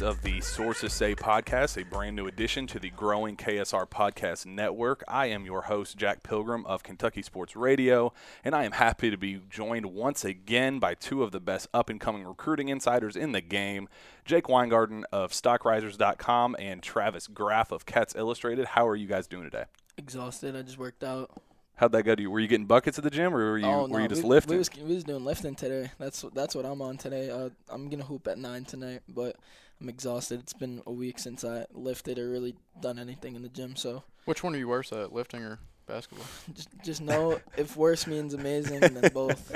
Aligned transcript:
episode 0.00 0.16
six 0.16 0.18
of 0.18 0.22
the 0.22 0.40
Sources 0.40 0.92
Say 0.92 1.14
podcast, 1.14 1.80
a 1.80 1.84
brand 1.84 2.16
new 2.16 2.26
addition 2.26 2.66
to 2.68 2.78
the 2.78 2.90
growing 2.90 3.36
KSR 3.36 3.88
podcast 3.88 4.46
network. 4.46 5.02
I 5.06 5.26
am 5.26 5.44
your 5.44 5.62
host, 5.62 5.96
Jack 5.96 6.22
Pilgrim 6.22 6.64
of 6.66 6.82
Kentucky 6.82 7.22
Sports 7.22 7.56
Radio, 7.56 8.12
and 8.44 8.54
I 8.54 8.64
am 8.64 8.72
happy 8.72 9.10
to 9.10 9.16
be 9.16 9.40
joined 9.50 9.86
once 9.86 10.24
again 10.24 10.78
by 10.78 10.94
two 10.94 11.22
of 11.22 11.32
the 11.32 11.40
best 11.40 11.68
up 11.74 11.90
and 11.90 12.00
coming 12.00 12.24
recruiting 12.24 12.68
insiders 12.68 13.16
in 13.16 13.32
the 13.32 13.40
game 13.40 13.88
Jake 14.24 14.48
Weingarten 14.48 15.04
of 15.12 15.32
StockRisers.com 15.32 16.56
and 16.58 16.82
Travis 16.82 17.26
Graff 17.26 17.72
of 17.72 17.86
Cats 17.86 18.14
Illustrated. 18.14 18.66
How 18.66 18.86
are 18.86 18.96
you 18.96 19.06
guys 19.06 19.26
doing 19.26 19.44
today? 19.44 19.64
Exhausted. 19.96 20.56
I 20.56 20.62
just 20.62 20.78
worked 20.78 21.04
out. 21.04 21.30
How'd 21.76 21.92
that 21.92 22.02
go 22.02 22.14
to 22.14 22.22
you? 22.22 22.30
Were 22.30 22.40
you 22.40 22.48
getting 22.48 22.66
buckets 22.66 22.98
at 22.98 23.04
the 23.04 23.10
gym, 23.10 23.34
or 23.34 23.52
were 23.52 23.58
you 23.58 23.66
oh, 23.66 23.86
were 23.88 24.02
you 24.02 24.08
just 24.08 24.22
we, 24.22 24.28
lifting? 24.28 24.52
We 24.52 24.58
was, 24.58 24.70
we 24.76 24.94
was 24.94 25.04
doing 25.04 25.24
lifting 25.24 25.54
today. 25.54 25.90
That's 25.98 26.24
that's 26.34 26.54
what 26.54 26.66
I'm 26.66 26.82
on 26.82 26.98
today. 26.98 27.30
Uh, 27.30 27.48
I'm 27.70 27.88
gonna 27.88 28.04
hoop 28.04 28.28
at 28.28 28.36
nine 28.36 28.66
tonight, 28.66 29.00
but 29.08 29.36
I'm 29.80 29.88
exhausted. 29.88 30.40
It's 30.40 30.52
been 30.52 30.82
a 30.86 30.92
week 30.92 31.18
since 31.18 31.44
I 31.44 31.66
lifted 31.72 32.18
or 32.18 32.28
really 32.28 32.54
done 32.80 32.98
anything 32.98 33.34
in 33.34 33.42
the 33.42 33.48
gym. 33.48 33.76
So 33.76 34.02
Which 34.26 34.42
one 34.42 34.54
are 34.54 34.58
you 34.58 34.68
worse 34.68 34.92
at, 34.92 35.12
lifting 35.12 35.42
or 35.42 35.58
basketball? 35.86 36.26
just 36.54 36.68
just 36.84 37.00
know 37.00 37.40
if 37.56 37.76
worse 37.76 38.06
means 38.06 38.34
amazing, 38.34 38.80
then 38.80 39.10
both. 39.14 39.50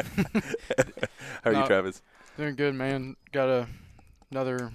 How 1.45 1.51
are 1.51 1.55
you, 1.55 1.67
Travis? 1.67 2.03
Doing 2.39 2.57
good, 2.57 2.75
man. 2.75 3.17
Got 3.33 3.49
a 3.49 3.69
another 4.31 4.73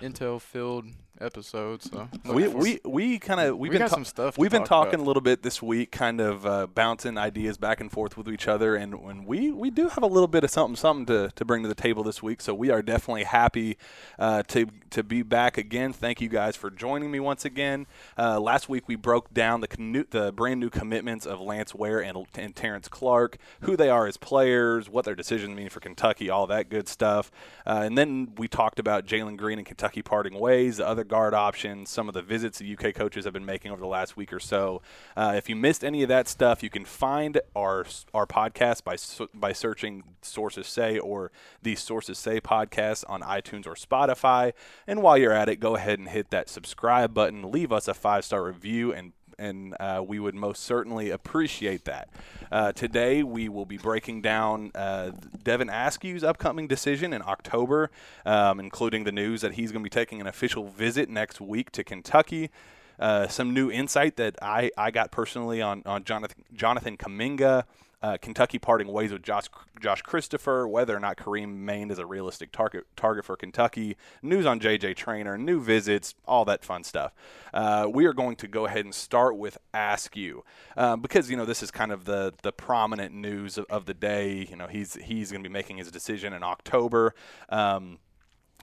intel 0.00 0.40
filled 0.40 0.86
episode, 1.22 1.82
so 1.82 2.08
we 2.24 2.48
we 2.48 2.80
we 2.84 3.18
kind 3.18 3.40
of 3.40 3.56
we've 3.56 3.72
we 3.72 3.78
been 3.78 3.88
ta- 3.88 3.94
some 3.94 4.04
stuff. 4.04 4.36
We've 4.36 4.50
been 4.50 4.64
talk 4.64 4.86
talking 4.86 4.94
about. 4.94 5.04
a 5.04 5.06
little 5.06 5.22
bit 5.22 5.42
this 5.42 5.62
week, 5.62 5.90
kind 5.90 6.20
of 6.20 6.44
uh, 6.44 6.66
bouncing 6.66 7.16
ideas 7.16 7.56
back 7.56 7.80
and 7.80 7.90
forth 7.90 8.16
with 8.16 8.28
each 8.28 8.48
other, 8.48 8.74
and 8.74 9.02
when 9.02 9.24
we, 9.24 9.50
we 9.50 9.70
do 9.70 9.88
have 9.88 10.02
a 10.02 10.06
little 10.06 10.26
bit 10.26 10.44
of 10.44 10.50
something 10.50 10.76
something 10.76 11.06
to, 11.06 11.30
to 11.34 11.44
bring 11.44 11.62
to 11.62 11.68
the 11.68 11.74
table 11.74 12.02
this 12.02 12.22
week. 12.22 12.40
So 12.40 12.54
we 12.54 12.70
are 12.70 12.82
definitely 12.82 13.24
happy 13.24 13.76
uh, 14.18 14.42
to 14.48 14.66
to 14.90 15.02
be 15.02 15.22
back 15.22 15.56
again. 15.56 15.92
Thank 15.92 16.20
you 16.20 16.28
guys 16.28 16.56
for 16.56 16.70
joining 16.70 17.10
me 17.10 17.20
once 17.20 17.44
again. 17.44 17.86
Uh, 18.18 18.40
last 18.40 18.68
week 18.68 18.88
we 18.88 18.96
broke 18.96 19.32
down 19.32 19.60
the 19.60 19.68
connu- 19.68 20.06
the 20.10 20.32
brand 20.32 20.60
new 20.60 20.70
commitments 20.70 21.26
of 21.26 21.40
Lance 21.40 21.74
Ware 21.74 22.02
and, 22.02 22.26
and 22.34 22.54
Terrence 22.56 22.88
Clarke, 22.88 23.38
who 23.62 23.76
they 23.76 23.88
are 23.88 24.06
as 24.06 24.16
players, 24.16 24.88
what 24.88 25.04
their 25.04 25.14
decisions 25.14 25.56
mean 25.56 25.68
for 25.68 25.80
Kentucky, 25.80 26.28
all 26.28 26.46
that 26.48 26.68
good 26.68 26.88
stuff, 26.88 27.30
uh, 27.66 27.82
and 27.84 27.96
then 27.96 28.32
we 28.36 28.48
talked 28.48 28.78
about 28.78 29.06
Jalen 29.06 29.36
Green 29.36 29.58
and 29.58 29.66
Kentucky 29.66 30.02
parting 30.02 30.38
ways, 30.38 30.76
the 30.78 30.86
other 30.86 31.04
guard 31.12 31.34
options, 31.34 31.90
some 31.90 32.08
of 32.08 32.14
the 32.14 32.22
visits 32.22 32.58
the 32.58 32.72
UK 32.72 32.94
coaches 32.94 33.26
have 33.26 33.34
been 33.34 33.44
making 33.44 33.70
over 33.70 33.82
the 33.82 33.86
last 33.86 34.16
week 34.16 34.32
or 34.32 34.40
so. 34.40 34.80
Uh, 35.14 35.34
if 35.36 35.46
you 35.46 35.54
missed 35.54 35.84
any 35.84 36.02
of 36.02 36.08
that 36.08 36.26
stuff, 36.26 36.62
you 36.62 36.70
can 36.70 36.86
find 36.86 37.38
our 37.54 37.84
our 38.14 38.26
podcast 38.26 38.82
by 38.82 38.96
by 39.38 39.52
searching 39.52 40.04
Sources 40.22 40.66
Say 40.66 40.98
or 40.98 41.30
the 41.60 41.76
Sources 41.76 42.18
Say 42.18 42.40
podcast 42.40 43.04
on 43.08 43.20
iTunes 43.20 43.66
or 43.66 43.74
Spotify. 43.74 44.54
And 44.86 45.02
while 45.02 45.18
you're 45.18 45.34
at 45.34 45.50
it, 45.50 45.56
go 45.56 45.76
ahead 45.76 45.98
and 45.98 46.08
hit 46.08 46.30
that 46.30 46.48
subscribe 46.48 47.12
button, 47.12 47.52
leave 47.52 47.72
us 47.72 47.88
a 47.88 47.92
five 47.92 48.24
star 48.24 48.44
review, 48.44 48.90
and 48.90 49.12
and 49.38 49.74
uh, 49.80 50.02
we 50.06 50.18
would 50.18 50.34
most 50.34 50.62
certainly 50.62 51.10
appreciate 51.10 51.84
that. 51.84 52.08
Uh, 52.50 52.72
today, 52.72 53.22
we 53.22 53.48
will 53.48 53.66
be 53.66 53.78
breaking 53.78 54.22
down 54.22 54.70
uh, 54.74 55.12
Devin 55.42 55.68
Askew's 55.68 56.24
upcoming 56.24 56.66
decision 56.66 57.12
in 57.12 57.22
October, 57.22 57.90
um, 58.26 58.60
including 58.60 59.04
the 59.04 59.12
news 59.12 59.40
that 59.40 59.54
he's 59.54 59.72
going 59.72 59.82
to 59.82 59.84
be 59.84 59.90
taking 59.90 60.20
an 60.20 60.26
official 60.26 60.68
visit 60.68 61.08
next 61.08 61.40
week 61.40 61.70
to 61.72 61.84
Kentucky. 61.84 62.50
Uh, 62.98 63.26
some 63.26 63.52
new 63.52 63.70
insight 63.70 64.16
that 64.16 64.36
I, 64.40 64.70
I 64.76 64.90
got 64.90 65.10
personally 65.10 65.60
on, 65.60 65.82
on 65.86 66.04
Jonathan, 66.04 66.44
Jonathan 66.54 66.96
Kuminga, 66.96 67.64
uh, 68.02 68.16
Kentucky 68.20 68.58
parting 68.58 68.88
ways 68.88 69.12
with 69.12 69.22
Josh, 69.22 69.46
Josh 69.80 70.02
Christopher, 70.02 70.66
whether 70.66 70.96
or 70.96 71.00
not 71.00 71.16
Kareem 71.16 71.56
Maine 71.56 71.90
is 71.90 71.98
a 71.98 72.06
realistic 72.06 72.50
target 72.50 72.84
target 72.96 73.24
for 73.24 73.36
Kentucky, 73.36 73.96
news 74.22 74.44
on 74.44 74.58
JJ 74.58 74.96
Traynor, 74.96 75.38
new 75.38 75.60
visits, 75.60 76.14
all 76.26 76.44
that 76.46 76.64
fun 76.64 76.84
stuff. 76.84 77.14
Uh, 77.54 77.88
we 77.92 78.04
are 78.06 78.12
going 78.12 78.36
to 78.36 78.48
go 78.48 78.66
ahead 78.66 78.84
and 78.84 78.94
start 78.94 79.36
with 79.36 79.58
Askew 79.72 80.44
uh, 80.76 80.96
because 80.96 81.30
you 81.30 81.36
know 81.36 81.44
this 81.44 81.62
is 81.62 81.70
kind 81.70 81.92
of 81.92 82.04
the 82.04 82.34
the 82.42 82.52
prominent 82.52 83.14
news 83.14 83.56
of, 83.58 83.66
of 83.70 83.86
the 83.86 83.94
day. 83.94 84.46
You 84.50 84.56
know 84.56 84.66
he's 84.66 84.94
he's 84.94 85.30
going 85.30 85.42
to 85.42 85.48
be 85.48 85.52
making 85.52 85.76
his 85.76 85.90
decision 85.90 86.32
in 86.32 86.42
October. 86.42 87.14
Um, 87.48 87.98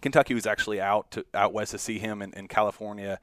Kentucky 0.01 0.33
was 0.33 0.45
actually 0.45 0.81
out 0.81 1.11
to 1.11 1.25
out 1.33 1.53
west 1.53 1.71
to 1.71 1.77
see 1.77 1.99
him 1.99 2.21
in, 2.21 2.33
in 2.33 2.47
California 2.47 3.19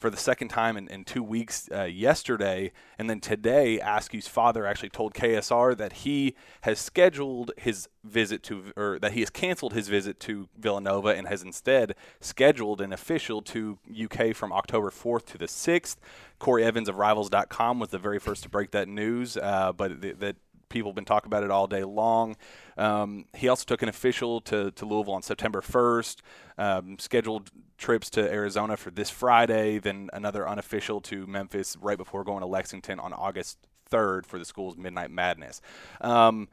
for 0.00 0.08
the 0.08 0.16
second 0.16 0.48
time 0.48 0.78
in, 0.78 0.88
in 0.88 1.04
two 1.04 1.22
weeks 1.22 1.68
uh, 1.72 1.84
yesterday, 1.84 2.72
and 2.98 3.08
then 3.08 3.20
today, 3.20 3.78
Askew's 3.78 4.26
father 4.26 4.66
actually 4.66 4.88
told 4.88 5.12
KSR 5.12 5.76
that 5.76 5.92
he 5.92 6.34
has 6.62 6.78
scheduled 6.78 7.52
his 7.58 7.86
visit 8.02 8.42
to, 8.44 8.72
or 8.78 8.98
that 8.98 9.12
he 9.12 9.20
has 9.20 9.28
canceled 9.28 9.74
his 9.74 9.88
visit 9.88 10.18
to 10.20 10.48
Villanova 10.58 11.10
and 11.10 11.28
has 11.28 11.42
instead 11.42 11.94
scheduled 12.18 12.80
an 12.80 12.94
official 12.94 13.42
to 13.42 13.78
UK 14.02 14.34
from 14.34 14.52
October 14.52 14.90
4th 14.90 15.26
to 15.26 15.38
the 15.38 15.46
6th. 15.46 15.96
Corey 16.38 16.64
Evans 16.64 16.88
of 16.88 16.96
Rivals.com 16.96 17.78
was 17.78 17.90
the 17.90 17.98
very 17.98 18.18
first 18.18 18.42
to 18.44 18.48
break 18.48 18.70
that 18.70 18.88
news, 18.88 19.36
uh, 19.36 19.72
but 19.72 20.00
th- 20.00 20.16
that 20.18 20.36
people 20.70 20.90
have 20.90 20.94
been 20.94 21.04
talking 21.04 21.26
about 21.26 21.42
it 21.42 21.50
all 21.50 21.66
day 21.66 21.84
long. 21.84 22.36
Um, 22.78 23.26
he 23.34 23.48
also 23.48 23.64
took 23.66 23.82
an 23.82 23.90
official 23.90 24.40
to, 24.42 24.70
to 24.70 24.86
Louisville 24.86 25.12
on 25.14 25.22
September 25.22 25.60
1st, 25.60 26.16
um, 26.56 26.98
scheduled 26.98 27.50
trips 27.76 28.08
to 28.10 28.32
Arizona 28.32 28.78
for 28.78 28.90
this 28.90 29.10
Friday, 29.10 29.78
then 29.78 30.08
another 30.14 30.48
unofficial 30.48 31.02
to 31.02 31.26
Memphis 31.26 31.76
right 31.78 31.98
before 31.98 32.24
going 32.24 32.40
to 32.40 32.46
Lexington 32.46 32.98
on 32.98 33.12
August 33.12 33.58
3rd 33.90 34.24
for 34.24 34.38
the 34.38 34.44
school's 34.44 34.76
Midnight 34.78 35.10
Madness. 35.10 35.60
Um, 36.00 36.48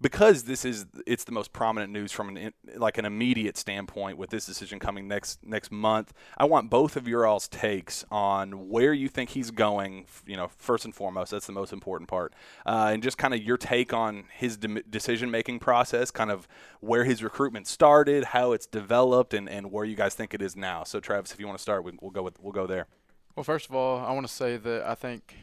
because 0.00 0.44
this 0.44 0.64
is 0.64 0.86
it's 1.06 1.24
the 1.24 1.32
most 1.32 1.52
prominent 1.52 1.92
news 1.92 2.12
from 2.12 2.36
an 2.36 2.52
like 2.76 2.98
an 2.98 3.04
immediate 3.04 3.56
standpoint 3.56 4.16
with 4.16 4.30
this 4.30 4.46
decision 4.46 4.78
coming 4.78 5.08
next 5.08 5.40
next 5.44 5.72
month 5.72 6.12
i 6.36 6.44
want 6.44 6.70
both 6.70 6.96
of 6.96 7.08
your 7.08 7.26
all's 7.26 7.48
takes 7.48 8.04
on 8.10 8.68
where 8.68 8.92
you 8.92 9.08
think 9.08 9.30
he's 9.30 9.50
going 9.50 10.06
you 10.26 10.36
know 10.36 10.48
first 10.56 10.84
and 10.84 10.94
foremost 10.94 11.32
that's 11.32 11.46
the 11.46 11.52
most 11.52 11.72
important 11.72 12.08
part 12.08 12.32
uh, 12.66 12.90
and 12.92 13.02
just 13.02 13.18
kind 13.18 13.34
of 13.34 13.42
your 13.42 13.56
take 13.56 13.92
on 13.92 14.24
his 14.32 14.56
de- 14.56 14.82
decision 14.84 15.30
making 15.30 15.58
process 15.58 16.10
kind 16.10 16.30
of 16.30 16.46
where 16.80 17.04
his 17.04 17.22
recruitment 17.22 17.66
started 17.66 18.24
how 18.24 18.52
it's 18.52 18.66
developed 18.66 19.34
and, 19.34 19.48
and 19.48 19.72
where 19.72 19.84
you 19.84 19.96
guys 19.96 20.14
think 20.14 20.34
it 20.34 20.42
is 20.42 20.56
now. 20.56 20.84
So 20.84 21.00
travis 21.00 21.32
if 21.32 21.40
you 21.40 21.46
want 21.46 21.58
to 21.58 21.62
start 21.62 21.84
we, 21.84 21.92
we'll 22.00 22.10
go 22.10 22.22
with 22.22 22.40
we'll 22.40 22.52
go 22.52 22.66
there. 22.66 22.86
Well, 23.36 23.44
first 23.44 23.68
of 23.68 23.74
all, 23.74 23.98
I 24.04 24.12
want 24.12 24.26
to 24.26 24.32
say 24.32 24.56
that 24.56 24.84
I 24.86 24.94
think 24.94 25.36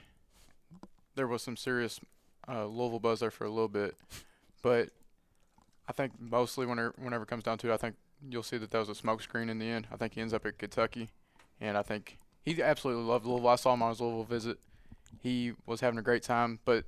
there 1.15 1.27
was 1.27 1.41
some 1.41 1.55
serious 1.55 1.99
uh, 2.47 2.65
Louisville 2.65 2.99
buzz 2.99 3.21
there 3.21 3.31
for 3.31 3.45
a 3.45 3.49
little 3.49 3.69
bit, 3.69 3.95
but 4.65 4.89
I 5.87 5.91
think 5.91 6.13
mostly 6.19 6.65
whenever 6.65 6.95
whenever 6.97 7.21
it 7.21 7.27
comes 7.27 7.43
down 7.43 7.59
to 7.59 7.69
it, 7.69 7.73
I 7.75 7.77
think 7.77 7.97
you'll 8.27 8.41
see 8.41 8.57
that 8.57 8.71
that 8.71 8.79
was 8.79 8.89
a 8.89 8.99
smokescreen 8.99 9.47
in 9.47 9.59
the 9.59 9.69
end. 9.69 9.85
I 9.91 9.95
think 9.95 10.15
he 10.15 10.21
ends 10.21 10.33
up 10.33 10.43
at 10.43 10.57
Kentucky, 10.57 11.11
and 11.61 11.77
I 11.77 11.83
think 11.83 12.17
he 12.43 12.63
absolutely 12.63 13.03
loved 13.03 13.27
Louisville. 13.27 13.49
I 13.49 13.57
saw 13.57 13.75
him 13.75 13.83
on 13.83 13.89
his 13.89 14.01
Louisville 14.01 14.23
visit. 14.23 14.57
He 15.21 15.53
was 15.67 15.81
having 15.81 15.99
a 15.99 16.01
great 16.01 16.23
time, 16.23 16.57
but 16.65 16.85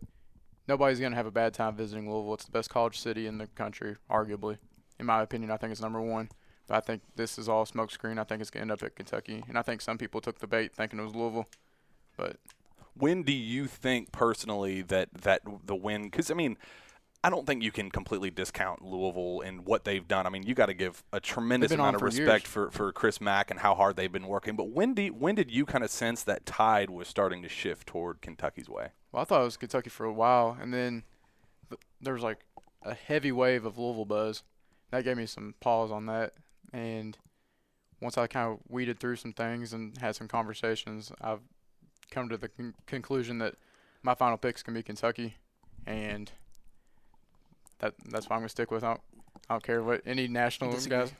nobody's 0.68 1.00
gonna 1.00 1.16
have 1.16 1.28
a 1.28 1.32
bad 1.32 1.54
time 1.54 1.76
visiting 1.76 2.12
Louisville. 2.12 2.34
It's 2.34 2.46
the 2.46 2.52
best 2.52 2.72
college 2.72 3.00
city 3.00 3.28
in 3.28 3.38
the 3.38 3.46
country, 3.46 3.98
arguably. 4.10 4.58
In 5.00 5.06
my 5.06 5.22
opinion, 5.22 5.52
I 5.52 5.58
think 5.58 5.72
it's 5.72 5.80
number 5.80 6.02
one. 6.02 6.30
But 6.66 6.78
I 6.78 6.80
think 6.80 7.04
this 7.16 7.38
is 7.38 7.48
all 7.48 7.68
smokescreen. 7.68 8.18
I 8.18 8.24
think 8.24 8.42
it's 8.42 8.50
gonna 8.50 8.64
end 8.64 8.72
up 8.72 8.82
at 8.82 8.96
Kentucky, 8.96 9.44
and 9.48 9.56
I 9.56 9.62
think 9.62 9.82
some 9.82 10.00
people 10.00 10.20
took 10.20 10.40
the 10.40 10.48
bait 10.48 10.74
thinking 10.74 10.98
it 10.98 11.04
was 11.04 11.14
Louisville. 11.14 11.48
But 12.18 12.38
when 12.96 13.22
do 13.22 13.34
you 13.34 13.68
think 13.68 14.12
personally 14.12 14.82
that 14.82 15.14
that 15.14 15.42
the 15.68 15.76
win 15.76 16.06
because 16.06 16.32
i 16.32 16.34
mean 16.34 16.58
I 17.24 17.30
don't 17.30 17.46
think 17.46 17.64
you 17.64 17.72
can 17.72 17.90
completely 17.90 18.30
discount 18.30 18.82
Louisville 18.82 19.42
and 19.42 19.66
what 19.66 19.84
they've 19.84 20.08
done. 20.08 20.26
I 20.26 20.30
mean, 20.30 20.44
you 20.44 20.54
got 20.54 20.68
to 20.68 20.74
give 20.74 21.04
a 21.12 21.20
tremendous 21.20 21.72
amount 21.72 21.96
of 21.96 22.00
for 22.00 22.06
respect 22.06 22.46
years. 22.46 22.54
for, 22.54 22.72
for 22.72 22.92
Chris 22.92 23.20
Mack 23.20 23.50
and 23.52 23.60
how 23.60 23.76
hard 23.76 23.96
they've 23.96 24.12
been 24.12 24.28
working. 24.28 24.56
But 24.56 24.70
when 24.70 24.94
do 24.94 25.08
when 25.10 25.36
did 25.36 25.52
you 25.52 25.66
kind 25.66 25.84
of 25.84 25.90
sense 25.90 26.24
that 26.24 26.46
tide 26.46 26.90
was 26.90 27.08
starting 27.08 27.42
to 27.44 27.50
shift 27.50 27.88
toward 27.88 28.22
Kentucky's 28.22 28.70
way? 28.70 28.90
Well, 29.12 29.22
I 29.22 29.26
thought 29.26 29.42
it 29.42 29.46
was 29.46 29.58
Kentucky 29.58 29.90
for 29.90 30.06
a 30.06 30.14
while, 30.14 30.58
and 30.62 30.74
then 30.74 31.04
th- 31.70 31.82
there 32.00 32.14
was 32.14 32.24
like 32.24 32.46
a 32.84 32.94
heavy 32.94 33.32
wave 33.32 33.66
of 33.66 33.78
Louisville 33.78 34.06
buzz. 34.06 34.44
That 34.92 35.04
gave 35.04 35.18
me 35.18 35.26
some 35.26 35.56
pause 35.60 35.92
on 35.92 36.06
that, 36.06 36.34
and 36.72 37.18
once 38.00 38.18
I 38.18 38.28
kind 38.28 38.52
of 38.54 38.60
weeded 38.70 39.00
through 39.00 39.16
some 39.18 39.34
things 39.34 39.74
and 39.74 39.98
had 39.98 40.16
some 40.16 40.28
conversations, 40.28 41.12
I've 41.20 41.42
come 42.12 42.30
to 42.30 42.38
the 42.38 42.48
con- 42.48 42.76
conclusion 42.86 43.40
that 43.40 43.56
my 44.04 44.14
final 44.14 44.38
picks 44.38 44.62
can 44.64 44.74
be 44.74 44.84
Kentucky, 44.84 45.36
and 45.86 46.32
that 47.80 47.94
that's 48.10 48.30
what 48.30 48.36
I'm 48.36 48.42
gonna 48.42 48.50
stick 48.50 48.72
with. 48.72 48.84
I 48.84 48.90
don't, 48.90 49.02
I 49.50 49.54
don't 49.54 49.64
care 49.64 49.84
what 49.84 50.02
any 50.06 50.28
national 50.28 50.74
guys. 50.74 51.12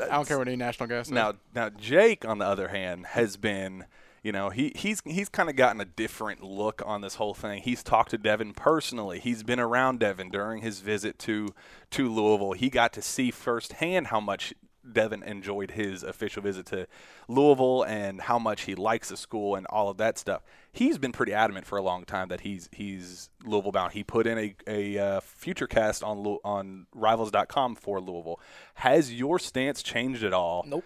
I 0.00 0.06
don't 0.08 0.26
care 0.26 0.38
what 0.38 0.48
any 0.48 0.56
national 0.56 0.88
guys. 0.88 1.10
Now, 1.10 1.34
now 1.54 1.70
Jake, 1.70 2.24
on 2.24 2.38
the 2.38 2.44
other 2.44 2.68
hand, 2.68 3.06
has 3.06 3.36
been, 3.36 3.84
you 4.22 4.32
know, 4.32 4.50
he 4.50 4.72
he's 4.74 5.00
he's 5.04 5.28
kind 5.28 5.48
of 5.48 5.56
gotten 5.56 5.80
a 5.80 5.84
different 5.84 6.42
look 6.42 6.82
on 6.84 7.00
this 7.00 7.16
whole 7.16 7.34
thing. 7.34 7.62
He's 7.62 7.82
talked 7.82 8.10
to 8.10 8.18
Devin 8.18 8.54
personally. 8.54 9.20
He's 9.20 9.42
been 9.42 9.60
around 9.60 10.00
Devin 10.00 10.30
during 10.30 10.62
his 10.62 10.80
visit 10.80 11.18
to 11.20 11.54
to 11.90 12.08
Louisville. 12.08 12.52
He 12.52 12.70
got 12.70 12.92
to 12.94 13.02
see 13.02 13.30
firsthand 13.30 14.08
how 14.08 14.20
much 14.20 14.54
Devin 14.90 15.22
enjoyed 15.22 15.72
his 15.72 16.02
official 16.02 16.42
visit 16.42 16.66
to 16.66 16.86
Louisville 17.28 17.82
and 17.84 18.20
how 18.20 18.38
much 18.38 18.62
he 18.62 18.74
likes 18.74 19.08
the 19.08 19.16
school 19.16 19.54
and 19.56 19.66
all 19.66 19.88
of 19.88 19.96
that 19.98 20.18
stuff. 20.18 20.42
He's 20.72 20.98
been 20.98 21.12
pretty 21.12 21.32
adamant 21.32 21.66
for 21.66 21.78
a 21.78 21.82
long 21.82 22.04
time 22.04 22.28
that 22.28 22.40
he's 22.42 22.68
he's 22.72 23.30
Louisville 23.44 23.72
bound. 23.72 23.92
He 23.92 24.04
put 24.04 24.26
in 24.26 24.38
a 24.38 24.54
a 24.66 24.98
uh, 24.98 25.20
future 25.20 25.66
cast 25.66 26.02
on 26.02 26.18
on 26.44 26.86
Rivals.com 26.94 27.76
for 27.76 28.00
Louisville. 28.00 28.40
Has 28.74 29.12
your 29.12 29.38
stance 29.38 29.82
changed 29.82 30.22
at 30.24 30.32
all? 30.32 30.64
Nope. 30.66 30.84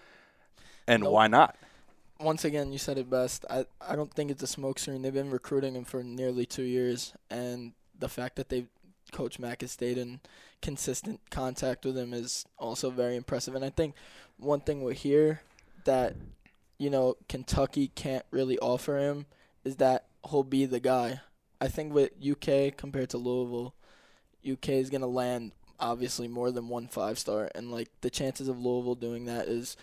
And 0.87 1.03
Nope. 1.03 1.13
why 1.13 1.27
not? 1.27 1.55
once 2.21 2.43
again, 2.43 2.73
you 2.73 2.77
said 2.77 2.97
it 2.97 3.09
best. 3.09 3.45
I, 3.49 3.65
I 3.79 3.95
don't 3.95 4.13
think 4.13 4.29
it's 4.29 4.43
a 4.43 4.45
smokescreen. 4.45 5.03
They've 5.03 5.13
been 5.13 5.29
recruiting 5.31 5.73
him 5.75 5.85
for 5.85 6.03
nearly 6.03 6.45
two 6.45 6.63
years, 6.63 7.13
and 7.29 7.71
the 7.97 8.09
fact 8.09 8.35
that 8.35 8.49
they 8.49 8.65
Coach 9.11 9.39
Mack 9.39 9.61
has 9.61 9.71
stayed 9.71 9.97
in 9.97 10.19
consistent 10.61 11.19
contact 11.29 11.85
with 11.85 11.97
him 11.97 12.13
is 12.13 12.45
also 12.57 12.89
very 12.89 13.15
impressive. 13.15 13.55
And 13.55 13.65
I 13.65 13.69
think 13.69 13.95
one 14.37 14.61
thing 14.61 14.83
we 14.83 14.95
hear 14.95 15.41
that 15.85 16.15
you 16.77 16.89
know 16.89 17.15
Kentucky 17.27 17.89
can't 17.89 18.25
really 18.31 18.57
offer 18.59 18.97
him 18.97 19.25
is 19.63 19.77
that 19.77 20.05
he'll 20.29 20.43
be 20.43 20.65
the 20.65 20.79
guy. 20.79 21.21
I 21.61 21.67
think 21.67 21.93
with 21.93 22.11
UK 22.25 22.75
compared 22.75 23.09
to 23.11 23.17
Louisville, 23.17 23.75
UK 24.49 24.69
is 24.69 24.89
gonna 24.89 25.07
land 25.07 25.51
obviously 25.79 26.27
more 26.27 26.51
than 26.51 26.69
one 26.69 26.87
five 26.87 27.19
star, 27.19 27.49
and 27.55 27.71
like 27.71 27.89
the 28.01 28.09
chances 28.09 28.47
of 28.47 28.59
Louisville 28.59 28.95
doing 28.95 29.25
that 29.25 29.47
is 29.47 29.77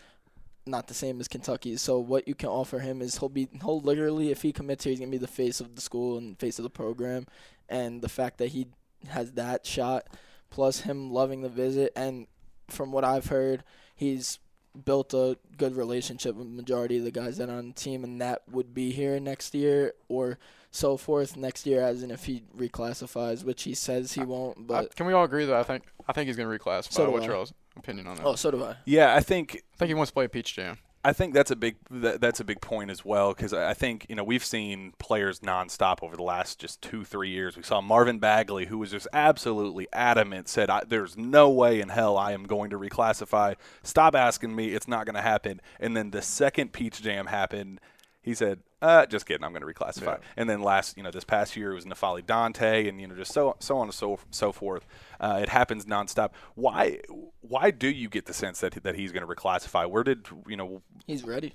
not 0.67 0.89
the 0.89 0.95
same 0.95 1.21
as 1.21 1.29
Kentucky. 1.29 1.77
So 1.77 1.99
what 1.99 2.27
you 2.27 2.35
can 2.35 2.49
offer 2.49 2.81
him 2.81 3.01
is 3.01 3.19
he'll 3.19 3.29
be 3.29 3.49
he'll 3.61 3.81
literally 3.81 4.31
if 4.31 4.43
he 4.43 4.53
commits 4.53 4.85
here 4.85 4.91
he's 4.91 5.01
gonna 5.01 5.11
be 5.11 5.19
the 5.19 5.27
face 5.27 5.61
of 5.61 5.75
the 5.75 5.81
school 5.81 6.19
and 6.19 6.39
face 6.39 6.59
of 6.59 6.65
the 6.65 6.71
program, 6.71 7.27
and 7.69 8.03
the 8.03 8.09
fact 8.09 8.39
that 8.39 8.49
he 8.49 8.69
has 9.09 9.33
that 9.33 9.67
shot, 9.67 10.07
plus 10.51 10.81
him 10.81 11.11
loving 11.13 11.43
the 11.43 11.49
visit, 11.49 11.93
and 11.97 12.27
from 12.69 12.93
what 12.93 13.05
I've 13.05 13.27
heard, 13.27 13.63
he's 13.95 14.39
built 14.85 15.15
a 15.15 15.39
good 15.57 15.75
relationship 15.77 16.35
with 16.37 16.47
majority 16.47 16.99
of 16.99 17.05
the 17.05 17.11
guys 17.11 17.39
that 17.39 17.49
are 17.49 17.57
on 17.59 17.69
the 17.69 17.75
team, 17.75 18.05
and 18.05 18.21
that 18.21 18.43
would 18.51 18.75
be 18.75 18.91
here 18.91 19.19
next 19.19 19.55
year 19.55 19.95
or 20.09 20.39
so 20.71 20.97
forth 20.99 21.37
next 21.37 21.65
year, 21.67 21.81
as 21.83 22.03
in 22.03 22.11
if 22.11 22.27
he 22.27 22.43
reclassifies, 22.55 23.43
which 23.45 23.63
he 23.63 23.75
says 23.75 24.13
he 24.13 24.23
won't. 24.23 24.59
I- 24.59 24.63
But 24.65 24.97
can 24.97 25.07
we 25.07 25.15
all 25.15 25.25
agree 25.25 25.47
that 25.47 25.57
I 25.57 25.63
think 25.63 25.85
I 26.07 26.13
think 26.13 26.27
he's 26.27 26.37
going 26.37 26.49
to 26.51 26.65
reclassify? 26.65 26.93
So 26.93 27.07
do 27.07 27.13
What's 27.13 27.25
I. 27.25 27.29
your 27.29 27.47
opinion 27.79 28.07
on 28.07 28.17
that? 28.17 28.27
oh, 28.27 28.35
so 28.35 28.51
do 28.51 28.63
I. 28.63 28.77
Yeah, 28.85 29.15
I 29.15 29.21
think 29.21 29.63
I 29.75 29.77
think 29.79 29.89
he 29.89 29.95
wants 29.95 30.11
to 30.11 30.15
play 30.15 30.27
a 30.27 30.29
Peach 30.29 30.55
Jam. 30.55 30.77
I 31.07 31.13
think 31.13 31.35
that's 31.35 31.53
a 31.53 31.57
big 31.57 31.77
that, 31.89 32.21
that's 32.21 32.41
a 32.41 32.45
big 32.45 32.61
point 32.61 32.91
as 32.91 33.05
well 33.05 33.33
because 33.33 33.53
I 33.53 33.75
think 33.75 34.07
you 34.09 34.17
know 34.17 34.25
we've 34.25 34.45
seen 34.45 34.93
players 34.99 35.39
nonstop 35.39 36.03
over 36.03 36.17
the 36.17 36.25
last 36.25 36.59
just 36.59 36.83
two 36.83 37.05
three 37.05 37.31
years. 37.31 37.57
We 37.57 37.63
saw 37.63 37.81
Marvin 37.81 38.19
Bagley 38.19 38.67
who 38.67 38.79
was 38.79 38.91
just 38.91 39.07
absolutely 39.13 39.87
adamant, 39.93 40.49
said 40.49 40.69
there's 40.89 41.17
no 41.17 41.49
way 41.49 41.81
in 41.81 41.91
hell 41.91 42.19
I 42.19 42.33
am 42.33 42.43
going 42.43 42.71
to 42.71 42.77
reclassify. 42.77 43.55
Stop 43.85 44.17
asking 44.17 44.57
me, 44.57 44.75
it's 44.75 44.89
not 44.89 45.07
going 45.07 45.15
to 45.15 45.23
happen. 45.23 45.61
And 45.79 45.97
then 45.97 46.11
the 46.11 46.23
second 46.23 46.73
Peach 46.73 47.01
Jam 47.01 47.27
happened, 47.27 47.81
he 48.21 48.35
said, 48.35 48.59
uh, 48.83 49.07
just 49.07 49.27
kidding, 49.27 49.45
I'm 49.45 49.53
going 49.53 49.63
to 49.63 49.73
reclassify. 49.73 50.19
Yeah. 50.19 50.27
And 50.37 50.49
then 50.51 50.63
last, 50.63 50.97
you 50.97 51.03
know, 51.03 51.11
this 51.11 51.25
past 51.25 51.57
year 51.57 51.73
it 51.73 51.75
was 51.75 51.85
N'Faly 51.85 52.25
Dante, 52.25 52.89
and 52.89 53.01
you 53.01 53.07
know, 53.07 53.15
just 53.15 53.33
so 53.33 53.57
so 53.59 53.79
on 53.79 53.89
and 53.89 53.95
so 53.95 54.19
so 54.31 54.53
forth. 54.53 54.87
Uh, 55.19 55.41
it 55.43 55.49
happens 55.49 55.87
nonstop. 55.87 56.31
Why 56.55 57.01
why 57.41 57.71
do 57.71 57.89
you 57.89 58.09
get 58.09 58.27
the 58.27 58.35
sense 58.35 58.61
that 58.61 58.75
that 58.83 58.95
he's 58.95 59.13
going 59.13 59.27
to 59.27 59.35
reclassify? 59.35 59.89
Where 59.89 60.05
did 60.05 60.27
you 60.47 60.57
know? 60.57 60.83
He's 61.07 61.25
ready. 61.25 61.55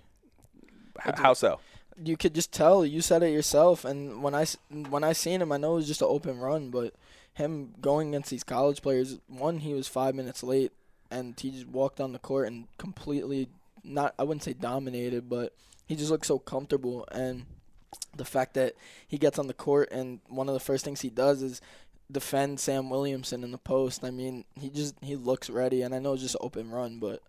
H- 1.06 1.16
how 1.16 1.34
so? 1.34 1.60
you 2.04 2.18
could 2.18 2.34
just 2.34 2.52
tell. 2.52 2.86
You 2.86 3.02
said 3.02 3.24
it 3.24 3.32
yourself. 3.32 3.86
And 3.86 4.24
when 4.24 4.36
I 4.36 4.46
when 4.70 5.04
I 5.04 5.14
seen 5.14 5.42
him, 5.42 5.52
I 5.52 5.58
know 5.58 5.74
it 5.74 5.78
was 5.78 5.88
just 5.88 6.02
an 6.02 6.08
open 6.10 6.40
run, 6.40 6.70
but 6.70 6.94
him 7.34 7.74
going 7.82 8.10
against 8.10 8.30
these 8.30 8.44
college 8.44 8.82
players, 8.82 9.20
one 9.28 9.60
he 9.60 9.74
was 9.74 9.88
five 9.88 10.16
minutes 10.16 10.44
late, 10.44 10.72
and 11.10 11.40
he 11.40 11.52
just 11.52 11.68
walked 11.68 12.00
on 12.00 12.14
the 12.14 12.20
court 12.20 12.48
and 12.48 12.68
completely 12.78 13.50
not 13.84 14.14
I 14.18 14.24
wouldn't 14.24 14.44
say 14.44 14.54
dominated, 14.54 15.30
but 15.30 15.54
he 15.86 15.96
just 15.96 16.12
looks 16.12 16.28
so 16.28 16.40
comfortable. 16.40 17.08
And 17.12 17.46
the 18.16 18.26
fact 18.26 18.54
that 18.54 18.76
he 19.08 19.18
gets 19.18 19.40
on 19.40 19.48
the 19.48 19.54
court 19.54 19.90
and 19.92 20.20
one 20.28 20.48
of 20.48 20.54
the 20.54 20.60
first 20.60 20.86
things 20.86 21.02
he 21.02 21.10
does 21.10 21.42
is 21.42 21.62
defend 22.12 22.60
Sam 22.60 22.90
Williamson 22.90 23.44
in 23.44 23.52
the 23.52 23.58
post. 23.58 24.04
I 24.04 24.12
mean, 24.12 24.46
he 24.60 24.70
just 24.70 24.96
he 25.02 25.16
looks 25.16 25.50
ready, 25.50 25.82
and 25.82 25.96
I 25.96 26.00
know 26.00 26.14
it's 26.14 26.22
just 26.22 26.36
open 26.42 26.70
run, 26.70 27.00
but 27.00 27.22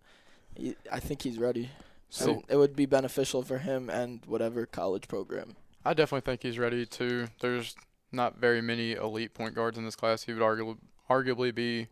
he, 0.55 0.75
I 0.91 0.99
think 0.99 1.21
he's 1.21 1.37
ready. 1.37 1.69
So 2.09 2.43
it 2.47 2.57
would 2.57 2.75
be 2.75 2.85
beneficial 2.85 3.41
for 3.41 3.57
him 3.57 3.89
and 3.89 4.23
whatever 4.27 4.67
college 4.67 5.07
program. 5.07 5.55
I 5.83 5.95
definitely 5.95 6.21
think 6.21 6.43
he's 6.43 6.59
ready 6.59 6.85
too. 6.85 7.27
There's 7.41 7.75
not 8.11 8.37
very 8.37 8.61
many 8.61 8.91
elite 8.91 9.33
point 9.33 9.55
guards 9.55 9.79
in 9.79 9.85
this 9.85 9.95
class. 9.95 10.23
He 10.23 10.33
would 10.33 10.43
arguably 10.43 10.77
arguably 11.09 11.53
be 11.53 11.87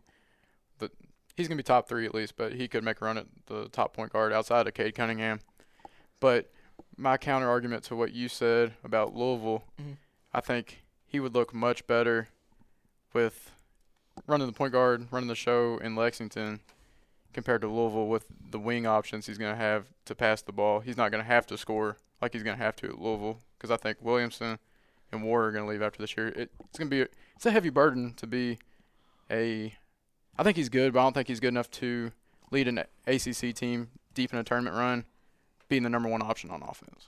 the 0.78 0.90
he's 1.36 1.48
gonna 1.48 1.56
be 1.56 1.64
top 1.64 1.88
three 1.88 2.06
at 2.06 2.14
least, 2.14 2.36
but 2.36 2.52
he 2.52 2.68
could 2.68 2.84
make 2.84 3.00
a 3.00 3.04
run 3.04 3.18
at 3.18 3.26
the 3.46 3.68
top 3.70 3.94
point 3.94 4.12
guard 4.12 4.32
outside 4.32 4.68
of 4.68 4.74
Cade 4.74 4.94
Cunningham. 4.94 5.40
But 6.22 6.50
my 6.96 7.16
counter 7.16 7.48
argument 7.48 7.82
to 7.84 7.96
what 7.96 8.12
you 8.12 8.28
said 8.28 8.74
about 8.84 9.12
Louisville, 9.14 9.64
Mhm. 9.80 9.96
I 10.32 10.40
think 10.40 10.84
he 11.04 11.18
would 11.20 11.34
look 11.34 11.52
much 11.52 11.84
better 11.88 12.28
with 13.12 13.50
running 14.26 14.46
the 14.46 14.52
point 14.52 14.72
guard, 14.72 15.08
running 15.10 15.28
the 15.28 15.34
show 15.34 15.78
in 15.78 15.96
Lexington 15.96 16.60
compared 17.32 17.60
to 17.62 17.66
Louisville 17.68 18.06
with 18.08 18.26
the 18.50 18.58
wing 18.60 18.86
options 18.86 19.26
he's 19.26 19.36
going 19.36 19.52
to 19.52 19.60
have 19.60 19.86
to 20.04 20.14
pass 20.14 20.42
the 20.42 20.52
ball. 20.52 20.78
He's 20.80 20.96
not 20.96 21.10
going 21.10 21.22
to 21.24 21.26
have 21.28 21.44
to 21.48 21.58
score 21.58 21.96
like 22.20 22.34
he's 22.34 22.42
going 22.44 22.56
to 22.56 22.62
have 22.62 22.76
to 22.76 22.88
at 22.90 22.98
Louisville 23.00 23.40
because 23.58 23.70
I 23.72 23.76
think 23.76 23.98
Williamson 24.00 24.58
and 25.10 25.24
War 25.24 25.46
are 25.46 25.50
going 25.52 25.64
to 25.64 25.70
leave 25.70 25.82
after 25.82 25.98
this 26.00 26.16
year. 26.16 26.28
It, 26.28 26.52
it's 26.68 26.78
going 26.78 26.88
to 26.88 26.94
be 26.96 27.02
a, 27.02 27.08
it's 27.34 27.46
a 27.46 27.50
heavy 27.50 27.70
burden 27.70 28.14
to 28.14 28.26
be 28.28 28.58
a. 29.28 29.74
I 30.38 30.42
think 30.44 30.56
he's 30.56 30.68
good, 30.68 30.92
but 30.92 31.00
I 31.00 31.02
don't 31.02 31.14
think 31.14 31.26
he's 31.28 31.40
good 31.40 31.48
enough 31.48 31.70
to 31.72 32.12
lead 32.52 32.68
an 32.68 32.78
ACC 33.06 33.52
team 33.54 33.90
deep 34.14 34.32
in 34.32 34.38
a 34.38 34.44
tournament 34.44 34.76
run, 34.76 35.04
being 35.72 35.82
the 35.82 35.88
number 35.90 36.08
one 36.08 36.20
option 36.20 36.50
on 36.50 36.62
offense. 36.62 37.06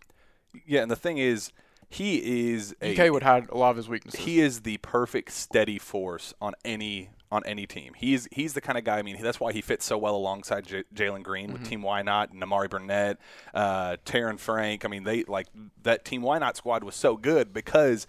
Yeah, 0.67 0.81
and 0.83 0.91
the 0.91 0.97
thing 0.97 1.19
is, 1.19 1.53
he 1.91 2.51
is 2.53 2.75
a 2.81 2.97
UK 2.97 3.13
would 3.13 3.23
hide 3.23 3.51
a 3.51 3.57
lot 3.59 3.71
of 3.71 3.77
his 3.77 3.89
weaknesses. 3.89 4.21
he 4.21 4.41
is 4.41 4.63
the 4.63 4.79
perfect 4.79 5.31
steady 5.33 5.79
force 5.79 6.33
on 6.41 6.55
any 6.65 7.11
on 7.31 7.43
any 7.45 7.67
team. 7.67 7.93
He's 7.95 8.27
he's 8.33 8.55
the 8.55 8.61
kind 8.63 8.79
of 8.79 8.85
guy. 8.85 8.99
I 8.99 9.03
mean, 9.03 9.21
that's 9.21 9.39
why 9.39 9.53
he 9.53 9.61
fits 9.61 9.85
so 9.85 9.99
well 9.99 10.17
alongside 10.17 10.67
J- 10.67 10.85
Jalen 10.95 11.23
Green 11.23 11.53
with 11.53 11.69
Team 11.69 11.83
Why 11.83 12.01
Not 12.03 12.33
and 12.33 12.43
Amari 12.43 12.69
Burnett, 12.69 13.19
uh, 13.53 13.97
Taryn 14.07 14.39
Frank. 14.39 14.85
I 14.85 14.89
mean, 14.89 15.05
they 15.05 15.25
like 15.25 15.49
that 15.83 16.05
Team 16.05 16.23
Why 16.23 16.39
Not 16.39 16.57
squad 16.57 16.85
was 16.85 16.95
so 16.95 17.17
good 17.17 17.53
because 17.53 18.07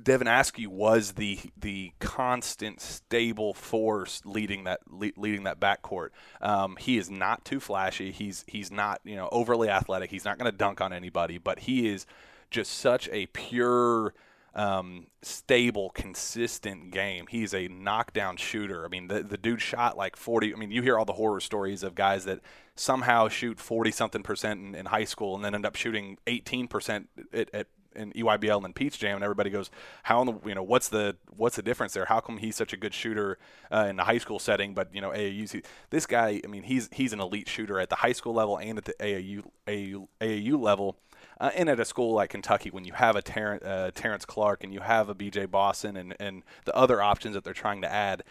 Devin 0.00 0.28
Askew 0.28 0.70
was 0.70 1.12
the 1.12 1.40
the 1.56 1.92
constant 1.98 2.80
stable 2.80 3.52
force 3.52 4.22
leading 4.24 4.64
that 4.64 4.80
le- 4.88 5.10
leading 5.16 5.44
that 5.44 5.58
backcourt. 5.60 6.10
Um, 6.40 6.76
he 6.78 6.96
is 6.96 7.10
not 7.10 7.44
too 7.44 7.60
flashy. 7.60 8.12
He's 8.12 8.44
he's 8.46 8.70
not 8.70 9.00
you 9.04 9.16
know 9.16 9.28
overly 9.32 9.68
athletic. 9.68 10.10
He's 10.10 10.24
not 10.24 10.38
going 10.38 10.50
to 10.50 10.56
dunk 10.56 10.80
on 10.80 10.92
anybody, 10.92 11.38
but 11.38 11.60
he 11.60 11.88
is 11.88 12.06
just 12.50 12.72
such 12.72 13.08
a 13.12 13.26
pure, 13.26 14.14
um, 14.54 15.06
stable, 15.22 15.90
consistent 15.90 16.92
game. 16.92 17.26
He's 17.28 17.54
a 17.54 17.68
knockdown 17.68 18.36
shooter. 18.36 18.84
I 18.84 18.88
mean, 18.88 19.08
the 19.08 19.24
the 19.24 19.38
dude 19.38 19.60
shot 19.60 19.96
like 19.96 20.16
forty. 20.16 20.54
I 20.54 20.56
mean, 20.56 20.70
you 20.70 20.82
hear 20.82 20.98
all 20.98 21.04
the 21.04 21.14
horror 21.14 21.40
stories 21.40 21.82
of 21.82 21.96
guys 21.96 22.24
that 22.26 22.40
somehow 22.76 23.26
shoot 23.26 23.58
forty 23.58 23.90
something 23.90 24.22
percent 24.22 24.60
in, 24.60 24.74
in 24.76 24.86
high 24.86 25.04
school 25.04 25.34
and 25.34 25.44
then 25.44 25.54
end 25.54 25.66
up 25.66 25.74
shooting 25.74 26.16
eighteen 26.28 26.68
percent 26.68 27.08
at, 27.32 27.52
at 27.52 27.66
in 27.94 28.12
EYBL 28.12 28.64
and 28.64 28.74
Peach 28.74 28.98
Jam, 28.98 29.16
and 29.16 29.24
everybody 29.24 29.50
goes, 29.50 29.70
"How 30.04 30.20
in 30.20 30.26
the 30.26 30.34
you 30.46 30.54
know 30.54 30.62
what's 30.62 30.88
the 30.88 31.16
what's 31.36 31.56
the 31.56 31.62
difference 31.62 31.92
there? 31.92 32.04
How 32.04 32.20
come 32.20 32.38
he's 32.38 32.56
such 32.56 32.72
a 32.72 32.76
good 32.76 32.94
shooter 32.94 33.38
uh, 33.70 33.86
in 33.88 33.96
the 33.96 34.04
high 34.04 34.18
school 34.18 34.38
setting, 34.38 34.74
but 34.74 34.94
you 34.94 35.00
know 35.00 35.10
AAU? 35.10 35.64
This 35.90 36.06
guy, 36.06 36.40
I 36.44 36.46
mean, 36.46 36.62
he's 36.62 36.88
he's 36.92 37.12
an 37.12 37.20
elite 37.20 37.48
shooter 37.48 37.80
at 37.80 37.90
the 37.90 37.96
high 37.96 38.12
school 38.12 38.34
level 38.34 38.58
and 38.58 38.78
at 38.78 38.84
the 38.84 38.94
AAU 39.00 39.42
AAU, 39.66 40.08
AAU 40.20 40.60
level, 40.60 40.96
uh, 41.40 41.50
and 41.54 41.68
at 41.68 41.80
a 41.80 41.84
school 41.84 42.14
like 42.14 42.30
Kentucky, 42.30 42.70
when 42.70 42.84
you 42.84 42.92
have 42.92 43.16
a 43.16 43.22
Ter- 43.22 43.60
uh, 43.64 43.90
Terrence 43.94 44.24
Clarke 44.24 44.64
and 44.64 44.72
you 44.72 44.80
have 44.80 45.08
a 45.08 45.14
BJ 45.14 45.50
Boston 45.50 45.96
and 45.96 46.14
and 46.20 46.42
the 46.64 46.74
other 46.74 47.02
options 47.02 47.34
that 47.34 47.44
they're 47.44 47.52
trying 47.52 47.82
to 47.82 47.90
add, 47.90 48.22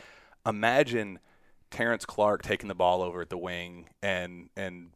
imagine 0.46 1.20
Terrence 1.72 2.06
Clarke 2.06 2.42
taking 2.42 2.68
the 2.68 2.76
ball 2.76 3.02
over 3.02 3.22
at 3.22 3.30
the 3.30 3.38
wing 3.38 3.90
and 4.02 4.50
and 4.56 4.92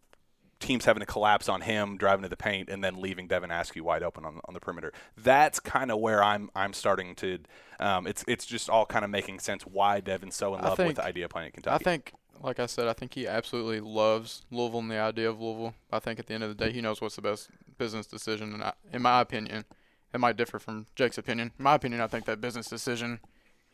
teams 0.63 0.85
having 0.85 1.01
to 1.01 1.05
collapse 1.05 1.49
on 1.49 1.61
him, 1.61 1.97
driving 1.97 2.23
to 2.23 2.29
the 2.29 2.37
paint, 2.37 2.69
and 2.69 2.83
then 2.83 2.99
leaving 2.99 3.27
Devin 3.27 3.51
Askew 3.51 3.83
wide 3.83 4.01
open 4.01 4.25
on, 4.25 4.39
on 4.45 4.53
the 4.53 4.59
perimeter. 4.59 4.93
That's 5.17 5.59
kind 5.59 5.91
of 5.91 5.99
where 5.99 6.23
I'm 6.23 6.49
I'm 6.55 6.73
starting 6.73 7.15
to. 7.15 7.39
Um, 7.79 8.07
it's 8.07 8.23
it's 8.27 8.45
just 8.45 8.69
all 8.69 8.85
kind 8.85 9.05
of 9.05 9.11
making 9.11 9.39
sense 9.39 9.63
why 9.63 9.99
Devin's 9.99 10.35
so 10.35 10.55
in 10.55 10.61
love 10.61 10.79
with 10.79 10.95
the 10.95 11.03
idea 11.03 11.25
of 11.25 11.31
playing 11.31 11.51
at 11.57 11.67
I 11.67 11.77
think, 11.77 12.13
like 12.41 12.59
I 12.59 12.65
said, 12.65 12.87
I 12.87 12.93
think 12.93 13.13
he 13.13 13.27
absolutely 13.27 13.79
loves 13.79 14.45
Louisville 14.51 14.79
and 14.79 14.91
the 14.91 14.99
idea 14.99 15.29
of 15.29 15.39
Louisville. 15.39 15.75
I 15.91 15.99
think 15.99 16.19
at 16.19 16.27
the 16.27 16.33
end 16.33 16.43
of 16.43 16.55
the 16.55 16.65
day, 16.65 16.71
he 16.71 16.81
knows 16.81 17.01
what's 17.01 17.15
the 17.15 17.21
best 17.21 17.49
business 17.77 18.07
decision, 18.07 18.53
and 18.53 18.63
I, 18.63 18.73
in 18.91 19.01
my 19.01 19.21
opinion, 19.21 19.65
it 20.13 20.19
might 20.19 20.37
differ 20.37 20.59
from 20.59 20.87
Jake's 20.95 21.17
opinion. 21.17 21.51
In 21.57 21.63
my 21.63 21.75
opinion, 21.75 22.01
I 22.01 22.07
think 22.07 22.25
that 22.25 22.39
business 22.39 22.67
decision 22.67 23.19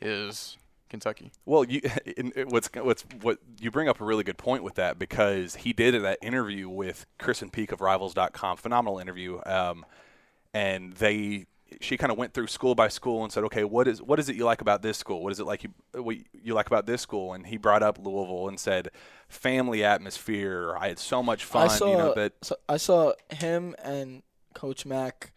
is 0.01 0.57
Kentucky. 0.89 1.31
Well, 1.45 1.63
you 1.63 1.81
in, 2.17 2.31
in- 2.31 2.49
what's 2.49 2.69
what's 2.73 3.05
what 3.21 3.39
you 3.59 3.71
bring 3.71 3.87
up 3.87 4.01
a 4.01 4.05
really 4.05 4.23
good 4.23 4.37
point 4.37 4.63
with 4.63 4.75
that 4.75 4.99
because 4.99 5.55
he 5.55 5.73
did 5.73 6.01
that 6.01 6.19
interview 6.21 6.69
with 6.69 7.05
Krysten 7.19 7.51
Peek 7.51 7.71
of 7.71 7.81
Rivals.com, 7.81 8.57
phenomenal 8.57 8.99
interview, 8.99 9.39
um, 9.45 9.85
and 10.53 10.93
they 10.93 11.45
she 11.81 11.97
kind 11.97 12.11
of 12.11 12.17
went 12.17 12.33
through 12.33 12.47
school 12.47 12.75
by 12.75 12.87
school 12.87 13.23
and 13.23 13.31
said, 13.31 13.43
okay, 13.45 13.63
what 13.63 13.87
is 13.87 14.01
what 14.01 14.19
is 14.19 14.29
it 14.29 14.35
you 14.35 14.45
like 14.45 14.61
about 14.61 14.81
this 14.81 14.97
school? 14.97 15.23
What 15.23 15.31
is 15.31 15.39
it 15.39 15.45
like 15.45 15.63
you 15.63 15.73
what 15.93 16.17
you 16.33 16.53
like 16.53 16.67
about 16.67 16.85
this 16.85 17.01
school? 17.01 17.33
And 17.33 17.45
he 17.45 17.57
brought 17.57 17.83
up 17.83 17.97
Louisville 17.97 18.47
and 18.47 18.59
said, 18.59 18.89
family 19.27 19.83
atmosphere. 19.83 20.75
I 20.77 20.89
had 20.89 20.99
so 20.99 21.21
much 21.21 21.43
fun. 21.43 21.63
I 21.63 21.67
saw, 21.67 21.91
you 21.91 21.97
know 21.97 22.13
that 22.15 22.33
so 22.41 22.55
I 22.67 22.77
saw 22.77 23.13
him 23.29 23.75
and 23.83 24.23
Coach 24.53 24.85
Mack 24.85 25.31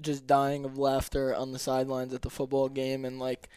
just 0.00 0.26
dying 0.26 0.64
of 0.64 0.78
laughter 0.78 1.34
on 1.34 1.52
the 1.52 1.58
sidelines 1.58 2.14
at 2.14 2.22
the 2.22 2.30
football 2.30 2.68
game 2.68 3.04
and 3.04 3.18
like 3.18 3.42
t- 3.42 3.48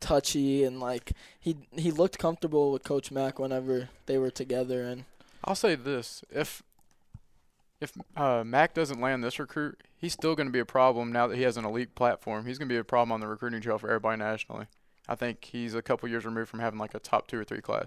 touchy 0.00 0.64
and 0.64 0.80
like 0.80 1.12
he 1.38 1.56
he 1.76 1.90
looked 1.90 2.18
comfortable 2.18 2.72
with 2.72 2.84
Coach 2.84 3.10
Mack 3.10 3.38
whenever 3.38 3.88
they 4.06 4.18
were 4.18 4.30
together 4.30 4.82
and 4.82 5.04
I'll 5.44 5.54
say 5.54 5.74
this: 5.74 6.22
if 6.30 6.62
if 7.80 7.92
uh, 8.16 8.44
Mack 8.44 8.74
doesn't 8.74 9.00
land 9.00 9.24
this 9.24 9.38
recruit, 9.38 9.80
he's 9.96 10.12
still 10.12 10.34
going 10.34 10.46
to 10.46 10.52
be 10.52 10.58
a 10.58 10.66
problem 10.66 11.12
now 11.12 11.26
that 11.26 11.36
he 11.36 11.42
has 11.42 11.56
an 11.56 11.64
elite 11.64 11.94
platform. 11.94 12.44
He's 12.44 12.58
going 12.58 12.68
to 12.68 12.72
be 12.72 12.78
a 12.78 12.84
problem 12.84 13.12
on 13.12 13.20
the 13.20 13.26
recruiting 13.26 13.60
trail 13.62 13.78
for 13.78 13.88
everybody 13.88 14.18
nationally. 14.18 14.66
I 15.08 15.14
think 15.14 15.44
he's 15.44 15.74
a 15.74 15.82
couple 15.82 16.08
years 16.08 16.24
removed 16.24 16.50
from 16.50 16.60
having 16.60 16.78
like 16.78 16.94
a 16.94 16.98
top 16.98 17.26
two 17.26 17.38
or 17.40 17.44
three 17.44 17.62
class. 17.62 17.86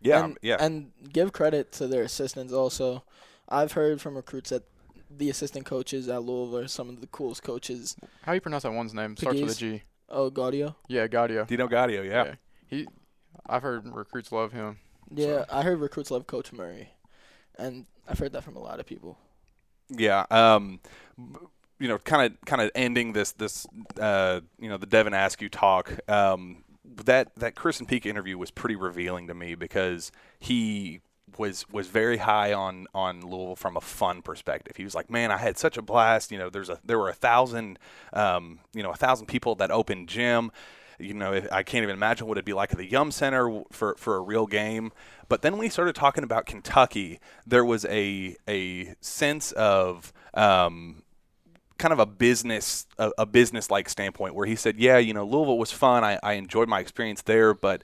yeah 0.00 0.24
and, 0.24 0.38
yeah 0.42 0.56
and 0.58 0.90
give 1.12 1.32
credit 1.32 1.72
to 1.72 1.86
their 1.86 2.02
assistants 2.02 2.52
also. 2.52 3.04
I've 3.48 3.72
heard 3.72 4.00
from 4.00 4.16
recruits 4.16 4.50
that 4.50 4.64
the 5.10 5.30
assistant 5.30 5.64
coaches 5.64 6.08
at 6.08 6.22
Louisville 6.22 6.58
are 6.58 6.68
some 6.68 6.88
of 6.88 7.00
the 7.00 7.06
coolest 7.08 7.42
coaches. 7.42 7.96
How 8.22 8.32
do 8.32 8.36
you 8.36 8.40
pronounce 8.40 8.62
that 8.64 8.72
one's 8.72 8.94
name? 8.94 9.16
Starts 9.16 9.40
with 9.40 9.50
a 9.50 9.54
Pegues? 9.54 9.58
G. 9.58 9.82
Oh, 10.10 10.30
Gaudio. 10.30 10.74
Yeah, 10.88 11.06
Gaudio. 11.06 11.46
Dino 11.46 11.68
Gaudio. 11.68 12.04
Yeah. 12.04 12.24
Yeah. 12.24 12.34
He, 12.66 12.88
I've 13.48 13.62
heard 13.62 13.86
recruits 13.94 14.32
love 14.32 14.52
him. 14.52 14.78
Yeah, 15.12 15.44
I 15.50 15.62
heard 15.62 15.80
recruits 15.80 16.10
love 16.10 16.26
Coach 16.26 16.52
Murray, 16.52 16.90
and 17.58 17.86
I've 18.08 18.18
heard 18.18 18.32
that 18.32 18.44
from 18.44 18.56
a 18.56 18.60
lot 18.60 18.80
of 18.80 18.86
people. 18.86 19.18
Yeah. 19.88 20.24
Um, 20.30 20.80
you 21.78 21.88
know, 21.88 21.98
kind 21.98 22.32
of, 22.32 22.40
kind 22.44 22.62
of 22.62 22.70
ending 22.74 23.12
this, 23.12 23.32
this, 23.32 23.66
uh, 23.98 24.40
you 24.58 24.68
know, 24.68 24.76
the 24.76 24.86
Devin 24.86 25.14
Askew 25.14 25.48
talk. 25.48 25.98
Um, 26.08 26.64
that 27.04 27.34
that 27.36 27.54
Krysten 27.54 27.86
Peek 27.86 28.04
interview 28.04 28.36
was 28.36 28.50
pretty 28.50 28.76
revealing 28.76 29.28
to 29.28 29.34
me 29.34 29.54
because 29.54 30.10
he 30.38 31.00
was 31.38 31.66
was 31.70 31.88
very 31.88 32.18
high 32.18 32.52
on 32.52 32.86
on 32.94 33.20
Louisville 33.20 33.56
from 33.56 33.76
a 33.76 33.80
fun 33.80 34.22
perspective. 34.22 34.76
He 34.76 34.84
was 34.84 34.94
like, 34.94 35.10
"Man, 35.10 35.30
I 35.30 35.38
had 35.38 35.58
such 35.58 35.76
a 35.76 35.82
blast. 35.82 36.30
You 36.30 36.38
know, 36.38 36.50
there's 36.50 36.68
a 36.68 36.78
there 36.84 36.98
were 36.98 37.08
a 37.08 37.14
thousand, 37.14 37.78
um, 38.12 38.60
you 38.72 38.82
know, 38.82 38.90
a 38.90 38.96
thousand 38.96 39.26
people 39.26 39.52
at 39.52 39.58
that 39.58 39.70
open 39.70 40.06
gym." 40.06 40.52
you 41.00 41.14
know, 41.14 41.42
I 41.50 41.62
can't 41.62 41.82
even 41.82 41.94
imagine 41.94 42.26
what 42.26 42.36
it'd 42.36 42.44
be 42.44 42.52
like 42.52 42.72
at 42.72 42.78
the 42.78 42.84
Yum 42.84 43.10
Center 43.10 43.62
for 43.72 43.94
for 43.98 44.16
a 44.16 44.20
real 44.20 44.46
game. 44.46 44.92
But 45.28 45.42
then 45.42 45.54
when 45.54 45.62
he 45.62 45.70
started 45.70 45.94
talking 45.94 46.24
about 46.24 46.46
Kentucky, 46.46 47.20
there 47.46 47.64
was 47.64 47.84
a 47.86 48.36
a 48.46 48.94
sense 49.00 49.52
of 49.52 50.12
um, 50.34 51.02
kind 51.78 51.92
of 51.92 51.98
a 51.98 52.06
business 52.06 52.86
a, 52.98 53.10
a 53.18 53.26
business 53.26 53.70
like 53.70 53.88
standpoint 53.88 54.34
where 54.34 54.46
he 54.46 54.56
said, 54.56 54.78
yeah, 54.78 54.98
you 54.98 55.14
know, 55.14 55.24
Louisville 55.24 55.58
was 55.58 55.72
fun. 55.72 56.04
I, 56.04 56.18
I 56.22 56.34
enjoyed 56.34 56.68
my 56.68 56.80
experience 56.80 57.22
there, 57.22 57.54
but 57.54 57.82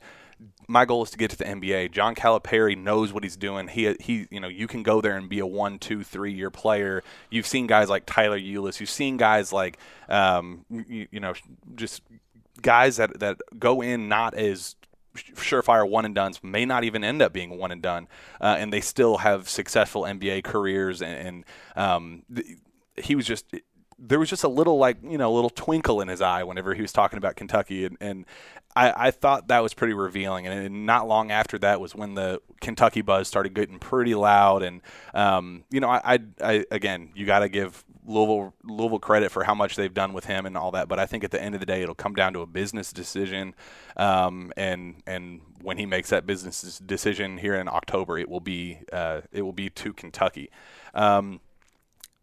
my 0.69 0.85
goal 0.85 1.03
is 1.03 1.11
to 1.11 1.19
get 1.19 1.31
to 1.31 1.37
the 1.37 1.45
NBA. 1.45 1.93
John 1.93 2.15
Calipari 2.15 2.77
knows 2.77 3.13
what 3.13 3.23
he's 3.23 3.37
doing. 3.37 3.69
He 3.69 3.95
he 4.01 4.27
you 4.31 4.41
know 4.41 4.49
you 4.49 4.67
can 4.67 4.83
go 4.83 5.01
there 5.01 5.17
and 5.17 5.29
be 5.29 5.39
a 5.39 5.47
one, 5.47 5.79
two, 5.79 6.03
three 6.03 6.33
year 6.33 6.51
player. 6.51 7.03
You've 7.31 7.47
seen 7.47 7.67
guys 7.67 7.89
like 7.89 8.05
Tyler 8.07 8.39
Ulis. 8.39 8.81
You've 8.81 8.91
seen 8.91 9.17
guys 9.17 9.53
like 9.53 9.79
um, 10.09 10.65
you, 10.71 11.09
you 11.11 11.21
know 11.21 11.35
just 11.75 12.03
guys 12.63 12.97
that 12.97 13.19
that 13.21 13.39
go 13.59 13.81
in 13.81 14.09
not 14.09 14.35
as 14.35 14.77
surefire 15.17 15.89
one 15.89 16.05
and 16.05 16.15
duns 16.15 16.43
may 16.43 16.65
not 16.65 16.85
even 16.85 17.03
end 17.03 17.23
up 17.23 17.33
being 17.33 17.57
one 17.57 17.71
and 17.71 17.83
done, 17.83 18.09
uh, 18.41 18.57
and 18.59 18.73
they 18.73 18.81
still 18.81 19.19
have 19.19 19.49
successful 19.49 20.03
NBA 20.03 20.45
careers. 20.45 21.03
And, 21.03 21.27
and 21.27 21.45
um, 21.77 22.23
th- 22.35 22.59
he 22.97 23.15
was 23.15 23.27
just 23.27 23.47
there 23.99 24.19
was 24.19 24.29
just 24.29 24.45
a 24.45 24.49
little 24.49 24.79
like 24.79 24.99
you 25.03 25.19
know 25.19 25.33
a 25.33 25.35
little 25.35 25.51
twinkle 25.51 26.01
in 26.01 26.09
his 26.09 26.21
eye 26.21 26.43
whenever 26.43 26.75
he 26.75 26.83
was 26.83 26.93
talking 26.93 27.17
about 27.17 27.37
Kentucky, 27.37 27.87
and, 27.87 27.97
and 28.01 28.27
I, 28.77 29.09
I 29.09 29.11
thought 29.11 29.49
that 29.49 29.63
was 29.63 29.73
pretty 29.73 29.95
revealing. 29.95 30.47
And, 30.47 30.67
and 30.67 30.87
not 30.87 31.09
long 31.09 31.31
after 31.31 31.59
that 31.61 31.81
was 31.81 31.95
when 31.95 32.15
the 32.15 32.43
Kentucky 32.61 33.01
buzz 33.01 33.27
started 33.27 33.55
getting 33.55 33.79
pretty 33.79 34.15
loud. 34.15 34.63
And 34.63 34.83
um, 35.15 35.65
you 35.71 35.81
know, 35.81 35.89
I, 35.89 36.01
I, 36.05 36.19
I 36.43 36.65
again, 36.71 37.11
you 37.15 37.25
got 37.25 37.39
to 37.39 37.49
give 37.49 37.85
Louisville 38.05 38.55
Louisville 38.63 38.99
credit 38.99 39.33
for 39.33 39.45
how 39.45 39.55
much 39.55 39.77
they've 39.77 39.93
done 39.93 40.13
with 40.13 40.27
him 40.27 40.45
and 40.45 40.59
all 40.59 40.73
that. 40.73 40.89
But 40.89 40.99
I 40.99 41.07
think 41.07 41.25
at 41.25 41.31
the 41.31 41.43
end 41.43 41.55
of 41.55 41.61
the 41.61 41.67
day, 41.67 41.83
it'll 41.83 41.95
come 41.95 42.15
down 42.15 42.35
to 42.35 42.41
a 42.41 42.47
business 42.47 42.93
decision. 42.93 43.55
Um, 43.97 44.53
and 44.59 45.03
and 45.07 45.41
when 45.63 45.79
he 45.79 45.87
makes 45.87 46.11
that 46.11 46.27
business 46.27 46.79
decision 46.79 47.39
here 47.39 47.55
in 47.55 47.69
October, 47.69 48.19
it 48.19 48.29
will 48.29 48.41
be 48.41 48.81
uh, 48.93 49.23
it 49.33 49.41
will 49.41 49.55
be 49.55 49.71
to 49.71 49.95
Kentucky. 49.95 50.51
Um, 50.93 51.41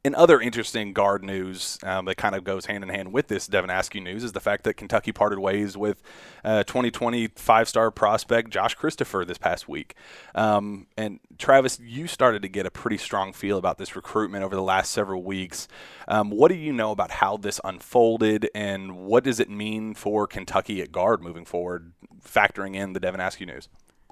in 0.03 0.13
other 0.15 0.41
interesting 0.41 0.91
guard 0.91 1.23
news 1.23 1.77
um, 1.83 2.05
that 2.05 2.15
kind 2.15 2.35
of 2.35 2.43
goes 2.43 2.65
hand 2.65 2.83
in 2.83 2.89
hand 2.89 3.13
with 3.13 3.29
this 3.29 3.47
Devin 3.47 3.69
Askew 3.69 4.01
news 4.01 4.23
is 4.23 4.33
the 4.33 4.41
fact 4.41 4.65
that 4.65 4.73
Kentucky 4.73 5.13
parted 5.13 5.39
ways 5.39 5.77
with 5.77 6.03
uh, 6.43 6.63
2020 6.63 7.27
five-star 7.35 7.89
prospect 7.89 8.49
Josh 8.49 8.75
Christopher 8.75 9.23
this 9.23 9.37
past 9.37 9.69
week. 9.69 9.95
Um, 10.35 10.87
and 10.97 11.21
Travis, 11.37 11.79
you 11.79 12.07
started 12.07 12.41
to 12.41 12.49
get 12.49 12.65
a 12.65 12.71
pretty 12.71 12.97
strong 12.97 13.31
feel 13.31 13.57
about 13.57 13.77
this 13.77 13.95
recruitment 13.95 14.43
over 14.43 14.55
the 14.55 14.61
last 14.61 14.91
several 14.91 15.23
weeks. 15.23 15.69
Um, 16.09 16.29
what 16.31 16.49
do 16.49 16.55
you 16.55 16.73
know 16.73 16.91
about 16.91 17.11
how 17.11 17.37
this 17.37 17.61
unfolded, 17.63 18.49
and 18.53 18.97
what 18.97 19.23
does 19.23 19.39
it 19.39 19.49
mean 19.49 19.93
for 19.93 20.27
Kentucky 20.27 20.81
at 20.81 20.91
guard 20.91 21.23
moving 21.23 21.45
forward, 21.45 21.93
factoring 22.21 22.75
in 22.75 22.91
the 22.91 22.99
Devin 22.99 23.21
Askew 23.21 23.45
news? 23.45 23.69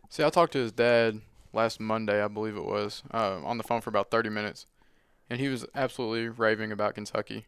See, 0.09 0.23
I 0.23 0.29
talked 0.29 0.53
to 0.53 0.59
his 0.59 0.71
dad 0.71 1.19
last 1.51 1.81
Monday, 1.81 2.23
I 2.23 2.29
believe 2.29 2.55
it 2.55 2.65
was, 2.65 3.03
uh, 3.13 3.41
on 3.43 3.57
the 3.57 3.63
phone 3.63 3.81
for 3.81 3.89
about 3.89 4.09
30 4.09 4.29
minutes, 4.29 4.67
and 5.31 5.39
he 5.39 5.47
was 5.47 5.65
absolutely 5.73 6.27
raving 6.27 6.73
about 6.73 6.93
Kentucky. 6.93 7.45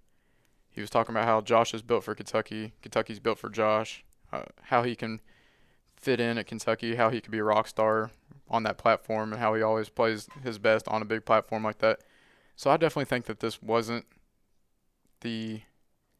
He 0.70 0.80
was 0.80 0.90
talking 0.90 1.14
about 1.14 1.26
how 1.26 1.42
Josh 1.42 1.74
is 1.74 1.82
built 1.82 2.06
for 2.06 2.16
Kentucky, 2.16 2.72
Kentucky's 2.82 3.20
built 3.20 3.38
for 3.38 3.50
Josh, 3.50 4.06
uh, 4.32 4.44
how 4.62 4.84
he 4.84 4.96
can 4.96 5.20
fit 5.98 6.22
in 6.22 6.38
at 6.38 6.48
Kentucky, 6.48 6.96
how 6.96 7.10
he 7.10 7.20
could 7.20 7.32
be 7.32 7.40
a 7.40 7.44
rock 7.44 7.68
star 7.68 8.12
on 8.50 8.64
that 8.64 8.78
platform, 8.78 9.34
and 9.34 9.42
how 9.42 9.54
he 9.54 9.62
always 9.62 9.90
plays 9.90 10.30
his 10.44 10.60
best 10.60 10.88
on 10.88 11.02
a 11.02 11.06
big 11.06 11.26
platform 11.26 11.62
like 11.62 11.80
that. 11.80 12.00
So 12.56 12.72
I 12.72 12.78
definitely 12.78 13.04
think 13.04 13.26
that 13.26 13.42
this 13.42 13.62
wasn't 13.62 14.06
the 15.20 15.64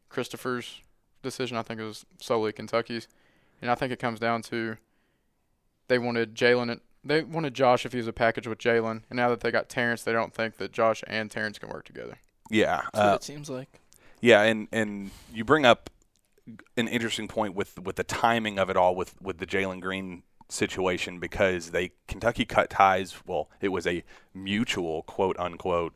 Christopher's 0.10 0.82
decision. 1.22 1.56
I 1.56 1.62
think 1.62 1.80
it 1.80 1.86
was 1.86 2.06
solely 2.20 2.52
Kentucky's, 2.52 3.08
and 3.62 3.72
I 3.72 3.76
think 3.76 3.94
it 3.94 4.00
comes 4.00 4.20
down 4.20 4.42
to 4.44 4.76
they 5.88 5.98
wanted 5.98 6.36
Jalen. 6.36 6.82
And- 7.04 7.10
They 7.10 7.24
wanted 7.24 7.54
Josh 7.54 7.86
if 7.86 7.92
he 7.92 7.98
was 7.98 8.08
a 8.08 8.14
package 8.14 8.48
with 8.48 8.60
Jalen, 8.60 9.04
and 9.10 9.18
now 9.18 9.30
that 9.30 9.42
they 9.42 9.52
got 9.52 9.70
Terrence, 9.70 10.04
they 10.04 10.14
don't 10.14 10.34
think 10.34 10.58
that 10.58 10.72
Josh 10.72 11.04
and 11.08 11.30
Terrence 11.30 11.60
can 11.60 11.70
work 11.70 11.86
together. 11.86 12.18
Yeah, 12.50 12.82
That's 12.94 13.00
uh, 13.00 13.08
what 13.10 13.16
it 13.16 13.24
seems 13.24 13.50
like. 13.50 13.80
Yeah, 14.22 14.42
and 14.44 14.68
and 14.72 15.12
you 15.34 15.44
bring 15.44 15.66
up 15.66 15.90
an 16.78 16.88
interesting 16.88 17.28
point 17.28 17.56
with 17.56 17.80
with 17.80 17.96
the 17.96 18.04
timing 18.04 18.60
of 18.60 18.70
it 18.70 18.78
all 18.78 18.96
with 18.96 19.22
with 19.22 19.38
the 19.38 19.46
Jalen 19.46 19.82
Green 19.82 20.24
situation 20.50 21.20
because 21.20 21.72
they 21.72 21.92
Kentucky 22.08 22.46
cut 22.46 22.70
ties. 22.70 23.16
Well, 23.26 23.50
it 23.60 23.70
was 23.70 23.88
a 23.88 24.04
mutual 24.34 25.04
quote 25.04 25.38
unquote 25.40 25.94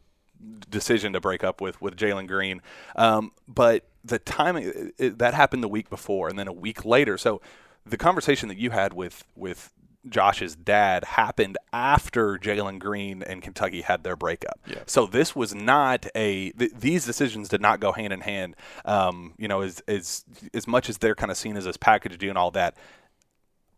decision 0.69 1.13
to 1.13 1.21
break 1.21 1.43
up 1.43 1.61
with 1.61 1.81
with 1.81 1.95
Jalen 1.95 2.27
Green, 2.27 2.61
um, 2.95 3.31
but 3.47 3.87
the 4.03 4.19
timing 4.19 4.91
it, 4.97 5.19
that 5.19 5.33
happened 5.33 5.63
the 5.63 5.67
week 5.67 5.89
before, 5.89 6.27
and 6.27 6.37
then 6.37 6.47
a 6.47 6.53
week 6.53 6.85
later. 6.85 7.17
So 7.17 7.41
the 7.85 7.97
conversation 7.97 8.49
that 8.49 8.57
you 8.57 8.71
had 8.71 8.93
with 8.93 9.25
with 9.35 9.73
Josh's 10.07 10.55
dad 10.55 11.03
happened 11.03 11.57
after 11.73 12.37
Jalen 12.37 12.79
Green 12.79 13.23
and 13.23 13.41
Kentucky 13.41 13.81
had 13.81 14.03
their 14.03 14.15
breakup. 14.15 14.59
Yeah. 14.65 14.79
So 14.85 15.05
this 15.05 15.35
was 15.35 15.53
not 15.53 16.07
a 16.15 16.51
th- 16.51 16.71
these 16.77 17.05
decisions 17.05 17.49
did 17.49 17.61
not 17.61 17.79
go 17.79 17.91
hand 17.91 18.13
in 18.13 18.21
hand. 18.21 18.55
Um, 18.85 19.33
you 19.37 19.47
know, 19.47 19.61
as 19.61 19.81
as 19.87 20.23
as 20.53 20.67
much 20.67 20.89
as 20.89 20.99
they're 20.99 21.15
kind 21.15 21.31
of 21.31 21.37
seen 21.37 21.57
as 21.57 21.65
this 21.65 21.77
package 21.77 22.17
deal 22.17 22.29
and 22.29 22.37
all 22.37 22.51
that. 22.51 22.75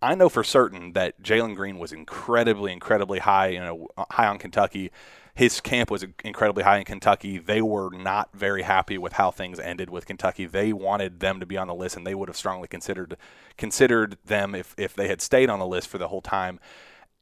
I 0.01 0.15
know 0.15 0.29
for 0.29 0.45
certain 0.45 0.93
that 0.93 1.21
Jalen 1.21 1.55
Green 1.55 1.77
was 1.77 1.91
incredibly, 1.91 2.71
incredibly 2.71 3.19
high, 3.19 3.47
you 3.49 3.59
know, 3.59 3.87
high 4.11 4.27
on 4.27 4.37
Kentucky. 4.39 4.91
His 5.39 5.61
camp 5.61 5.89
was 5.89 6.05
incredibly 6.25 6.63
high 6.63 6.79
in 6.79 6.83
Kentucky. 6.83 7.37
They 7.37 7.61
were 7.61 7.89
not 7.91 8.27
very 8.33 8.63
happy 8.63 8.97
with 8.97 9.13
how 9.13 9.31
things 9.31 9.57
ended 9.57 9.89
with 9.89 10.05
Kentucky. 10.05 10.45
They 10.45 10.73
wanted 10.73 11.21
them 11.21 11.39
to 11.39 11.45
be 11.45 11.55
on 11.55 11.67
the 11.67 11.73
list, 11.73 11.95
and 11.95 12.05
they 12.05 12.13
would 12.13 12.27
have 12.27 12.35
strongly 12.35 12.67
considered 12.67 13.15
considered 13.55 14.17
them 14.25 14.53
if 14.53 14.75
if 14.77 14.93
they 14.93 15.07
had 15.07 15.21
stayed 15.21 15.49
on 15.49 15.59
the 15.59 15.65
list 15.65 15.87
for 15.87 15.97
the 15.97 16.09
whole 16.09 16.19
time. 16.21 16.59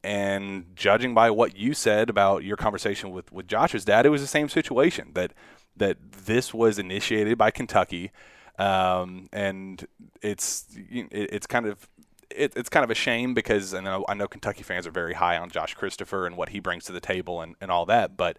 And 0.04 0.66
judging 0.76 1.14
by 1.14 1.30
what 1.30 1.58
you 1.58 1.76
said 1.76 2.10
about 2.10 2.44
your 2.44 2.58
conversation 2.58 3.12
with, 3.12 3.32
with 3.32 3.48
Josh's 3.48 3.86
dad, 3.86 4.08
it 4.08 4.10
was 4.10 4.22
the 4.22 4.28
same 4.28 4.50
situation 4.50 5.12
that 5.14 5.34
that 5.76 5.98
this 6.26 6.56
was 6.56 6.80
initiated 6.80 7.38
by 7.38 7.52
Kentucky, 7.52 8.12
um, 8.58 9.30
and 9.32 9.86
it's 10.24 10.66
it's 10.76 11.46
kind 11.46 11.68
of 11.68 11.88
it, 12.30 12.54
it's 12.56 12.70
kind 12.70 12.84
of 12.84 12.92
a 12.92 12.96
shame 12.96 13.34
because 13.34 13.74
I 13.74 13.82
know 13.82 14.06
I 14.08 14.14
know 14.14 14.28
Kentucky 14.28 14.64
fans 14.64 14.88
are 14.88 14.92
very 14.92 15.14
high 15.14 15.38
on 15.38 15.50
Josh 15.50 15.74
Christopher 15.74 16.26
and 16.26 16.38
what 16.38 16.50
he 16.50 16.60
brings 16.60 16.86
to 16.86 16.92
the 16.92 17.00
table 17.00 17.42
and, 17.42 17.56
and 17.62 17.72
all 17.72 17.86
that, 17.86 18.18
but 18.18 18.38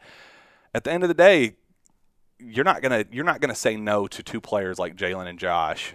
at 0.75 0.85
the 0.85 0.93
end 0.93 1.03
of 1.03 1.09
the 1.09 1.15
day, 1.15 1.55
you're 2.39 2.65
not 2.65 2.83
gonna 2.83 3.05
you're 3.11 3.25
not 3.25 3.41
gonna 3.41 3.55
say 3.55 3.77
no 3.77 4.07
to 4.07 4.23
two 4.23 4.41
players 4.41 4.79
like 4.79 4.97
Jalen 4.97 5.27
and 5.27 5.39
Josh 5.39 5.95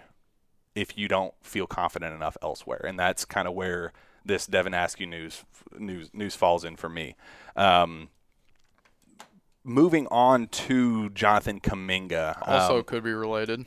if 0.74 0.98
you 0.98 1.08
don't 1.08 1.34
feel 1.42 1.66
confident 1.66 2.14
enough 2.14 2.36
elsewhere, 2.42 2.84
and 2.84 2.98
that's 2.98 3.24
kind 3.24 3.46
of 3.46 3.54
where 3.54 3.92
this 4.24 4.46
Devin 4.46 4.74
Askew 4.74 5.06
news 5.06 5.44
news 5.78 6.10
news 6.12 6.34
falls 6.34 6.64
in 6.64 6.76
for 6.76 6.88
me. 6.88 7.16
Um, 7.56 8.08
moving 9.62 10.06
on 10.08 10.48
to 10.48 11.10
Jonathan 11.10 11.60
Kuminga. 11.60 12.38
Also, 12.46 12.78
um, 12.78 12.84
could 12.84 13.04
be 13.04 13.12
related. 13.12 13.64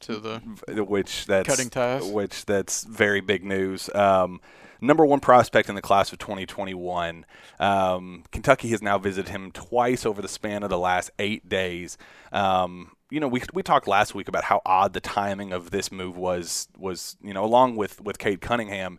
To 0.00 0.16
the 0.16 0.84
which 0.84 1.26
that's 1.26 1.48
Cutting 1.48 1.70
ties. 1.70 2.04
which 2.04 2.44
that's 2.44 2.84
very 2.84 3.20
big 3.20 3.44
news. 3.44 3.90
Um, 3.94 4.40
number 4.80 5.04
one 5.04 5.20
prospect 5.20 5.68
in 5.68 5.74
the 5.74 5.82
class 5.82 6.12
of 6.12 6.18
2021. 6.18 7.26
Um, 7.58 8.24
Kentucky 8.30 8.68
has 8.68 8.82
now 8.82 8.98
visited 8.98 9.30
him 9.30 9.50
twice 9.52 10.06
over 10.06 10.22
the 10.22 10.28
span 10.28 10.62
of 10.62 10.70
the 10.70 10.78
last 10.78 11.10
eight 11.18 11.48
days. 11.48 11.98
Um, 12.32 12.92
you 13.10 13.20
know, 13.20 13.28
we 13.28 13.42
we 13.54 13.62
talked 13.62 13.88
last 13.88 14.14
week 14.14 14.28
about 14.28 14.44
how 14.44 14.60
odd 14.66 14.92
the 14.92 15.00
timing 15.00 15.52
of 15.52 15.70
this 15.70 15.90
move 15.90 16.16
was. 16.16 16.68
Was 16.76 17.16
you 17.22 17.32
know, 17.32 17.44
along 17.44 17.76
with 17.76 18.00
with 18.00 18.18
Cade 18.18 18.40
Cunningham. 18.40 18.98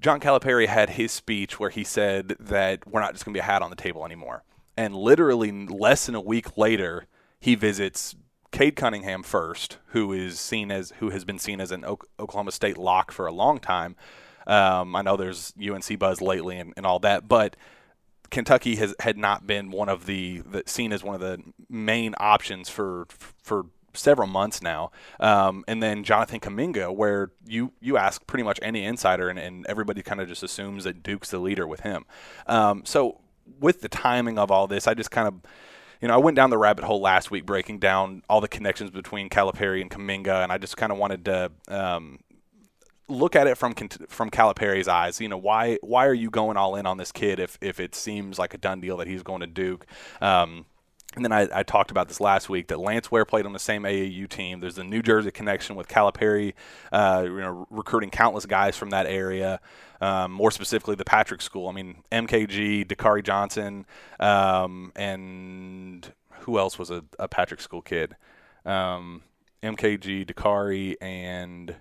John 0.00 0.18
Calipari 0.18 0.66
had 0.66 0.90
his 0.90 1.12
speech 1.12 1.60
where 1.60 1.70
he 1.70 1.84
said 1.84 2.34
that 2.40 2.84
we're 2.88 3.00
not 3.00 3.12
just 3.12 3.24
going 3.24 3.32
to 3.34 3.36
be 3.36 3.40
a 3.40 3.44
hat 3.44 3.62
on 3.62 3.70
the 3.70 3.76
table 3.76 4.04
anymore. 4.04 4.42
And 4.76 4.96
literally 4.96 5.52
less 5.52 6.06
than 6.06 6.16
a 6.16 6.20
week 6.20 6.58
later, 6.58 7.06
he 7.38 7.54
visits 7.54 8.16
Cade 8.52 8.76
Cunningham 8.76 9.22
first, 9.22 9.78
who 9.88 10.12
is 10.12 10.38
seen 10.38 10.70
as 10.70 10.92
who 10.98 11.10
has 11.10 11.24
been 11.24 11.38
seen 11.38 11.60
as 11.60 11.72
an 11.72 11.84
Oklahoma 11.84 12.52
State 12.52 12.78
lock 12.78 13.10
for 13.10 13.26
a 13.26 13.32
long 13.32 13.58
time. 13.58 13.96
Um, 14.46 14.94
I 14.94 15.02
know 15.02 15.16
there's 15.16 15.54
UNC 15.60 15.98
buzz 15.98 16.20
lately 16.20 16.58
and, 16.58 16.74
and 16.76 16.84
all 16.84 16.98
that, 17.00 17.28
but 17.28 17.56
Kentucky 18.30 18.76
has 18.76 18.94
had 19.00 19.16
not 19.16 19.46
been 19.46 19.70
one 19.70 19.88
of 19.88 20.06
the, 20.06 20.42
the 20.50 20.62
seen 20.66 20.92
as 20.92 21.02
one 21.02 21.14
of 21.14 21.20
the 21.20 21.42
main 21.68 22.14
options 22.18 22.68
for 22.68 23.06
for 23.42 23.66
several 23.94 24.28
months 24.28 24.62
now. 24.62 24.90
Um, 25.20 25.64
and 25.66 25.82
then 25.82 26.04
Jonathan 26.04 26.40
Kuminga, 26.40 26.94
where 26.94 27.30
you 27.46 27.72
you 27.80 27.96
ask 27.96 28.26
pretty 28.26 28.42
much 28.42 28.58
any 28.62 28.84
insider, 28.84 29.28
and, 29.28 29.38
and 29.38 29.66
everybody 29.66 30.02
kind 30.02 30.20
of 30.20 30.28
just 30.28 30.42
assumes 30.42 30.84
that 30.84 31.02
Duke's 31.02 31.30
the 31.30 31.38
leader 31.38 31.66
with 31.66 31.80
him. 31.80 32.04
Um, 32.46 32.82
so 32.84 33.20
with 33.60 33.80
the 33.80 33.88
timing 33.88 34.38
of 34.38 34.50
all 34.50 34.66
this, 34.66 34.86
I 34.86 34.94
just 34.94 35.10
kind 35.10 35.28
of 35.28 35.34
you 36.02 36.08
know, 36.08 36.14
I 36.14 36.18
went 36.18 36.34
down 36.34 36.50
the 36.50 36.58
rabbit 36.58 36.84
hole 36.84 37.00
last 37.00 37.30
week 37.30 37.46
breaking 37.46 37.78
down 37.78 38.24
all 38.28 38.40
the 38.40 38.48
connections 38.48 38.90
between 38.90 39.28
Calipari 39.30 39.80
and 39.80 39.88
Kuminga, 39.88 40.42
and 40.42 40.50
I 40.50 40.58
just 40.58 40.76
kind 40.76 40.90
of 40.90 40.98
wanted 40.98 41.24
to 41.26 41.52
um, 41.68 42.18
look 43.08 43.36
at 43.36 43.46
it 43.46 43.56
from 43.56 43.74
from 44.08 44.28
Calipari's 44.28 44.88
eyes. 44.88 45.20
You 45.20 45.28
know, 45.28 45.38
why 45.38 45.78
why 45.80 46.06
are 46.06 46.14
you 46.14 46.28
going 46.28 46.56
all 46.56 46.74
in 46.74 46.86
on 46.86 46.98
this 46.98 47.12
kid 47.12 47.38
if 47.38 47.56
if 47.60 47.78
it 47.78 47.94
seems 47.94 48.36
like 48.36 48.52
a 48.52 48.58
done 48.58 48.80
deal 48.80 48.96
that 48.96 49.06
he's 49.06 49.22
going 49.22 49.40
to 49.40 49.46
Duke? 49.46 49.86
Um, 50.20 50.66
and 51.14 51.24
then 51.24 51.32
I, 51.32 51.48
I, 51.52 51.62
talked 51.62 51.90
about 51.90 52.08
this 52.08 52.20
last 52.20 52.48
week 52.48 52.68
that 52.68 52.78
Lance 52.78 53.10
Ware 53.10 53.24
played 53.24 53.46
on 53.46 53.52
the 53.52 53.58
same 53.58 53.82
AAU 53.82 54.28
team. 54.28 54.60
There's 54.60 54.78
a 54.78 54.84
New 54.84 55.02
Jersey 55.02 55.30
connection 55.30 55.76
with 55.76 55.88
Calipari, 55.88 56.54
uh, 56.90 57.22
you 57.24 57.40
know, 57.40 57.66
recruiting 57.70 58.10
countless 58.10 58.46
guys 58.46 58.76
from 58.76 58.90
that 58.90 59.06
area. 59.06 59.60
Um, 60.00 60.32
more 60.32 60.50
specifically, 60.50 60.94
the 60.94 61.04
Patrick 61.04 61.42
School. 61.42 61.68
I 61.68 61.72
mean, 61.72 62.02
MKG, 62.10 62.86
Dakari 62.86 63.22
Johnson, 63.22 63.86
um, 64.18 64.92
and 64.96 66.12
who 66.40 66.58
else 66.58 66.78
was 66.78 66.90
a, 66.90 67.04
a 67.18 67.28
Patrick 67.28 67.60
School 67.60 67.82
kid? 67.82 68.16
Um, 68.64 69.22
MKG, 69.62 70.26
Dakari, 70.26 70.96
and 71.00 71.76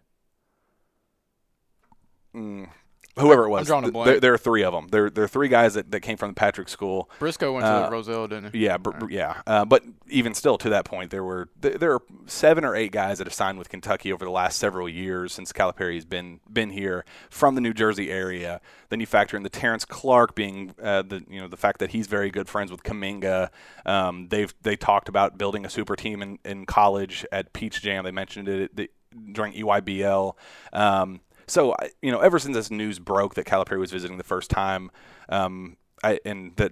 Mm, 2.33 2.69
whoever 3.17 3.45
it 3.45 3.49
was. 3.49 3.61
I'm 3.61 3.65
drawing 3.65 3.85
a 3.85 3.91
blank. 3.91 4.05
There, 4.05 4.19
there, 4.19 4.33
are 4.33 4.37
three 4.37 4.63
of 4.63 4.73
them. 4.73 4.87
There, 4.87 5.09
there 5.09 5.23
are 5.23 5.27
three 5.27 5.47
guys 5.47 5.73
that, 5.73 5.91
that 5.91 6.01
came 6.01 6.17
from 6.17 6.29
the 6.29 6.35
Patrick 6.35 6.69
School. 6.69 7.09
Briscoe 7.19 7.53
went 7.53 7.65
to 7.65 7.87
uh, 7.87 7.89
Roselle, 7.89 8.27
didn't 8.27 8.53
he? 8.53 8.65
Yeah, 8.65 8.77
br- 8.77 9.09
yeah. 9.09 9.41
Uh, 9.45 9.65
but 9.65 9.83
even 10.09 10.33
still, 10.33 10.57
to 10.59 10.69
that 10.69 10.85
point, 10.85 11.11
there 11.11 11.23
were 11.23 11.49
th- 11.61 11.75
there 11.75 11.93
are 11.93 12.01
seven 12.25 12.63
or 12.63 12.75
eight 12.75 12.91
guys 12.91 13.17
that 13.17 13.27
have 13.27 13.33
signed 13.33 13.57
with 13.57 13.69
Kentucky 13.69 14.13
over 14.13 14.23
the 14.23 14.31
last 14.31 14.57
several 14.59 14.87
years 14.87 15.33
since 15.33 15.51
Calipari 15.51 15.95
has 15.95 16.05
been 16.05 16.39
been 16.51 16.69
here 16.69 17.05
from 17.29 17.55
the 17.55 17.61
New 17.61 17.73
Jersey 17.73 18.09
area. 18.11 18.61
Then 18.89 18.99
you 18.99 19.05
factor 19.05 19.37
in 19.37 19.43
the 19.43 19.49
Terrence 19.49 19.85
Clarke 19.85 20.35
being 20.35 20.73
uh, 20.81 21.01
the 21.01 21.23
you 21.29 21.39
know 21.39 21.47
the 21.47 21.57
fact 21.57 21.79
that 21.79 21.91
he's 21.91 22.07
very 22.07 22.31
good 22.31 22.47
friends 22.47 22.71
with 22.71 22.83
Kuminga. 22.83 23.49
Um, 23.85 24.27
they've 24.29 24.53
they 24.61 24.75
talked 24.75 25.09
about 25.09 25.37
building 25.37 25.65
a 25.65 25.69
super 25.69 25.95
team 25.95 26.21
in, 26.21 26.39
in 26.45 26.65
college 26.65 27.25
at 27.31 27.53
Peach 27.53 27.81
Jam. 27.81 28.03
They 28.03 28.11
mentioned 28.11 28.47
it 28.47 28.75
the, 28.75 28.89
during 29.31 29.53
EYBL. 29.53 30.33
Um, 30.73 31.21
so 31.51 31.75
you 32.01 32.11
know, 32.11 32.19
ever 32.19 32.39
since 32.39 32.55
this 32.55 32.71
news 32.71 32.97
broke 32.97 33.35
that 33.35 33.45
Calipari 33.45 33.77
was 33.77 33.91
visiting 33.91 34.17
the 34.17 34.23
first 34.23 34.49
time, 34.49 34.89
um, 35.29 35.75
I, 36.03 36.19
and 36.25 36.55
that 36.55 36.71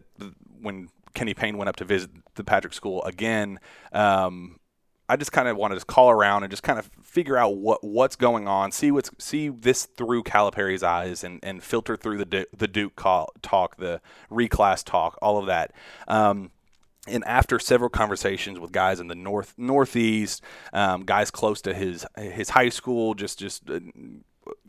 when 0.62 0.90
Kenny 1.14 1.34
Payne 1.34 1.58
went 1.58 1.68
up 1.68 1.76
to 1.78 1.86
visit 1.86 2.10
the 2.36 2.44
Patrick 2.44 2.74
School 2.74 3.04
again, 3.04 3.60
um, 3.92 4.60
I 5.10 5.18
just 5.18 5.32
kind 5.32 5.48
of 5.48 5.58
wanted 5.58 5.80
to 5.80 5.86
call 5.86 6.10
around 6.10 6.44
and 6.44 6.52
just 6.52 6.64
kind 6.64 6.80
of 6.80 6.90
figure 7.04 7.36
out 7.36 7.58
what 7.58 7.84
what's 7.84 8.16
going 8.16 8.48
on, 8.48 8.72
see 8.72 8.90
what's 8.90 9.12
see 9.18 9.50
this 9.50 9.86
through 9.86 10.24
Calipari's 10.24 10.84
eyes, 10.84 11.24
and, 11.24 11.40
and 11.44 11.62
filter 11.62 11.98
through 11.98 12.24
the 12.24 12.48
the 12.56 12.68
Duke 12.68 12.96
call, 12.96 13.34
talk, 13.42 13.78
the 13.78 14.00
reclass 14.32 14.84
talk, 14.84 15.18
all 15.22 15.38
of 15.38 15.48
that. 15.48 15.74
Um, 16.08 16.52
and 17.08 17.24
after 17.26 17.60
several 17.60 17.90
conversations 17.90 18.60
with 18.60 18.72
guys 18.72 19.00
in 19.00 19.08
the 19.08 19.16
north 19.16 19.56
northeast, 19.58 20.44
um, 20.72 21.04
guys 21.04 21.32
close 21.32 21.62
to 21.64 21.74
his 21.74 22.06
his 22.18 22.52
high 22.52 22.70
school, 22.70 23.14
just 23.14 23.40
just 23.40 23.70
uh, 23.70 23.80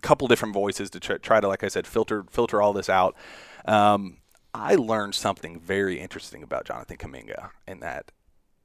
couple 0.03 0.29
different 0.29 0.55
voices 0.55 0.91
to 0.91 1.01
try, 1.01 1.41
to, 1.41 1.49
like 1.49 1.65
I 1.65 1.69
said, 1.69 1.87
filter 1.87 2.25
filter 2.31 2.61
all 2.61 2.73
this 2.73 2.89
out. 2.89 3.17
Um, 3.65 4.19
I 4.53 4.75
learned 4.75 5.15
something 5.15 5.61
very 5.61 6.01
interesting 6.01 6.43
about 6.43 6.65
Jonathan 6.65 6.97
Kuminga, 6.97 7.51
in 7.67 7.81
that 7.81 8.13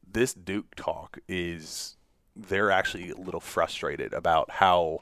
this 0.10 0.34
Duke 0.34 0.76
talk 0.76 1.20
is 1.28 1.96
they're 2.36 2.72
actually 2.72 3.12
a 3.12 3.18
little 3.18 3.40
frustrated 3.40 4.14
about 4.14 4.50
how 4.52 5.02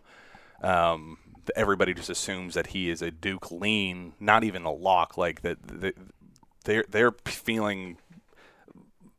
um, 0.62 1.18
everybody 1.56 1.94
just 1.94 2.10
assumes 2.10 2.54
that 2.54 2.68
he 2.68 2.90
is 2.90 3.02
a 3.02 3.12
Duke 3.12 3.52
lean, 3.52 4.14
not 4.20 4.44
even 4.44 4.64
a 4.64 4.72
lock. 4.72 5.18
Like 5.18 5.42
that, 5.42 5.58
they're 6.66 6.86
they're 6.90 7.16
feeling 7.26 7.98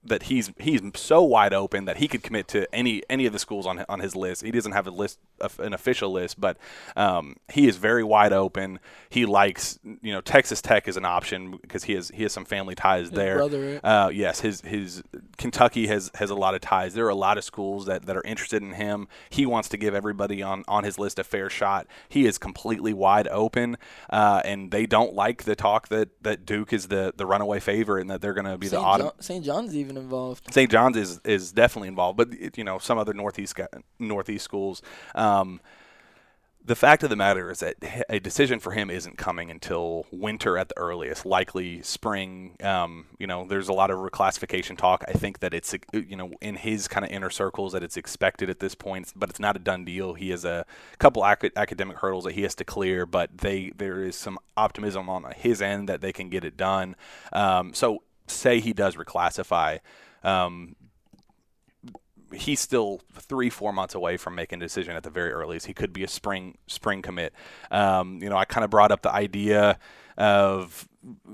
that 0.07 0.25
he's 0.25 0.53
he's 0.59 0.83
so 0.95 1.23
wide 1.23 1.55
open 1.55 1.87
that 1.87 1.97
he 1.97 2.09
could 2.09 2.23
commit 2.23 2.47
to 2.49 2.73
any 2.75 3.03
any 3.09 3.27
of 3.27 3.33
the 3.33 3.39
schools 3.39 3.67
on 3.67 3.85
on 3.89 4.01
his 4.01 4.15
list. 4.15 4.43
He 4.43 4.51
doesn't 4.51 4.73
have 4.73 4.87
a 4.87 4.91
list 4.91 5.19
an 5.59 5.73
official 5.73 6.11
list, 6.11 6.40
but 6.40 6.57
um, 6.97 7.37
he 7.53 7.68
is 7.68 7.77
very 7.77 8.05
wide 8.05 8.33
open. 8.33 8.81
He 9.09 9.27
likes 9.27 9.79
you 9.85 10.12
know 10.12 10.20
Texas 10.20 10.61
Tech 10.62 10.88
is 10.88 10.97
an 10.97 11.05
option 11.05 11.59
because 11.61 11.85
he 11.85 11.94
has 11.94 12.09
he 12.09 12.23
has 12.23 12.33
some 12.33 12.44
family 12.44 12.75
ties 12.75 13.07
his 13.07 13.11
there. 13.11 13.37
Brother. 13.37 13.81
Uh, 13.83 14.11
yes, 14.12 14.40
his 14.40 14.61
his 14.62 15.03
Kentucky 15.37 15.87
has 15.87 16.11
has 16.14 16.31
a 16.31 16.35
lot 16.35 16.55
of 16.55 16.61
ties. 16.61 16.94
There 16.94 17.07
are 17.07 17.11
a 17.11 17.14
lot 17.14 17.38
of 17.38 17.44
schools 17.44 17.87
that, 17.87 18.07
that 18.07 18.16
are 18.16 18.23
interested 18.25 18.62
in 18.62 18.73
him. 18.73 19.09
He 19.31 19.47
wants 19.47 19.68
to 19.70 19.77
give 19.77 19.94
everybody 19.94 20.42
on 20.42 20.64
on 20.68 20.85
his 20.85 20.99
list 20.99 21.18
a 21.18 21.25
fair 21.25 21.51
shot. 21.51 21.87
He 22.09 22.27
is 22.27 22.38
completely 22.38 22.92
wide 22.92 23.29
open, 23.29 23.77
uh, 24.11 24.42
and 24.44 24.70
they 24.70 24.87
don't 24.87 25.14
like 25.14 25.44
the 25.44 25.57
talk 25.57 25.88
that 25.88 26.11
that 26.23 26.47
Duke 26.47 26.73
is 26.73 26.88
the 26.88 27.12
the 27.16 27.27
runaway 27.27 27.61
favorite 27.61 28.03
and 28.03 28.11
that 28.11 28.20
they're 28.20 28.35
going 28.35 28.47
to 28.47 28.59
be 28.59 28.66
St. 28.66 28.81
the 28.81 28.87
autumn. 28.87 29.11
St. 29.20 29.44
John's 29.44 29.75
even 29.77 29.97
involved. 29.97 30.53
St. 30.53 30.70
John's 30.70 30.97
is 30.97 31.20
is 31.25 31.53
definitely 31.53 31.88
involved, 31.88 32.16
but 32.16 32.57
you 32.57 32.64
know 32.64 32.79
some 32.79 32.99
other 32.99 33.12
northeast 33.12 33.59
northeast 33.99 34.44
schools. 34.44 34.83
Um, 35.14 35.34
the 36.66 36.75
fact 36.75 37.03
of 37.03 37.11
the 37.11 37.16
matter 37.16 37.51
is 37.51 37.61
that 37.61 37.75
a 38.09 38.18
decision 38.18 38.59
for 38.59 38.73
him 38.73 38.88
isn't 38.88 39.18
coming 39.18 39.51
until 39.51 40.07
winter 40.11 40.57
at 40.57 40.70
the 40.70 40.79
earliest, 40.79 41.27
likely 41.27 41.83
spring. 41.83 42.57
Um, 42.62 43.07
you 43.18 43.27
know, 43.27 43.47
there's 43.47 43.68
a 43.68 43.75
lot 43.75 43.90
of 43.90 43.99
reclassification 43.99 44.79
talk. 44.79 45.05
I 45.07 45.12
think 45.12 45.40
that 45.40 45.53
it's 45.53 45.75
you 45.92 46.16
know 46.16 46.33
in 46.40 46.55
his 46.55 46.88
kind 46.88 47.05
of 47.05 47.11
inner 47.11 47.29
circles 47.29 47.73
that 47.75 47.83
it's 47.83 47.99
expected 47.99 48.49
at 48.49 48.61
this 48.61 48.75
point, 48.75 49.12
but 49.14 49.29
it's 49.29 49.40
not 49.40 49.57
a 49.57 49.59
done 49.59 49.85
deal. 49.85 50.14
He 50.14 50.31
has 50.31 50.47
a 50.47 50.64
couple 50.99 51.27
ac- 51.27 51.51
academic 51.55 51.99
hurdles 51.99 52.25
that 52.25 52.33
he 52.33 52.42
has 52.42 52.55
to 52.55 52.64
clear, 52.64 53.05
but 53.05 53.37
they 53.37 53.70
there 53.77 54.03
is 54.03 54.16
some 54.16 54.38
optimism 54.57 55.11
on 55.11 55.31
his 55.37 55.61
end 55.61 55.87
that 55.90 56.01
they 56.01 56.12
can 56.12 56.31
get 56.31 56.44
it 56.44 56.57
done. 56.57 56.97
Um, 57.35 57.75
so 57.75 58.03
say 58.27 58.61
he 58.61 58.73
does 58.73 58.97
reclassify. 58.97 59.81
Um, 60.23 60.77
he's 62.35 62.61
still 62.61 63.01
three, 63.12 63.51
four 63.51 63.73
months 63.73 63.94
away 63.94 64.16
from 64.16 64.35
making 64.35 64.61
a 64.61 64.64
decision 64.64 64.97
at 64.97 65.03
the 65.03 65.11
very 65.11 65.33
earliest. 65.33 65.66
He 65.66 65.75
could 65.75 65.92
be 65.92 66.05
a 66.05 66.09
spring 66.09 66.59
spring 66.66 67.03
commit. 67.03 67.33
Um, 67.70 68.20
you 68.23 68.29
know, 68.29 68.37
I 68.37 68.44
kind 68.44 68.64
of 68.64 68.70
brought 68.70 68.92
up 68.92 69.03
the 69.03 69.12
idea 69.12 69.79
of 70.16 70.88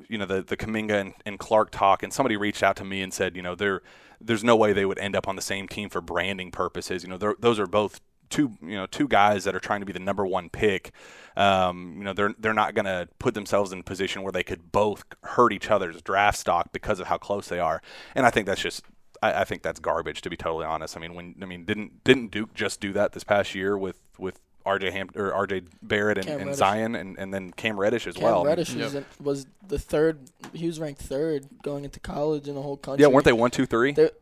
you 0.08 0.18
know 0.18 0.26
the 0.26 0.42
the 0.42 0.56
Kuminga 0.56 1.00
and, 1.00 1.14
and, 1.26 1.38
Clarke 1.38 1.70
talk, 1.70 2.02
and 2.02 2.12
somebody 2.12 2.36
reached 2.36 2.62
out 2.62 2.76
to 2.76 2.84
me 2.84 3.02
and 3.02 3.12
said, 3.12 3.36
you 3.36 3.42
know, 3.42 3.54
there 3.54 3.82
there's 4.20 4.44
no 4.44 4.56
way 4.56 4.72
they 4.72 4.84
would 4.84 4.98
end 4.98 5.16
up 5.16 5.28
on 5.28 5.36
the 5.36 5.42
same 5.42 5.68
team 5.68 5.88
for 5.88 6.00
branding 6.00 6.50
purposes. 6.50 7.02
You 7.02 7.10
know, 7.10 7.34
those 7.38 7.58
are 7.58 7.66
both 7.66 8.00
two 8.30 8.56
you 8.62 8.76
know 8.76 8.86
two 8.86 9.08
guys 9.08 9.44
that 9.44 9.54
are 9.54 9.60
trying 9.60 9.80
to 9.80 9.86
be 9.86 9.92
the 9.92 9.98
number 9.98 10.24
one 10.24 10.48
pick. 10.48 10.92
Um, 11.36 11.96
you 11.98 12.04
know, 12.04 12.12
they're 12.12 12.34
they're 12.38 12.54
not 12.54 12.74
going 12.74 12.86
to 12.86 13.08
put 13.18 13.34
themselves 13.34 13.72
in 13.72 13.80
a 13.80 13.82
position 13.82 14.22
where 14.22 14.32
they 14.32 14.44
could 14.44 14.72
both 14.72 15.04
hurt 15.22 15.52
each 15.52 15.70
other's 15.70 16.00
draft 16.02 16.38
stock 16.38 16.72
because 16.72 17.00
of 17.00 17.08
how 17.08 17.18
close 17.18 17.48
they 17.48 17.60
are. 17.60 17.82
And 18.14 18.24
I 18.24 18.30
think 18.30 18.46
that's 18.46 18.62
just 18.62 18.84
I, 19.22 19.42
I, 19.42 19.44
think 19.44 19.62
that's 19.62 19.80
garbage 19.80 20.22
to 20.22 20.30
be 20.30 20.36
totally 20.36 20.64
honest. 20.64 20.96
I 20.96 21.00
mean, 21.00 21.14
when 21.14 21.34
I 21.42 21.46
mean 21.46 21.64
didn't 21.64 22.04
didn't 22.04 22.30
Duke 22.30 22.54
just 22.54 22.80
do 22.80 22.92
that 22.94 23.12
this 23.12 23.24
past 23.24 23.54
year 23.54 23.76
with 23.76 23.98
with 24.18 24.40
RJ 24.66 24.92
Ham 24.92 25.08
or 25.16 25.30
RJ 25.46 25.66
Barrett 25.82 26.18
and, 26.18 26.28
and 26.28 26.54
Zion 26.54 26.94
and, 26.94 27.18
and 27.18 27.32
then 27.32 27.50
Cam 27.50 27.78
Reddish 27.78 28.06
as 28.06 28.16
well. 28.16 28.24
Cam 28.24 28.32
well. 28.32 28.44
Reddish 28.44 28.74
was, 28.74 28.94
yep. 28.94 29.04
was 29.20 29.46
the 29.66 29.78
third. 29.78 30.30
He 30.52 30.66
was 30.66 30.78
ranked 30.78 31.02
third 31.02 31.46
going 31.62 31.84
into 31.84 32.00
college 32.00 32.48
in 32.48 32.54
the 32.54 32.62
whole 32.62 32.76
country. 32.76 33.02
Yeah, 33.02 33.08
weren't 33.08 33.24
they 33.24 33.32
one, 33.32 33.50
two, 33.50 33.66
three? 33.66 33.92
They're, 33.92 34.12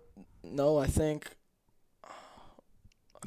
no, 0.44 0.78
I 0.78 0.86
think 0.86 1.26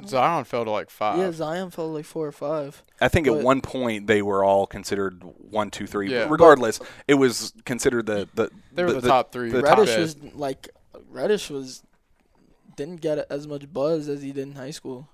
Zion 0.06 0.44
fell 0.44 0.64
to 0.64 0.70
like 0.70 0.90
five. 0.90 1.18
Yeah, 1.18 1.30
Zion 1.32 1.70
fell 1.70 1.88
to 1.88 1.92
like 1.92 2.04
four 2.04 2.26
or 2.26 2.32
five. 2.32 2.82
I 3.00 3.08
think 3.08 3.26
at 3.26 3.34
one 3.34 3.60
point 3.60 4.06
they 4.06 4.22
were 4.22 4.44
all 4.44 4.66
considered 4.66 5.22
one, 5.22 5.70
two, 5.70 5.86
three. 5.86 6.10
Yeah. 6.10 6.26
Regardless, 6.28 6.80
it 7.06 7.14
was 7.14 7.52
considered 7.64 8.06
the 8.06 8.28
the 8.34 8.50
they 8.72 8.84
were 8.84 8.92
the, 8.92 9.00
the 9.00 9.08
top 9.08 9.32
three. 9.32 9.50
The 9.50 9.62
Reddish 9.62 9.90
top 9.90 9.98
was 9.98 10.16
like 10.34 10.68
Reddish 11.12 11.50
was 11.50 11.82
didn't 12.76 13.00
get 13.00 13.26
as 13.30 13.46
much 13.46 13.72
buzz 13.72 14.08
as 14.08 14.22
he 14.22 14.32
did 14.32 14.48
in 14.48 14.54
high 14.54 14.70
school, 14.70 15.08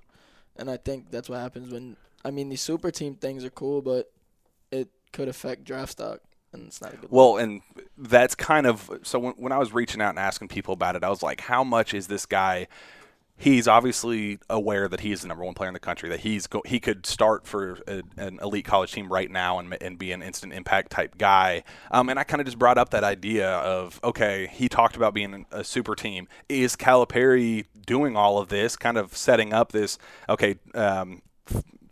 and 0.57 0.71
I 0.71 0.77
think 0.77 1.11
that's 1.11 1.29
what 1.29 1.41
happens 1.41 1.73
when. 1.73 1.97
I 2.25 2.31
mean, 2.31 2.49
these 2.49 2.61
super 2.61 2.91
team 2.91 3.15
things 3.15 3.45
are 3.45 3.51
cool, 3.51 3.81
but 3.81 4.11
it 4.73 4.89
could 5.13 5.29
affect 5.29 5.65
draft 5.65 5.93
stock, 5.93 6.21
and 6.53 6.67
it's 6.67 6.81
not 6.81 6.95
a 6.95 6.97
good. 6.97 7.11
Well, 7.11 7.37
and 7.37 7.63
that's 7.97 8.35
kind 8.35 8.67
of 8.67 8.91
so 9.03 9.19
when, 9.19 9.35
when 9.35 9.53
I 9.53 9.59
was 9.59 9.73
reaching 9.73 10.01
out 10.01 10.11
and 10.11 10.19
asking 10.19 10.49
people 10.49 10.75
about 10.75 10.97
it, 10.97 11.05
I 11.05 11.11
was 11.11 11.23
like, 11.23 11.41
how 11.41 11.65
much 11.65 11.95
is 11.95 12.07
this 12.07 12.27
guy? 12.27 12.67
He's 13.41 13.69
obviously 13.69 14.41
aware 14.51 14.89
that 14.89 15.01
he's 15.01 15.23
the 15.23 15.29
number 15.29 15.45
one 15.45 15.55
player 15.55 15.69
in 15.69 15.75
the 15.75 15.81
country. 15.81 16.09
That 16.09 16.21
he's 16.21 16.49
go, 16.49 16.61
he 16.67 16.81
could 16.81 17.07
start 17.07 17.47
for 17.47 17.79
a, 17.87 18.03
an 18.17 18.41
elite 18.43 18.65
college 18.65 18.93
team 18.93 19.13
right 19.13 19.31
now 19.31 19.61
and, 19.61 19.77
and 19.81 19.97
be 19.97 20.11
an 20.11 20.23
instant 20.23 20.53
impact 20.53 20.91
type 20.91 21.17
guy. 21.17 21.63
Um, 21.93 22.09
and 22.09 22.19
I 22.19 22.25
kind 22.25 22.41
of 22.41 22.47
just 22.47 22.59
brought 22.59 22.79
up 22.79 22.91
that 22.91 23.05
idea 23.05 23.49
of 23.49 24.01
okay, 24.03 24.49
he 24.53 24.69
talked 24.69 24.97
about 24.97 25.15
being 25.15 25.47
a 25.53 25.63
super 25.63 25.95
team. 25.95 26.27
Is 26.49 26.75
Calipari 26.75 27.67
doing 27.87 28.17
all 28.17 28.39
of 28.39 28.49
this, 28.49 28.75
kind 28.75 28.99
of 28.99 29.17
setting 29.17 29.53
up 29.53 29.71
this? 29.71 29.99
Okay, 30.29 30.57
um, 30.75 31.23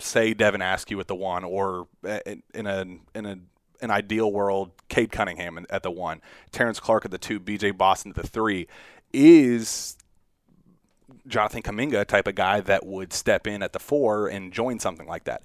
say 0.01 0.35
Devin 0.35 0.63
Askew 0.63 0.99
at 0.99 1.07
the 1.07 1.15
one, 1.15 1.45
or 1.45 1.87
in 2.55 2.67
a 2.67 2.87
in 3.15 3.25
a 3.25 3.39
an 3.81 3.91
ideal 3.91 4.33
world, 4.33 4.71
Cade 4.89 5.13
Cunningham 5.13 5.65
at 5.71 5.83
the 5.83 5.91
one, 5.91 6.21
Terrence 6.51 6.81
Clarke 6.81 7.05
at 7.05 7.11
the 7.11 7.19
two, 7.19 7.39
B.J. 7.39 7.73
Boston 7.73 8.13
at 8.13 8.17
the 8.17 8.27
three, 8.27 8.67
is 9.13 9.97
Jonathan 11.27 11.63
Kuminga 11.63 12.07
type 12.07 12.27
of 12.27 12.35
guy 12.35 12.61
that 12.61 12.87
would 12.87 13.13
step 13.13 13.47
in 13.47 13.63
at 13.63 13.73
the 13.73 13.79
four 13.79 14.29
and 14.29 14.53
join 14.53 14.79
something 14.79 15.07
like 15.07 15.25
that. 15.25 15.43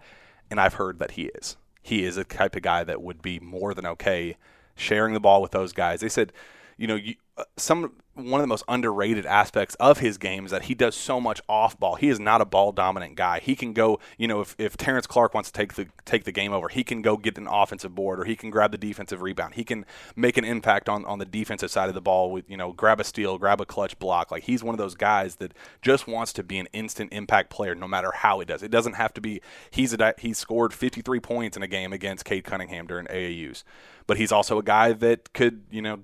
And 0.49 0.59
I've 0.59 0.75
heard 0.75 0.99
that 0.99 1.11
he 1.11 1.23
is. 1.23 1.57
He 1.81 2.03
is 2.03 2.17
a 2.17 2.23
type 2.23 2.55
of 2.55 2.61
guy 2.61 2.83
that 2.83 3.01
would 3.01 3.21
be 3.21 3.39
more 3.39 3.73
than 3.73 3.85
okay 3.85 4.37
sharing 4.75 5.13
the 5.13 5.19
ball 5.19 5.41
with 5.41 5.51
those 5.51 5.73
guys. 5.73 6.01
They 6.01 6.09
said, 6.09 6.33
you 6.77 6.87
know, 6.87 6.95
you, 6.95 7.15
some 7.57 7.93
one 8.13 8.41
of 8.41 8.43
the 8.43 8.47
most 8.47 8.65
underrated 8.67 9.25
aspects 9.25 9.75
of 9.75 9.99
his 9.99 10.17
game 10.17 10.45
is 10.45 10.51
that 10.51 10.63
he 10.63 10.75
does 10.75 10.95
so 10.95 11.21
much 11.21 11.41
off 11.47 11.79
ball. 11.79 11.95
He 11.95 12.09
is 12.09 12.19
not 12.19 12.41
a 12.41 12.45
ball 12.45 12.73
dominant 12.73 13.15
guy. 13.15 13.39
He 13.39 13.55
can 13.55 13.71
go, 13.71 13.99
you 14.17 14.27
know, 14.27 14.41
if, 14.41 14.53
if 14.57 14.75
Terrence 14.75 15.07
Clarke 15.07 15.33
wants 15.33 15.49
to 15.49 15.53
take 15.53 15.75
the 15.75 15.87
take 16.03 16.25
the 16.25 16.31
game 16.31 16.51
over, 16.51 16.67
he 16.67 16.83
can 16.83 17.01
go 17.01 17.15
get 17.15 17.37
an 17.37 17.47
offensive 17.47 17.95
board 17.95 18.19
or 18.19 18.25
he 18.25 18.35
can 18.35 18.49
grab 18.49 18.71
the 18.71 18.77
defensive 18.77 19.21
rebound. 19.21 19.55
He 19.55 19.63
can 19.63 19.85
make 20.15 20.37
an 20.37 20.43
impact 20.43 20.89
on, 20.89 21.05
on 21.05 21.19
the 21.19 21.25
defensive 21.25 21.71
side 21.71 21.87
of 21.87 21.95
the 21.95 22.01
ball 22.01 22.31
with, 22.31 22.49
you 22.49 22.57
know, 22.57 22.73
grab 22.73 22.99
a 22.99 23.03
steal, 23.05 23.37
grab 23.37 23.61
a 23.61 23.65
clutch 23.65 23.97
block. 23.97 24.29
Like 24.29 24.43
he's 24.43 24.63
one 24.63 24.75
of 24.75 24.79
those 24.79 24.95
guys 24.95 25.37
that 25.37 25.53
just 25.81 26.05
wants 26.05 26.33
to 26.33 26.43
be 26.43 26.59
an 26.59 26.67
instant 26.73 27.13
impact 27.13 27.49
player 27.49 27.75
no 27.75 27.87
matter 27.87 28.11
how 28.11 28.41
it 28.41 28.45
does. 28.45 28.61
It 28.61 28.71
doesn't 28.71 28.93
have 28.93 29.13
to 29.13 29.21
be 29.21 29.41
he's 29.71 29.93
a 29.93 30.13
he 30.17 30.33
scored 30.33 30.73
53 30.73 31.19
points 31.21 31.55
in 31.55 31.63
a 31.63 31.67
game 31.67 31.93
against 31.93 32.25
Cade 32.25 32.43
Cunningham 32.43 32.87
during 32.87 33.07
AAUs. 33.07 33.63
But 34.05 34.17
he's 34.17 34.31
also 34.31 34.57
a 34.57 34.63
guy 34.63 34.93
that 34.93 35.31
could, 35.31 35.63
you 35.69 35.81
know, 35.81 36.01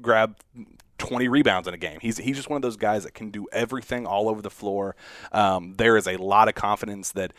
grab 0.00 0.36
20 0.98 1.28
rebounds 1.28 1.68
in 1.68 1.74
a 1.74 1.78
game. 1.78 1.98
He's 2.00 2.18
he's 2.18 2.36
just 2.36 2.48
one 2.48 2.56
of 2.56 2.62
those 2.62 2.76
guys 2.76 3.04
that 3.04 3.14
can 3.14 3.30
do 3.30 3.46
everything 3.52 4.06
all 4.06 4.28
over 4.28 4.42
the 4.42 4.50
floor. 4.50 4.96
Um, 5.32 5.74
there 5.74 5.96
is 5.96 6.06
a 6.06 6.16
lot 6.16 6.48
of 6.48 6.54
confidence 6.54 7.12
that 7.12 7.32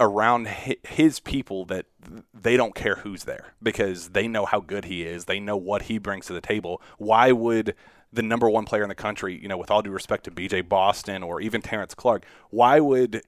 around 0.00 0.48
his 0.48 1.18
people 1.20 1.64
that 1.66 1.86
they 2.32 2.56
don't 2.56 2.74
care 2.74 2.96
who's 2.96 3.24
there 3.24 3.54
because 3.62 4.10
they 4.10 4.28
know 4.28 4.46
how 4.46 4.60
good 4.60 4.84
he 4.84 5.02
is. 5.02 5.24
They 5.24 5.40
know 5.40 5.56
what 5.56 5.82
he 5.82 5.98
brings 5.98 6.26
to 6.26 6.32
the 6.32 6.40
table. 6.40 6.80
Why 6.98 7.32
would 7.32 7.74
the 8.12 8.22
number 8.22 8.48
one 8.48 8.64
player 8.64 8.82
in 8.82 8.88
the 8.88 8.94
country, 8.94 9.38
you 9.40 9.48
know, 9.48 9.58
with 9.58 9.70
all 9.70 9.82
due 9.82 9.90
respect 9.90 10.24
to 10.24 10.30
BJ 10.30 10.66
Boston 10.66 11.22
or 11.22 11.40
even 11.40 11.62
Terrence 11.62 11.94
Clarke, 11.94 12.24
why 12.50 12.80
would 12.80 13.22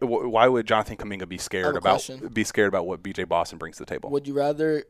why 0.00 0.46
would 0.46 0.66
Jonathan 0.66 0.96
Kuminga 0.96 1.28
be 1.28 1.38
scared 1.38 1.76
about 1.76 2.04
question. 2.04 2.28
be 2.28 2.44
scared 2.44 2.68
about 2.68 2.86
what 2.86 3.02
BJ 3.02 3.28
Boston 3.28 3.58
brings 3.58 3.76
to 3.78 3.84
the 3.84 3.90
table? 3.90 4.10
Would 4.10 4.28
you 4.28 4.34
rather 4.34 4.84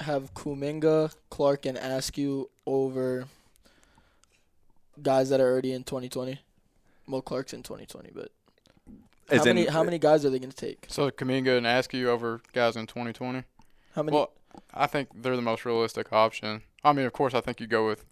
have 0.00 0.32
Kuminga, 0.34 1.14
Clarke, 1.30 1.66
and 1.66 1.76
Askew 1.76 2.50
over 2.66 3.26
guys 5.02 5.30
that 5.30 5.40
are 5.40 5.50
already 5.50 5.72
in 5.72 5.84
2020. 5.84 6.40
Well, 7.06 7.22
Clarke's 7.22 7.52
in 7.52 7.62
2020, 7.62 8.10
but 8.14 8.30
how 9.30 9.44
many 9.44 9.66
how 9.66 9.82
many 9.82 9.98
guys 9.98 10.24
are 10.24 10.30
they 10.30 10.38
going 10.38 10.50
to 10.50 10.56
take? 10.56 10.86
So 10.88 11.10
Kuminga 11.10 11.56
and 11.56 11.66
Askew 11.66 12.08
over 12.08 12.40
guys 12.52 12.76
in 12.76 12.86
2020. 12.86 13.44
How 13.94 14.02
many? 14.02 14.16
Well, 14.16 14.32
I 14.72 14.86
think 14.86 15.08
they're 15.14 15.36
the 15.36 15.42
most 15.42 15.64
realistic 15.64 16.12
option. 16.12 16.62
I 16.84 16.92
mean, 16.92 17.06
of 17.06 17.12
course, 17.12 17.34
I 17.34 17.40
think 17.40 17.60
you 17.60 17.66
go 17.66 17.86
with. 17.86 18.04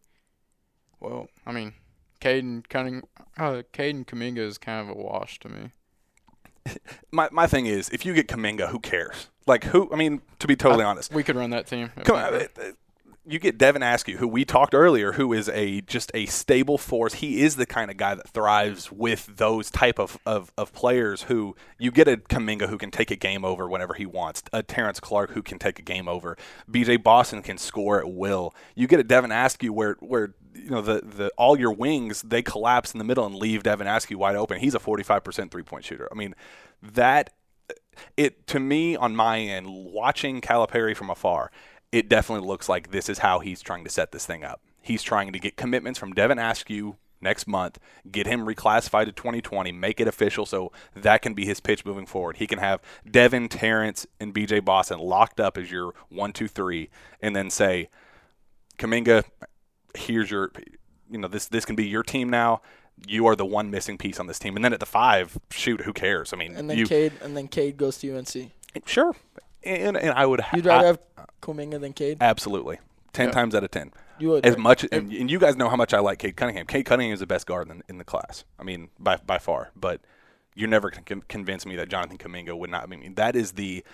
Well, 1.00 1.28
I 1.46 1.52
mean, 1.52 1.74
Caden 2.20 2.68
Cunning, 2.68 3.02
uh, 3.36 3.62
Caden 3.72 4.06
Kuminga 4.06 4.38
is 4.38 4.58
kind 4.58 4.88
of 4.88 4.96
a 4.96 4.98
wash 4.98 5.38
to 5.40 5.48
me. 5.48 5.70
my 7.12 7.28
my 7.32 7.46
thing 7.46 7.66
is, 7.66 7.88
if 7.90 8.04
you 8.04 8.14
get 8.14 8.28
Kuminga, 8.28 8.68
who 8.68 8.78
cares? 8.78 9.28
Like 9.46 9.64
who? 9.64 9.92
I 9.92 9.96
mean, 9.96 10.22
to 10.40 10.46
be 10.46 10.56
totally 10.56 10.84
I, 10.84 10.88
honest, 10.88 11.12
we 11.12 11.22
could 11.22 11.36
run 11.36 11.50
that 11.50 11.66
team. 11.66 11.90
Come 12.04 12.16
on, 12.16 12.34
uh, 12.34 12.46
uh, 12.60 12.70
you 13.28 13.38
get 13.40 13.58
Devin 13.58 13.82
Askew, 13.82 14.18
who 14.18 14.28
we 14.28 14.44
talked 14.44 14.72
earlier, 14.72 15.12
who 15.12 15.32
is 15.32 15.48
a 15.48 15.80
just 15.82 16.10
a 16.14 16.26
stable 16.26 16.78
force. 16.78 17.14
He 17.14 17.42
is 17.42 17.56
the 17.56 17.66
kind 17.66 17.90
of 17.90 17.96
guy 17.96 18.14
that 18.14 18.28
thrives 18.28 18.92
with 18.92 19.26
those 19.36 19.70
type 19.70 19.98
of, 19.98 20.18
of, 20.24 20.52
of 20.56 20.72
players 20.72 21.22
who 21.22 21.56
you 21.78 21.90
get 21.90 22.06
a 22.06 22.16
Kuminga 22.16 22.68
who 22.68 22.78
can 22.78 22.90
take 22.90 23.10
a 23.10 23.16
game 23.16 23.44
over 23.44 23.68
whenever 23.68 23.94
he 23.94 24.06
wants, 24.06 24.44
a 24.52 24.62
Terrence 24.62 25.00
Clarke 25.00 25.32
who 25.32 25.42
can 25.42 25.58
take 25.58 25.78
a 25.78 25.82
game 25.82 26.08
over, 26.08 26.36
BJ 26.70 27.02
Boston 27.02 27.42
can 27.42 27.58
score 27.58 28.00
at 28.00 28.10
will. 28.10 28.54
You 28.76 28.86
get 28.86 29.00
a 29.00 29.04
Devin 29.04 29.32
Askew 29.32 29.72
where 29.72 29.94
where 30.00 30.34
you 30.54 30.70
know 30.70 30.80
the, 30.80 31.02
the 31.04 31.32
all 31.36 31.58
your 31.58 31.72
wings 31.72 32.22
they 32.22 32.42
collapse 32.42 32.92
in 32.92 32.98
the 32.98 33.04
middle 33.04 33.26
and 33.26 33.34
leave 33.34 33.64
Devin 33.64 33.88
Askew 33.88 34.18
wide 34.18 34.36
open. 34.36 34.60
He's 34.60 34.74
a 34.74 34.80
45% 34.80 35.50
three 35.50 35.62
point 35.64 35.84
shooter. 35.84 36.08
I 36.12 36.14
mean, 36.14 36.34
that 36.80 37.32
it 38.16 38.46
to 38.46 38.60
me 38.60 38.96
on 38.96 39.16
my 39.16 39.40
end 39.40 39.66
watching 39.68 40.40
Calipari 40.40 40.94
from 40.94 41.10
afar 41.10 41.50
it 41.92 42.08
definitely 42.08 42.46
looks 42.46 42.68
like 42.68 42.90
this 42.90 43.08
is 43.08 43.18
how 43.18 43.38
he's 43.38 43.62
trying 43.62 43.84
to 43.84 43.90
set 43.90 44.12
this 44.12 44.26
thing 44.26 44.44
up. 44.44 44.60
He's 44.82 45.02
trying 45.02 45.32
to 45.32 45.38
get 45.38 45.56
commitments 45.56 45.98
from 45.98 46.12
Devin 46.12 46.38
Askew 46.38 46.96
next 47.20 47.46
month, 47.46 47.78
get 48.10 48.26
him 48.26 48.46
reclassified 48.46 49.06
to 49.06 49.12
2020, 49.12 49.72
make 49.72 50.00
it 50.00 50.06
official 50.06 50.44
so 50.44 50.70
that 50.94 51.22
can 51.22 51.34
be 51.34 51.46
his 51.46 51.60
pitch 51.60 51.84
moving 51.84 52.06
forward. 52.06 52.36
He 52.36 52.46
can 52.46 52.58
have 52.58 52.82
Devin, 53.10 53.48
Terrence, 53.48 54.06
and 54.20 54.34
BJ 54.34 54.64
Boston 54.64 54.98
locked 54.98 55.40
up 55.40 55.56
as 55.56 55.70
your 55.70 55.94
one, 56.08 56.32
two, 56.32 56.48
three, 56.48 56.90
and 57.20 57.34
then 57.34 57.50
say, 57.50 57.88
Kuminga, 58.78 59.24
here's 59.94 60.30
your, 60.30 60.52
you 61.10 61.18
know, 61.18 61.28
this 61.28 61.48
this 61.48 61.64
can 61.64 61.76
be 61.76 61.86
your 61.86 62.02
team 62.02 62.28
now. 62.28 62.60
You 63.06 63.26
are 63.26 63.36
the 63.36 63.46
one 63.46 63.70
missing 63.70 63.98
piece 63.98 64.18
on 64.18 64.26
this 64.26 64.38
team, 64.38 64.56
and 64.56 64.64
then 64.64 64.72
at 64.72 64.80
the 64.80 64.86
five, 64.86 65.38
shoot, 65.50 65.82
who 65.82 65.92
cares? 65.92 66.32
I 66.32 66.36
mean, 66.36 66.56
and 66.56 66.70
then 66.70 66.78
you, 66.78 66.86
Cade, 66.86 67.12
and 67.22 67.36
then 67.36 67.48
Cade 67.48 67.76
goes 67.76 67.98
to 67.98 68.16
UNC. 68.16 68.52
Sure, 68.86 69.14
and, 69.62 69.96
and 69.96 70.12
I 70.12 70.26
would. 70.26 70.40
Ha- 70.40 70.56
You'd 70.56 70.66
rather 70.66 70.84
I, 70.84 70.86
have 70.86 70.98
Kuminga 71.42 71.80
than 71.80 71.92
Cade? 71.92 72.18
Absolutely, 72.20 72.78
ten 73.12 73.28
yeah. 73.28 73.32
times 73.32 73.54
out 73.54 73.64
of 73.64 73.70
ten. 73.70 73.92
You 74.18 74.30
would 74.30 74.46
as 74.46 74.54
right? 74.54 74.62
much, 74.62 74.86
and, 74.90 75.12
and, 75.12 75.30
you 75.30 75.38
guys 75.38 75.56
know 75.56 75.68
how 75.68 75.76
much 75.76 75.92
I 75.92 75.98
like 75.98 76.18
Cade 76.18 76.36
Cunningham. 76.36 76.66
Cade 76.66 76.86
Cunningham 76.86 77.12
is 77.12 77.20
the 77.20 77.26
best 77.26 77.46
guard 77.46 77.70
in, 77.70 77.82
in 77.88 77.98
the 77.98 78.04
class. 78.04 78.44
I 78.58 78.64
mean, 78.64 78.88
by 78.98 79.16
by 79.16 79.38
far. 79.38 79.70
But 79.76 80.00
you're 80.54 80.68
never 80.68 80.90
going 80.90 81.04
to 81.04 81.20
convince 81.28 81.66
me 81.66 81.76
that 81.76 81.88
Jonathan 81.88 82.18
Kuminga 82.18 82.56
would 82.56 82.70
not. 82.70 82.82
I 82.82 82.86
mean, 82.86 83.14
that 83.14 83.36
is 83.36 83.52
the 83.52 83.84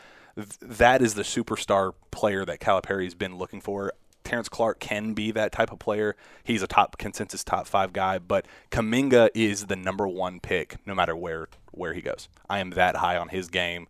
that 0.61 1.03
is 1.03 1.15
the 1.15 1.23
superstar 1.23 1.93
player 2.11 2.45
that 2.45 2.61
Calipari's 2.61 3.15
been 3.15 3.37
looking 3.37 3.61
for. 3.61 3.93
Terrence 4.25 4.49
Clarke 4.49 4.81
can 4.81 5.15
be 5.15 5.31
that 5.33 5.53
type 5.53 5.73
of 5.73 5.79
player. 5.79 6.17
He's 6.45 6.63
a 6.63 6.67
top 6.67 6.99
consensus 6.99 7.45
top 7.45 7.67
five 7.67 7.93
guy, 7.93 8.19
but 8.19 8.47
Kuminga 8.71 9.31
is 9.35 9.67
the 9.67 9.77
number 9.77 10.07
one 10.07 10.41
pick 10.41 10.77
no 10.87 10.95
matter 10.95 11.17
where 11.17 11.49
where 11.73 11.95
he 11.95 12.03
goes. 12.03 12.29
I 12.49 12.61
am 12.61 12.71
that 12.71 12.97
high 12.97 13.17
on 13.17 13.29
his 13.29 13.49
game. 13.49 13.89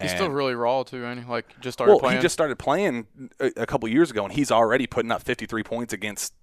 He's 0.00 0.10
and 0.10 0.18
still 0.18 0.30
really 0.30 0.54
raw 0.54 0.82
too, 0.82 1.04
and 1.04 1.20
he? 1.20 1.26
Like 1.26 1.58
just 1.60 1.78
started 1.78 1.92
well, 1.92 2.00
playing. 2.00 2.18
he 2.18 2.22
just 2.22 2.34
started 2.34 2.58
playing 2.58 3.06
a, 3.40 3.46
a, 3.56 3.66
couple 3.66 3.88
years 3.88 4.10
ago, 4.10 4.24
and 4.24 4.32
he's 4.32 4.50
already 4.50 4.86
putting 4.86 5.10
up 5.10 5.22
53 5.22 5.62
points 5.62 5.94
against 5.94 6.34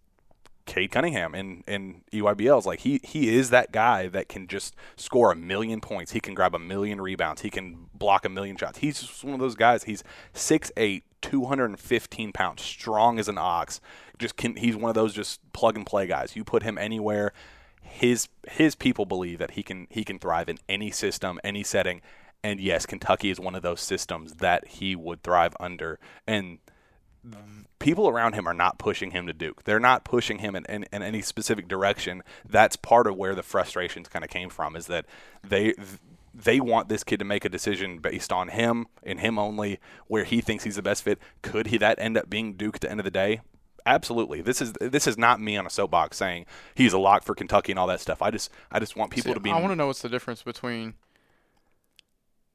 Cade 0.66 0.92
Cunningham 0.92 1.36
and 1.36 1.64
and 1.68 2.02
EYBL's. 2.12 2.66
Like 2.66 2.80
he 2.80 3.00
he 3.04 3.36
is 3.36 3.52
that 3.52 3.72
guy 3.72 4.08
that 4.08 4.28
can 4.28 4.48
just 4.48 4.76
score 4.96 5.32
a 5.32 5.36
million 5.36 5.82
points. 5.82 6.14
He 6.14 6.20
can 6.20 6.34
grab 6.34 6.56
a 6.56 6.60
million 6.60 7.00
rebounds. 7.00 7.42
He 7.42 7.52
can 7.52 7.90
block 7.94 8.26
a 8.26 8.30
million 8.30 8.58
shots. 8.58 8.80
He's 8.80 9.02
just 9.02 9.24
one 9.24 9.36
of 9.36 9.40
those 9.40 9.56
guys. 9.56 9.84
He's 9.84 10.04
6'8", 10.34 11.04
215 11.24 12.32
pounds, 12.32 12.62
strong 12.62 13.18
as 13.18 13.28
an 13.28 13.40
ox. 13.40 13.82
Just 14.20 14.38
can, 14.38 14.56
he's 14.56 14.76
one 14.76 14.90
of 14.90 14.96
those 14.96 15.14
just 15.14 15.42
plug 15.54 15.76
and 15.76 15.86
play 15.86 16.06
guys. 16.06 16.36
You 16.36 16.44
put 16.44 16.62
him 16.62 16.78
anywhere, 16.78 17.34
his 17.82 18.30
his 18.48 18.76
people 18.76 19.06
believe 19.06 19.40
that 19.40 19.52
he 19.52 19.64
can 19.64 19.88
he 19.90 20.04
can 20.04 20.20
thrive 20.20 20.48
in 20.48 20.60
any 20.70 20.92
system, 20.92 21.40
any 21.44 21.64
setting 21.64 22.02
and 22.44 22.60
yes, 22.60 22.86
Kentucky 22.86 23.30
is 23.30 23.40
one 23.40 23.56
of 23.56 23.62
those 23.62 23.80
systems 23.80 24.36
that 24.36 24.68
he 24.68 24.96
would 24.96 25.24
thrive 25.24 25.56
under. 25.60 25.98
And 26.28 26.60
people 27.80 28.10
around 28.10 28.34
him 28.34 28.48
are 28.48 28.54
not 28.54 28.78
pushing 28.78 29.12
him 29.12 29.28
to 29.28 29.34
Duke. 29.34 29.64
They're 29.64 29.80
not 29.80 30.04
pushing 30.04 30.40
him 30.40 30.56
in, 30.56 30.66
in, 30.68 30.86
in 30.92 31.02
any 31.02 31.22
specific 31.22 31.70
direction. 31.70 32.22
That's 32.48 32.76
part 32.76 33.08
of 33.08 33.16
where 33.16 33.34
the 33.34 33.44
frustrations 33.44 34.10
kind 34.10 34.26
of 34.26 34.30
came 34.30 34.50
from. 34.50 34.76
Is 34.76 34.88
that 34.88 35.06
they 35.42 35.74
they 36.34 36.60
want 36.60 36.90
this 36.90 37.04
kid 37.04 37.20
to 37.20 37.26
make 37.26 37.46
a 37.46 37.50
decision 37.50 38.00
based 38.00 38.32
on 38.32 38.50
him 38.50 38.88
and 39.04 39.20
him 39.20 39.38
only, 39.38 39.80
where 40.08 40.24
he 40.24 40.42
thinks 40.42 40.64
he's 40.64 40.76
the 40.76 40.82
best 40.82 41.04
fit. 41.04 41.20
Could 41.42 41.68
he 41.68 41.78
that 41.78 42.00
end 42.00 42.18
up 42.18 42.30
being 42.30 42.54
Duke 42.54 42.76
at 42.76 42.82
the 42.82 42.92
end 42.92 43.00
of 43.00 43.04
the 43.04 43.12
day? 43.12 43.42
Absolutely. 43.86 44.42
This 44.42 44.62
is 44.62 44.74
this 44.80 45.08
is 45.08 45.18
not 45.18 45.42
me 45.42 45.58
on 45.58 45.66
a 45.66 45.70
soapbox 45.70 46.18
saying 46.18 46.46
he's 46.74 46.94
a 46.94 46.98
lock 46.98 47.24
for 47.24 47.36
Kentucky 47.36 47.74
and 47.74 47.80
all 47.80 47.88
that 47.88 48.00
stuff. 48.00 48.22
I 48.22 48.32
just 48.32 48.50
I 48.72 48.80
just 48.80 48.96
want 48.96 49.12
people 49.12 49.32
See, 49.32 49.34
to 49.36 49.40
be. 49.40 49.52
I 49.52 49.60
want 49.60 49.72
to 49.72 49.76
know 49.76 49.88
what's 49.88 50.02
the 50.02 50.10
difference 50.10 50.42
between 50.42 50.94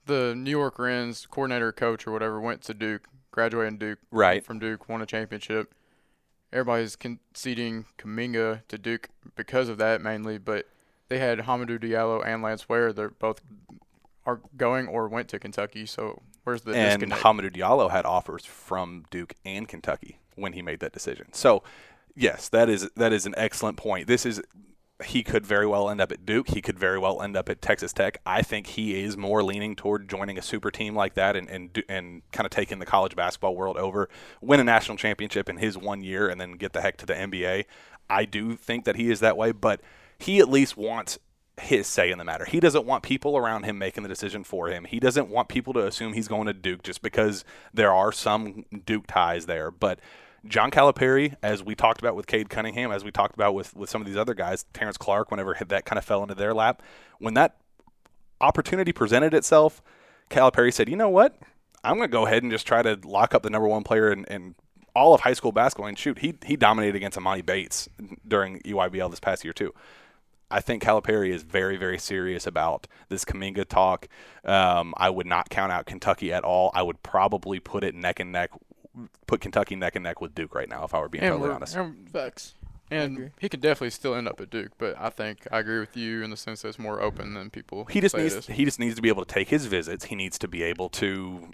the 0.06 0.34
New 0.34 0.50
York 0.50 0.78
Rens 0.78 1.26
coordinator, 1.30 1.70
coach, 1.70 2.06
or 2.06 2.12
whatever 2.12 2.40
went 2.40 2.62
to 2.62 2.74
Duke, 2.74 3.06
graduated 3.30 3.78
Duke, 3.78 3.98
right 4.10 4.42
from 4.42 4.58
Duke, 4.58 4.88
won 4.88 5.02
a 5.02 5.06
championship, 5.06 5.74
everybody's 6.52 6.96
conceding 6.96 7.86
Kuminga 7.98 8.62
to 8.68 8.78
Duke 8.78 9.10
because 9.36 9.68
of 9.68 9.78
that 9.78 10.00
mainly, 10.00 10.38
but 10.38 10.66
they 11.08 11.18
had 11.18 11.40
Hamidou 11.40 11.78
Diallo 11.78 12.26
and 12.26 12.42
Lance 12.42 12.68
Ware. 12.68 12.92
They're 12.92 13.10
both 13.10 13.40
are 14.28 14.40
going 14.58 14.86
or 14.86 15.08
went 15.08 15.26
to 15.28 15.38
Kentucky. 15.38 15.86
So 15.86 16.22
where's 16.44 16.60
the 16.60 16.72
and 16.72 17.00
disconnect? 17.00 17.22
Hamidou 17.22 17.50
Diallo 17.50 17.90
had 17.90 18.04
offers 18.04 18.44
from 18.44 19.04
Duke 19.10 19.32
and 19.44 19.66
Kentucky 19.66 20.20
when 20.36 20.52
he 20.52 20.60
made 20.60 20.80
that 20.80 20.92
decision. 20.92 21.32
So, 21.32 21.62
yes, 22.14 22.50
that 22.50 22.68
is 22.68 22.90
that 22.94 23.12
is 23.12 23.24
an 23.24 23.34
excellent 23.38 23.78
point. 23.78 24.06
This 24.06 24.26
is 24.26 24.42
he 25.02 25.22
could 25.22 25.46
very 25.46 25.66
well 25.66 25.88
end 25.88 26.00
up 26.00 26.12
at 26.12 26.26
Duke. 26.26 26.50
He 26.50 26.60
could 26.60 26.78
very 26.78 26.98
well 26.98 27.22
end 27.22 27.36
up 27.36 27.48
at 27.48 27.62
Texas 27.62 27.92
Tech. 27.94 28.20
I 28.26 28.42
think 28.42 28.66
he 28.66 29.02
is 29.02 29.16
more 29.16 29.42
leaning 29.42 29.74
toward 29.74 30.08
joining 30.08 30.36
a 30.36 30.42
super 30.42 30.70
team 30.70 30.94
like 30.94 31.14
that 31.14 31.34
and 31.34 31.48
and, 31.48 31.82
and 31.88 32.22
kind 32.30 32.44
of 32.44 32.50
taking 32.50 32.80
the 32.80 32.86
college 32.86 33.16
basketball 33.16 33.56
world 33.56 33.78
over, 33.78 34.10
win 34.42 34.60
a 34.60 34.64
national 34.64 34.98
championship 34.98 35.48
in 35.48 35.56
his 35.56 35.78
one 35.78 36.02
year, 36.02 36.28
and 36.28 36.38
then 36.38 36.52
get 36.52 36.74
the 36.74 36.82
heck 36.82 36.98
to 36.98 37.06
the 37.06 37.14
NBA. 37.14 37.64
I 38.10 38.26
do 38.26 38.56
think 38.56 38.84
that 38.84 38.96
he 38.96 39.10
is 39.10 39.20
that 39.20 39.38
way, 39.38 39.52
but 39.52 39.80
he 40.18 40.38
at 40.38 40.50
least 40.50 40.76
wants 40.76 41.18
his 41.60 41.86
say 41.86 42.10
in 42.10 42.18
the 42.18 42.24
matter. 42.24 42.44
He 42.44 42.60
doesn't 42.60 42.86
want 42.86 43.02
people 43.02 43.36
around 43.36 43.64
him 43.64 43.78
making 43.78 44.02
the 44.02 44.08
decision 44.08 44.44
for 44.44 44.68
him. 44.68 44.84
He 44.84 45.00
doesn't 45.00 45.28
want 45.28 45.48
people 45.48 45.72
to 45.74 45.86
assume 45.86 46.12
he's 46.12 46.28
going 46.28 46.46
to 46.46 46.52
Duke 46.52 46.82
just 46.82 47.02
because 47.02 47.44
there 47.72 47.92
are 47.92 48.12
some 48.12 48.64
Duke 48.84 49.06
ties 49.06 49.46
there. 49.46 49.70
But 49.70 50.00
John 50.46 50.70
Calipari, 50.70 51.36
as 51.42 51.62
we 51.62 51.74
talked 51.74 52.00
about 52.00 52.14
with 52.14 52.26
Cade 52.26 52.48
Cunningham, 52.48 52.92
as 52.92 53.04
we 53.04 53.10
talked 53.10 53.34
about 53.34 53.54
with, 53.54 53.74
with 53.74 53.90
some 53.90 54.00
of 54.00 54.06
these 54.06 54.16
other 54.16 54.34
guys, 54.34 54.64
Terrence 54.72 54.96
Clarke, 54.96 55.30
whenever 55.30 55.56
that 55.68 55.84
kind 55.84 55.98
of 55.98 56.04
fell 56.04 56.22
into 56.22 56.34
their 56.34 56.54
lap, 56.54 56.82
when 57.18 57.34
that 57.34 57.56
opportunity 58.40 58.92
presented 58.92 59.34
itself, 59.34 59.82
Calipari 60.30 60.72
said, 60.72 60.88
you 60.88 60.96
know 60.96 61.08
what? 61.08 61.38
I'm 61.82 61.96
going 61.96 62.08
to 62.08 62.12
go 62.12 62.26
ahead 62.26 62.42
and 62.42 62.52
just 62.52 62.66
try 62.66 62.82
to 62.82 62.98
lock 63.04 63.34
up 63.34 63.42
the 63.42 63.50
number 63.50 63.68
one 63.68 63.84
player 63.84 64.12
in, 64.12 64.24
in 64.26 64.54
all 64.94 65.14
of 65.14 65.20
high 65.22 65.32
school 65.32 65.52
basketball. 65.52 65.88
And 65.88 65.98
shoot, 65.98 66.18
he, 66.18 66.34
he 66.44 66.56
dominated 66.56 66.96
against 66.96 67.18
Emoni 67.18 67.44
Bates 67.44 67.88
during 68.26 68.60
EYBL 68.60 69.10
this 69.10 69.20
past 69.20 69.44
year, 69.44 69.52
too. 69.52 69.72
I 70.50 70.60
think 70.60 70.82
Calipari 70.82 71.30
is 71.30 71.42
very, 71.42 71.76
very 71.76 71.98
serious 71.98 72.46
about 72.46 72.86
this 73.08 73.24
Kuminga 73.24 73.66
talk. 73.68 74.08
Um, 74.44 74.94
I 74.96 75.10
would 75.10 75.26
not 75.26 75.50
count 75.50 75.72
out 75.72 75.86
Kentucky 75.86 76.32
at 76.32 76.44
all. 76.44 76.70
I 76.74 76.82
would 76.82 77.02
probably 77.02 77.60
put 77.60 77.84
it 77.84 77.94
neck 77.94 78.18
and 78.20 78.32
neck, 78.32 78.50
put 79.26 79.40
Kentucky 79.40 79.76
neck 79.76 79.94
and 79.96 80.02
neck 80.02 80.20
with 80.20 80.34
Duke 80.34 80.54
right 80.54 80.68
now, 80.68 80.84
if 80.84 80.94
I 80.94 81.00
were 81.00 81.08
being 81.08 81.24
and 81.24 81.34
totally 81.34 81.50
honest. 81.50 81.76
and- 81.76 82.08
Facts. 82.10 82.54
And 82.90 83.32
he 83.38 83.50
could 83.50 83.60
definitely 83.60 83.90
still 83.90 84.14
end 84.14 84.26
up 84.28 84.40
at 84.40 84.48
Duke, 84.48 84.72
but 84.78 84.96
I 84.98 85.10
think 85.10 85.46
I 85.52 85.58
agree 85.58 85.78
with 85.78 85.94
you 85.94 86.22
in 86.22 86.30
the 86.30 86.38
sense 86.38 86.62
that 86.62 86.68
it's 86.68 86.78
more 86.78 87.02
open 87.02 87.34
than 87.34 87.50
people. 87.50 87.84
He 87.84 88.00
just 88.00 88.14
say 88.14 88.22
needs 88.22 88.34
is. 88.34 88.46
he 88.46 88.64
just 88.64 88.78
needs 88.80 88.94
to 88.94 89.02
be 89.02 89.10
able 89.10 89.22
to 89.26 89.30
take 89.30 89.50
his 89.50 89.66
visits. 89.66 90.06
He 90.06 90.14
needs 90.14 90.38
to 90.38 90.48
be 90.48 90.62
able 90.62 90.88
to 90.90 91.50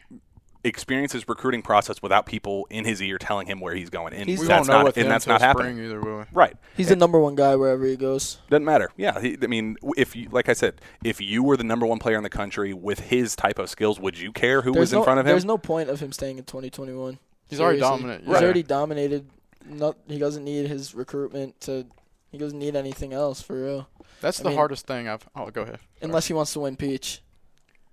experience 0.64 1.12
his 1.12 1.28
recruiting 1.28 1.62
process 1.62 2.00
without 2.02 2.26
people 2.26 2.66
in 2.70 2.84
his 2.84 3.02
ear 3.02 3.18
telling 3.18 3.46
him 3.46 3.60
where 3.60 3.74
he's 3.74 3.90
going. 3.90 4.14
And 4.14 4.26
He's- 4.28 4.40
we 4.40 4.46
that's 4.46 4.66
won't 4.68 4.78
know 4.80 4.84
not 4.86 4.96
and 4.96 5.10
that's 5.10 5.26
not 5.26 5.40
happening. 5.40 5.78
either, 5.78 6.00
will 6.00 6.18
we? 6.18 6.24
Right. 6.32 6.56
He's 6.76 6.88
the 6.88 6.96
number 6.96 7.20
one 7.20 7.34
guy 7.34 7.54
wherever 7.56 7.84
he 7.84 7.96
goes. 7.96 8.38
Doesn't 8.50 8.64
matter. 8.64 8.90
Yeah, 8.96 9.20
he, 9.20 9.36
I 9.42 9.46
mean, 9.46 9.76
if 9.96 10.16
you 10.16 10.28
like 10.30 10.48
I 10.48 10.54
said, 10.54 10.80
if 11.04 11.20
you 11.20 11.42
were 11.42 11.56
the 11.56 11.64
number 11.64 11.86
one 11.86 11.98
player 11.98 12.16
in 12.16 12.22
the 12.22 12.30
country 12.30 12.72
with 12.72 13.00
his 13.00 13.36
type 13.36 13.58
of 13.58 13.68
skills, 13.68 14.00
would 14.00 14.18
you 14.18 14.32
care 14.32 14.62
who 14.62 14.72
There's 14.72 14.80
was 14.80 14.92
in 14.94 14.98
no, 15.00 15.04
front 15.04 15.20
of 15.20 15.26
him? 15.26 15.30
There's 15.30 15.44
no 15.44 15.58
point 15.58 15.90
of 15.90 16.00
him 16.00 16.12
staying 16.12 16.38
in 16.38 16.44
2021. 16.44 17.18
He's 17.48 17.60
already 17.60 17.78
Seriously. 17.78 17.98
dominant. 18.02 18.24
He's 18.24 18.32
yeah. 18.34 18.42
already 18.42 18.62
dominated. 18.62 19.30
Not, 19.66 19.96
he 20.08 20.18
doesn't 20.18 20.44
need 20.44 20.66
his 20.68 20.94
recruitment 20.94 21.60
to. 21.62 21.86
He 22.30 22.38
doesn't 22.38 22.58
need 22.58 22.74
anything 22.74 23.12
else 23.12 23.40
for 23.40 23.62
real, 23.62 23.88
That's 24.20 24.40
I 24.40 24.42
the 24.44 24.48
mean- 24.48 24.58
hardest 24.58 24.86
thing 24.88 25.06
I've. 25.08 25.24
Oh, 25.36 25.50
go 25.50 25.62
ahead. 25.62 25.76
Sorry. 25.76 25.88
unless 26.02 26.26
he 26.26 26.32
wants 26.32 26.52
to 26.54 26.60
win 26.60 26.74
Peach. 26.76 27.22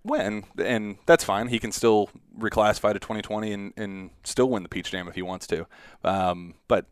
When 0.04 0.44
and 0.58 0.98
that's 1.06 1.24
fine. 1.24 1.48
He 1.48 1.60
can 1.60 1.72
still 1.72 2.10
reclassify 2.38 2.94
to 2.94 3.00
2020 3.00 3.52
and, 3.52 3.74
and 3.78 4.10
still 4.24 4.50
win 4.50 4.64
the 4.64 4.70
Peach 4.70 4.92
Jam 4.92 5.08
if 5.08 5.16
he 5.16 5.22
wants 5.22 5.46
to. 5.48 5.68
Um, 6.04 6.56
but 6.68 6.86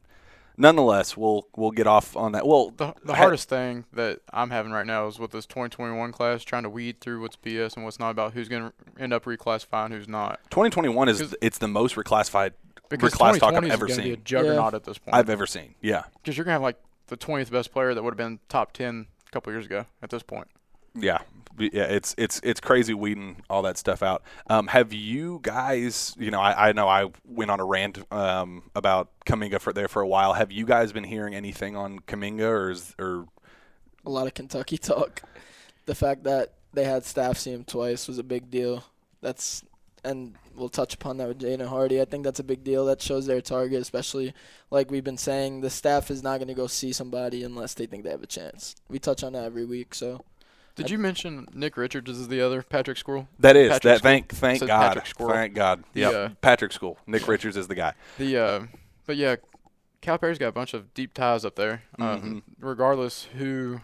nonetheless, 0.58 1.15
we'll 1.17 1.48
we'll 1.56 1.72
get 1.72 1.88
off 1.88 2.15
on 2.15 2.32
that. 2.34 2.45
Well, 2.45 2.72
The, 2.72 2.93
the 3.04 3.13
ha- 3.13 3.19
hardest 3.24 3.50
thing 3.50 3.86
that 3.93 4.19
I'm 4.32 4.50
having 4.50 4.72
right 4.72 4.86
now 4.86 5.08
is 5.08 5.19
with 5.19 5.32
this 5.32 5.45
2021 5.45 6.12
class, 6.12 6.43
trying 6.43 6.63
to 6.63 6.69
weed 6.69 7.00
through 7.00 7.22
what's 7.22 7.36
BS 7.38 7.76
and 7.76 7.86
what's 7.86 8.00
not 8.00 8.12
about 8.12 8.34
who's 8.34 8.48
going 8.50 8.63
to 8.69 9.02
end 9.02 9.13
up 9.13 9.26
reclassifying, 9.26 9.89
who's 9.91 10.08
not. 10.08 10.39
2021 10.52 11.10
is 11.10 11.36
it's 11.41 11.58
the 11.58 11.67
most 11.67 11.95
reclassified 11.95 12.52
Because 12.89 13.13
reclass 13.13 13.39
talk 13.39 13.54
I've 13.54 13.63
is 13.63 13.72
ever 13.72 13.88
going 13.88 13.98
to 14.00 14.04
be 14.04 14.10
a 14.12 14.15
seen. 14.15 14.22
juggernaut 14.24 14.74
at 14.74 14.84
this 14.84 14.98
point. 14.98 15.15
I've 15.15 15.30
ever 15.30 15.48
seen. 15.48 15.76
Yeah, 15.82 16.04
Because 16.22 16.38
you're 16.38 16.45
going 16.45 16.52
to 16.54 16.56
have 16.56 16.62
like 16.62 16.78
the 17.08 17.17
20th 17.17 17.50
best 17.52 17.72
player 17.72 17.93
that 17.93 18.04
would 18.04 18.12
have 18.12 18.17
been 18.17 18.39
top 18.50 18.72
10 18.74 19.08
a 19.28 19.32
couple 19.32 19.52
years 19.54 19.65
ago 19.65 19.86
at 20.02 20.10
this 20.12 20.22
point. 20.24 20.48
Yeah, 21.02 21.20
yeah. 21.58 21.84
It's 21.84 22.16
it's 22.18 22.40
it's 22.44 22.60
crazy 22.60 22.94
weeding 22.94 23.44
all 23.50 23.62
that 23.64 23.78
stuff 23.78 24.04
out. 24.04 24.24
Um, 24.48 24.68
have 24.68 24.94
you 24.94 25.40
guys? 25.42 26.16
You 26.18 26.32
know, 26.32 26.40
I, 26.40 26.70
I 26.70 26.72
know 26.72 26.88
I 26.88 27.10
went 27.26 27.52
on 27.52 27.60
a 27.60 27.66
rant 27.66 28.00
um, 28.12 28.64
about 28.76 29.10
Kuminga 29.26 29.60
for 29.60 29.74
there 29.74 29.88
for 29.88 30.02
a 30.02 30.08
while. 30.08 30.34
Have 30.34 30.52
you 30.52 30.66
guys 30.66 30.92
been 30.92 31.04
hearing 31.04 31.36
anything 31.36 31.76
on 31.76 32.00
Kuminga 32.00 32.50
or 32.50 32.72
is, 32.72 32.96
or 33.00 33.28
A 34.06 34.10
lot 34.10 34.28
of 34.28 34.34
Kentucky 34.34 34.78
talk. 34.80 35.22
The 35.86 35.96
fact 35.96 36.24
that 36.24 36.54
they 36.74 36.84
had 36.84 37.06
staff 37.06 37.38
see 37.38 37.52
him 37.52 37.64
twice 37.64 38.08
was 38.08 38.20
a 38.20 38.24
big 38.24 38.50
deal. 38.52 38.84
That's 39.22 39.64
and 40.04 40.36
we'll 40.56 40.70
touch 40.70 40.94
upon 40.94 41.18
that 41.18 41.28
with 41.28 41.40
Jaden 41.40 41.68
Hardy. 41.68 42.02
I 42.02 42.06
think 42.06 42.24
that's 42.24 42.40
a 42.40 42.44
big 42.44 42.64
deal. 42.64 42.86
That 42.86 43.02
shows 43.02 43.26
their 43.26 43.42
target, 43.42 43.82
especially 43.82 44.34
like 44.72 44.92
we've 44.92 45.04
been 45.04 45.18
saying. 45.18 45.62
The 45.62 45.70
staff 45.70 46.12
is 46.12 46.24
not 46.24 46.38
going 46.38 46.48
to 46.48 46.54
go 46.54 46.68
see 46.68 46.94
somebody 46.94 47.44
unless 47.44 47.74
they 47.74 47.86
think 47.86 48.04
they 48.04 48.12
have 48.12 48.24
a 48.24 48.28
chance. 48.28 48.76
We 48.88 49.00
touch 49.00 49.24
on 49.24 49.34
that 49.34 49.46
every 49.46 49.66
week. 49.66 49.94
So 49.94 50.24
Did 50.84 50.88
I- 50.88 50.92
you 50.94 50.98
mention 51.00 51.48
Nick 51.54 51.78
Richards 51.78 52.10
is 52.10 52.28
the 52.28 52.42
other 52.42 52.62
Patrick 52.63 52.98
Squirrel? 52.98 53.28
that 53.39 53.56
is 53.56 53.70
Patrick 53.70 53.82
that? 53.84 53.98
School. 54.00 54.10
Thank 54.10 54.30
thank 54.34 54.60
God. 54.68 54.88
Patrick 54.88 55.06
Squirrel. 55.06 55.34
Thank 55.34 55.54
God. 55.54 55.84
Yeah, 55.94 56.10
uh, 56.10 56.30
Patrick 56.42 56.72
School. 56.72 56.98
Nick 57.08 57.28
Richards 57.28 57.56
is 57.58 57.68
the 57.68 57.76
guy. 57.76 57.94
The 58.18 58.38
uh, 58.38 58.60
but 59.06 59.18
yeah, 59.18 59.36
Calipari's 60.02 60.38
got 60.38 60.48
a 60.48 60.52
bunch 60.54 60.74
of 60.74 60.94
deep 60.94 61.13
ties 61.13 61.44
up 61.46 61.56
there. 61.56 61.84
Um, 62.00 62.44
regardless 62.60 63.26
who 63.38 63.82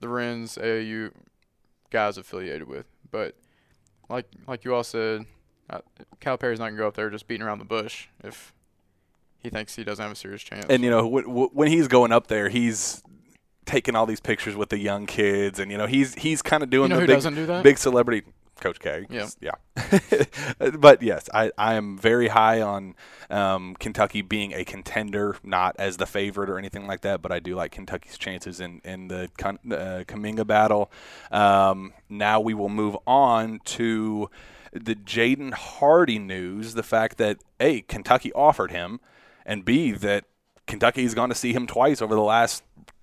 the 0.00 0.08
Rens 0.08 0.58
AAU 0.60 1.12
guys 1.90 2.16
affiliated 2.18 2.66
with, 2.68 2.86
but 3.10 3.36
like 4.08 4.26
like 4.48 4.64
you 4.64 4.74
all 4.74 4.84
said, 4.84 5.26
uh, 5.70 5.78
Calipari's 6.20 6.58
not 6.58 6.66
gonna 6.66 6.78
go 6.78 6.88
up 6.88 6.94
there 6.94 7.10
just 7.10 7.28
beating 7.28 7.46
around 7.46 7.58
the 7.58 7.64
bush 7.64 8.08
if 8.24 8.52
he 9.38 9.48
thinks 9.50 9.74
he 9.76 9.84
doesn't 9.84 10.02
have 10.02 10.12
a 10.12 10.16
serious 10.16 10.42
chance. 10.42 10.66
And 10.68 10.82
you 10.82 10.90
know, 10.90 11.02
w- 11.02 11.26
w- 11.26 11.50
when 11.52 11.68
he's 11.68 11.88
going 11.88 12.12
up 12.12 12.26
there, 12.28 12.48
he's 12.48 13.02
taking 13.64 13.94
all 13.94 14.06
these 14.06 14.20
pictures 14.20 14.56
with 14.56 14.68
the 14.68 14.78
young 14.78 15.06
kids, 15.06 15.58
and 15.58 15.70
you 15.70 15.78
know, 15.78 15.86
he's 15.86 16.14
he's 16.14 16.42
kind 16.42 16.62
of 16.62 16.68
you 16.68 16.78
doing 16.78 16.90
know 16.90 17.00
the 17.00 17.06
big 17.06 17.22
do 17.22 17.62
big 17.62 17.78
celebrity. 17.78 18.22
Coach 18.62 18.78
K. 18.78 19.06
Yeah. 19.10 19.28
Yeah. 19.40 20.24
but 20.78 21.02
yes, 21.02 21.28
I, 21.34 21.50
I 21.58 21.74
am 21.74 21.98
very 21.98 22.28
high 22.28 22.62
on 22.62 22.94
um, 23.28 23.74
Kentucky 23.74 24.22
being 24.22 24.52
a 24.52 24.64
contender, 24.64 25.36
not 25.42 25.74
as 25.80 25.96
the 25.96 26.06
favorite 26.06 26.48
or 26.48 26.58
anything 26.58 26.86
like 26.86 27.00
that, 27.00 27.20
but 27.22 27.32
I 27.32 27.40
do 27.40 27.56
like 27.56 27.72
Kentucky's 27.72 28.16
chances 28.16 28.60
in, 28.60 28.80
in 28.84 29.08
the 29.08 29.24
uh, 29.44 30.04
Kuminga 30.04 30.46
battle. 30.46 30.92
Um, 31.32 31.92
now 32.08 32.40
we 32.40 32.54
will 32.54 32.68
move 32.68 32.96
on 33.04 33.58
to 33.64 34.30
the 34.72 34.94
Jaden 34.94 35.52
Hardy 35.52 36.20
news 36.20 36.74
the 36.74 36.84
fact 36.84 37.18
that, 37.18 37.38
A, 37.58 37.82
Kentucky 37.82 38.32
offered 38.32 38.70
him, 38.70 39.00
and 39.44 39.64
B, 39.64 39.90
that 39.90 40.24
Kentucky's 40.66 41.14
gone 41.14 41.28
to 41.28 41.34
see 41.34 41.52
him 41.52 41.66
twice 41.66 42.00
over 42.00 42.14
the 42.14 42.22
last 42.22 42.62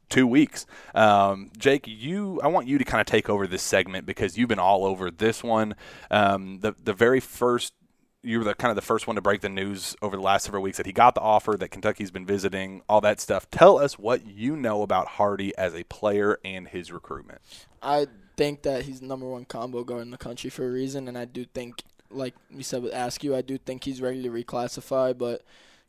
two 0.10 0.28
weeks. 0.28 0.66
Um, 0.94 1.52
Jake, 1.58 1.86
you, 1.88 2.42
I 2.42 2.48
want 2.48 2.68
you 2.68 2.78
to 2.78 2.84
kind 2.84 3.00
of 3.00 3.08
take 3.08 3.30
over 3.30 3.48
this 3.48 3.62
segment 3.62 4.06
because 4.06 4.38
you've 4.38 4.50
been 4.50 4.60
all 4.60 4.86
over 4.86 5.12
this 5.12 5.44
one. 5.44 5.76
Um, 6.12 6.60
the 6.60 6.76
the 6.84 6.94
very 6.94 7.20
first, 7.20 7.74
you 8.22 8.40
were 8.40 8.44
the 8.44 8.54
kind 8.54 8.70
of 8.70 8.76
the 8.76 8.82
first 8.82 9.08
one 9.08 9.16
to 9.16 9.22
break 9.22 9.42
the 9.42 9.50
news 9.50 9.96
over 10.02 10.16
the 10.16 10.22
last 10.22 10.44
several 10.44 10.62
weeks 10.62 10.78
that 10.78 10.86
he 10.86 10.92
got 10.92 11.16
the 11.16 11.22
offer, 11.22 11.56
that 11.58 11.70
Kentucky's 11.70 12.12
been 12.12 12.26
visiting, 12.26 12.82
all 12.90 13.02
that 13.02 13.20
stuff. 13.20 13.50
Tell 13.50 13.80
us 13.80 13.98
what 13.98 14.26
you 14.26 14.58
know 14.58 14.82
about 14.82 15.08
Hardy 15.08 15.58
as 15.58 15.74
a 15.74 15.84
player 15.84 16.40
and 16.44 16.68
his 16.68 16.92
recruitment. 16.92 17.42
I 17.82 18.08
think 18.36 18.64
that 18.64 18.84
he's 18.84 19.00
the 19.00 19.06
number 19.08 19.28
one 19.28 19.46
combo 19.46 19.84
guard 19.84 20.02
in 20.02 20.12
the 20.12 20.18
country 20.18 20.50
for 20.50 20.68
a 20.68 20.72
reason, 20.72 21.08
and 21.08 21.18
I 21.18 21.26
do 21.26 21.46
think, 21.46 21.84
like 22.10 22.36
we 22.54 22.64
said 22.64 22.84
with 22.84 22.94
Askew, 22.94 23.36
I 23.36 23.42
do 23.42 23.58
think 23.58 23.84
he's 23.84 24.02
ready 24.02 24.24
to 24.24 24.30
reclassify. 24.30 25.18
But 25.18 25.44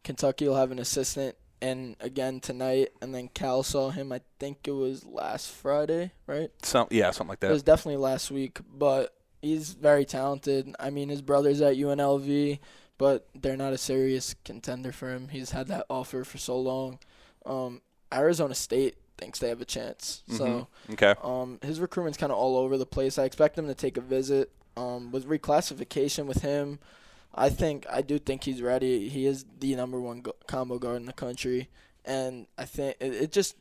Kentucky 0.04 0.46
will 0.46 0.56
have 0.56 0.70
an 0.70 0.78
assistant, 0.78 1.36
and 1.62 1.96
again 2.00 2.40
tonight, 2.40 2.90
and 3.02 3.14
then 3.14 3.28
Cal 3.28 3.62
saw 3.62 3.90
him. 3.90 4.12
I 4.12 4.20
think 4.38 4.66
it 4.66 4.72
was 4.72 5.04
last 5.04 5.50
Friday, 5.50 6.12
right? 6.26 6.50
Some, 6.62 6.88
yeah, 6.90 7.10
something 7.10 7.28
like 7.28 7.40
that. 7.40 7.50
It 7.50 7.52
was 7.52 7.62
definitely 7.62 7.98
last 7.98 8.30
week, 8.30 8.58
but 8.72 9.14
he's 9.42 9.72
very 9.72 10.04
talented. 10.04 10.74
I 10.78 10.90
mean, 10.90 11.08
his 11.08 11.22
brother's 11.22 11.60
at 11.60 11.76
UNLV, 11.76 12.58
but 12.98 13.26
they're 13.34 13.56
not 13.56 13.72
a 13.72 13.78
serious 13.78 14.34
contender 14.44 14.92
for 14.92 15.10
him. 15.12 15.28
He's 15.28 15.50
had 15.50 15.68
that 15.68 15.86
offer 15.90 16.24
for 16.24 16.38
so 16.38 16.58
long. 16.58 16.98
Um, 17.46 17.80
Arizona 18.12 18.54
State 18.54 18.96
thinks 19.18 19.38
they 19.38 19.48
have 19.48 19.60
a 19.60 19.66
chance. 19.66 20.22
So 20.28 20.68
Okay. 20.92 21.14
um, 21.22 21.58
his 21.62 21.78
recruitment's 21.80 22.18
kind 22.18 22.32
of 22.32 22.38
all 22.38 22.56
over 22.56 22.76
the 22.78 22.86
place. 22.86 23.18
I 23.18 23.24
expect 23.24 23.56
him 23.58 23.66
to 23.66 23.74
take 23.74 23.96
a 23.96 24.00
visit. 24.00 24.50
Um, 24.76 25.10
with 25.10 25.26
reclassification 25.28 26.26
with 26.26 26.42
him, 26.42 26.78
I 27.34 27.48
think 27.50 27.86
I 27.90 28.02
do 28.02 28.18
think 28.18 28.44
he's 28.44 28.60
ready. 28.62 29.08
He 29.08 29.26
is 29.26 29.44
the 29.60 29.74
number 29.76 30.00
one 30.00 30.20
go- 30.20 30.34
combo 30.46 30.78
guard 30.78 30.96
in 30.96 31.06
the 31.06 31.12
country, 31.12 31.68
and 32.04 32.46
I 32.58 32.64
think 32.64 32.96
it, 33.00 33.12
it 33.14 33.32
just 33.32 33.56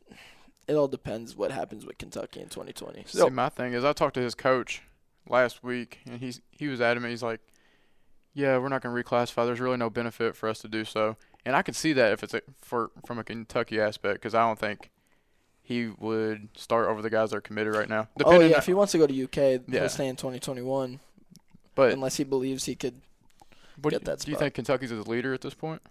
it 0.66 0.74
all 0.74 0.88
depends 0.88 1.36
what 1.36 1.50
happens 1.52 1.84
with 1.86 1.98
Kentucky 1.98 2.40
in 2.40 2.48
2020. 2.48 3.04
So- 3.06 3.24
See, 3.24 3.30
my 3.30 3.48
thing 3.48 3.72
is, 3.72 3.84
I 3.84 3.92
talked 3.92 4.14
to 4.14 4.20
his 4.20 4.34
coach 4.34 4.82
last 5.28 5.62
week, 5.62 6.00
and 6.06 6.20
he's 6.20 6.40
he 6.50 6.68
was 6.68 6.80
adamant. 6.80 7.10
He's 7.10 7.22
like, 7.22 7.40
yeah, 8.34 8.58
we're 8.58 8.68
not 8.68 8.82
going 8.82 8.94
to 8.94 9.02
reclassify. 9.08 9.46
There's 9.46 9.60
really 9.60 9.76
no 9.76 9.90
benefit 9.90 10.34
for 10.36 10.48
us 10.48 10.58
to 10.60 10.68
do 10.68 10.84
so. 10.84 11.16
And 11.46 11.56
I 11.56 11.62
can 11.62 11.74
see 11.74 11.92
that 11.94 12.12
if 12.12 12.22
it's 12.22 12.34
a, 12.34 12.42
for 12.60 12.90
from 13.06 13.18
a 13.18 13.24
Kentucky 13.24 13.80
aspect, 13.80 14.14
because 14.16 14.34
I 14.34 14.46
don't 14.46 14.58
think 14.58 14.90
he 15.62 15.86
would 15.98 16.48
start 16.56 16.88
over 16.88 17.00
the 17.02 17.10
guys 17.10 17.30
that 17.30 17.36
are 17.36 17.40
committed 17.40 17.74
right 17.76 17.88
now. 17.88 18.08
Oh 18.24 18.40
yeah, 18.40 18.58
if 18.58 18.66
he 18.66 18.74
wants 18.74 18.90
to 18.92 18.98
go 18.98 19.06
to 19.06 19.24
UK, 19.24 19.62
Yeah. 19.68 19.80
he'll 19.80 19.88
stay 19.88 20.08
in 20.08 20.16
2021 20.16 20.98
but 21.76 21.92
unless 21.92 22.16
he 22.16 22.24
believes 22.24 22.64
he 22.64 22.74
could. 22.74 23.00
What, 23.82 23.90
get 23.92 24.04
that 24.04 24.20
do 24.20 24.30
you 24.30 24.36
think 24.36 24.54
Kentucky's 24.54 24.90
his 24.90 25.06
leader 25.06 25.32
at 25.34 25.40
this 25.40 25.54
point? 25.54 25.82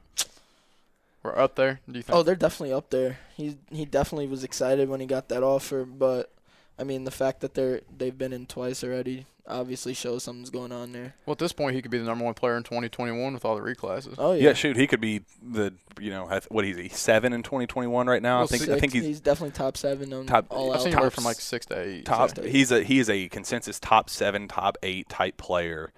We're 1.23 1.37
up 1.37 1.55
there. 1.55 1.81
Do 1.89 1.97
you 1.97 2.03
think? 2.03 2.17
Oh, 2.17 2.23
they're 2.23 2.35
definitely 2.35 2.73
up 2.73 2.89
there. 2.91 3.19
He 3.35 3.57
he 3.71 3.85
definitely 3.85 4.27
was 4.27 4.43
excited 4.43 4.87
when 4.87 4.99
he 5.01 5.05
got 5.05 5.27
that 5.29 5.43
offer, 5.43 5.83
but 5.83 6.31
I 6.77 6.83
mean 6.83 7.03
the 7.03 7.11
fact 7.11 7.41
that 7.41 7.55
they're 7.55 7.81
they've 7.95 8.17
been 8.17 8.31
in 8.31 8.45
twice 8.45 8.83
already 8.83 9.25
obviously 9.49 9.93
shows 9.95 10.23
something's 10.23 10.51
going 10.51 10.71
on 10.71 10.91
there. 10.91 11.15
well, 11.25 11.31
at 11.33 11.39
this 11.39 11.51
point, 11.51 11.75
he 11.75 11.81
could 11.81 11.89
be 11.91 11.97
the 11.97 12.03
number 12.05 12.23
one 12.23 12.35
player 12.35 12.55
in 12.55 12.61
2021 12.63 13.33
with 13.33 13.43
all 13.43 13.55
the 13.55 13.61
reclasses. 13.61 14.15
Oh 14.17 14.33
Yeah, 14.33 14.49
yeah, 14.49 14.53
shoot, 14.53 14.77
he 14.77 14.85
could 14.87 15.01
be 15.01 15.21
the 15.41 15.73
you 15.99 16.11
know 16.11 16.27
I 16.27 16.39
th- 16.39 16.47
what 16.49 16.63
is 16.65 16.77
he 16.77 16.87
seven 16.87 17.33
in 17.33 17.43
2021 17.43 18.07
right 18.07 18.21
now? 18.21 18.37
Well, 18.37 18.43
I 18.43 18.47
think 18.57 18.69
I 18.69 18.79
think 18.79 18.93
he's 18.93 19.03
he's, 19.03 19.19
definitely 19.19 19.51
top 19.57 19.75
seven 19.75 20.13
on 20.13 20.25
Top- 20.27 20.45
all 20.49 20.69
I've 20.71 20.77
out. 20.77 20.83
seen 20.83 20.93
anywhere 20.93 21.09
top 21.09 21.15
from 21.15 21.23
like 21.25 21.39
six 21.41 21.65
to 21.67 21.79
eight. 21.81 22.05
top. 22.05 22.29
Six 22.29 22.39
to 22.39 22.45
eight. 22.47 22.51
He's 22.51 22.71
a 22.71 22.83
he 22.83 22.99
is 22.99 23.09
a 23.09 23.27
consensus 23.27 23.79
top 23.79 24.09
seven, 24.09 24.47
top 24.47 24.77
eight 24.83 25.09
type 25.09 25.35
player, 25.37 25.91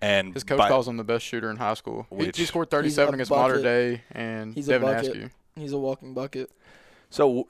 and 0.00 0.34
His 0.34 0.44
coach 0.44 0.58
by- 0.58 0.68
calls 0.68 0.86
him 0.88 0.96
the 0.96 1.04
best 1.04 1.24
shooter 1.24 1.50
in 1.50 1.56
high 1.56 1.74
school. 1.74 2.06
He, 2.10 2.16
Which- 2.16 2.36
he 2.36 2.44
scored 2.44 2.70
37 2.70 3.12
a 3.12 3.16
against 3.16 3.30
Mater 3.30 3.54
bucket. 3.54 3.62
Day 3.64 4.02
and 4.10 4.54
He's 4.54 4.68
a 4.68 4.72
Devin 4.72 4.88
bucket. 4.88 5.10
Askew. 5.10 5.30
He's 5.56 5.72
a 5.72 5.78
walking 5.78 6.14
bucket. 6.14 6.50
So 7.10 7.46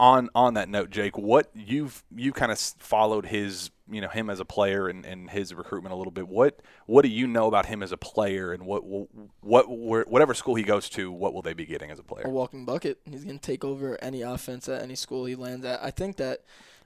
on 0.00 0.30
on 0.34 0.54
that 0.54 0.68
note, 0.70 0.88
Jake, 0.90 1.18
what 1.18 1.50
you've 1.54 2.02
you 2.14 2.32
kind 2.32 2.50
of 2.50 2.58
followed 2.58 3.26
his 3.26 3.70
you 3.90 4.00
know 4.00 4.08
him 4.08 4.30
as 4.30 4.40
a 4.40 4.44
player 4.46 4.88
and, 4.88 5.04
and 5.04 5.28
his 5.28 5.52
recruitment 5.52 5.92
a 5.92 5.96
little 5.96 6.10
bit. 6.12 6.28
What 6.28 6.60
what 6.86 7.02
do 7.02 7.08
you 7.10 7.26
know 7.26 7.46
about 7.46 7.66
him 7.66 7.82
as 7.82 7.92
a 7.92 7.98
player, 7.98 8.52
and 8.54 8.64
what 8.64 8.84
what, 8.84 9.68
what 9.68 10.08
whatever 10.08 10.32
school 10.32 10.54
he 10.54 10.62
goes 10.62 10.88
to, 10.90 11.12
what 11.12 11.34
will 11.34 11.42
they 11.42 11.52
be 11.52 11.66
getting 11.66 11.90
as 11.90 11.98
a 11.98 12.02
player? 12.02 12.24
a 12.26 12.30
walking 12.30 12.64
bucket. 12.64 13.00
He's 13.04 13.24
gonna 13.24 13.38
take 13.38 13.64
over 13.64 14.02
any 14.02 14.22
offense 14.22 14.66
at 14.66 14.80
any 14.80 14.94
school 14.94 15.26
he 15.26 15.34
lands 15.34 15.66
at. 15.66 15.82
I 15.84 15.90
think 15.90 16.16
that 16.16 16.40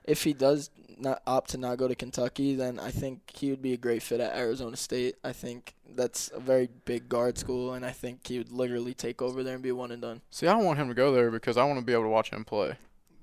if 0.07 0.23
he 0.23 0.33
does 0.33 0.69
not 0.99 1.21
opt 1.27 1.51
to 1.51 1.57
not 1.57 1.77
go 1.77 1.87
to 1.87 1.95
Kentucky, 1.95 2.55
then 2.55 2.79
I 2.79 2.91
think 2.91 3.31
he 3.35 3.49
would 3.49 3.61
be 3.61 3.73
a 3.73 3.77
great 3.77 4.01
fit 4.01 4.19
at 4.19 4.35
Arizona 4.35 4.75
State. 4.75 5.15
I 5.23 5.31
think 5.31 5.75
that's 5.95 6.31
a 6.33 6.39
very 6.39 6.69
big 6.85 7.07
guard 7.07 7.37
school, 7.37 7.73
and 7.73 7.85
I 7.85 7.91
think 7.91 8.25
he 8.27 8.37
would 8.39 8.51
literally 8.51 8.93
take 8.93 9.21
over 9.21 9.43
there 9.43 9.53
and 9.53 9.63
be 9.63 9.71
one 9.71 9.91
and 9.91 10.01
done. 10.01 10.21
See, 10.31 10.47
I 10.47 10.53
don't 10.53 10.65
want 10.65 10.79
him 10.79 10.87
to 10.87 10.93
go 10.93 11.11
there 11.11 11.29
because 11.29 11.57
I 11.57 11.63
want 11.65 11.79
to 11.79 11.85
be 11.85 11.93
able 11.93 12.03
to 12.03 12.09
watch 12.09 12.31
him 12.31 12.45
play. 12.45 12.77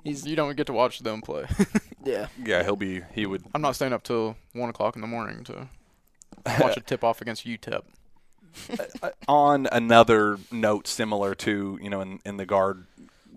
He's 0.04 0.26
You 0.26 0.36
don't 0.36 0.54
get 0.54 0.66
to 0.66 0.72
watch 0.72 1.00
them 1.00 1.22
play. 1.22 1.46
yeah. 2.04 2.26
Yeah, 2.44 2.62
he'll 2.62 2.76
be 2.76 3.02
he 3.14 3.24
would 3.24 3.42
I'm 3.54 3.62
not 3.62 3.74
staying 3.74 3.94
up 3.94 4.02
till 4.02 4.36
one 4.52 4.68
o'clock 4.68 4.96
in 4.96 5.00
the 5.00 5.08
morning 5.08 5.44
to 5.44 5.68
watch 6.60 6.76
a 6.76 6.80
tip 6.80 7.02
off 7.02 7.22
against 7.22 7.46
UTEP. 7.46 7.82
Uh, 8.78 8.84
uh, 9.02 9.10
on 9.26 9.66
another 9.72 10.38
note 10.52 10.86
similar 10.86 11.34
to 11.34 11.78
you 11.82 11.90
know 11.90 12.02
in, 12.02 12.20
in 12.24 12.36
the 12.36 12.46
guard 12.46 12.86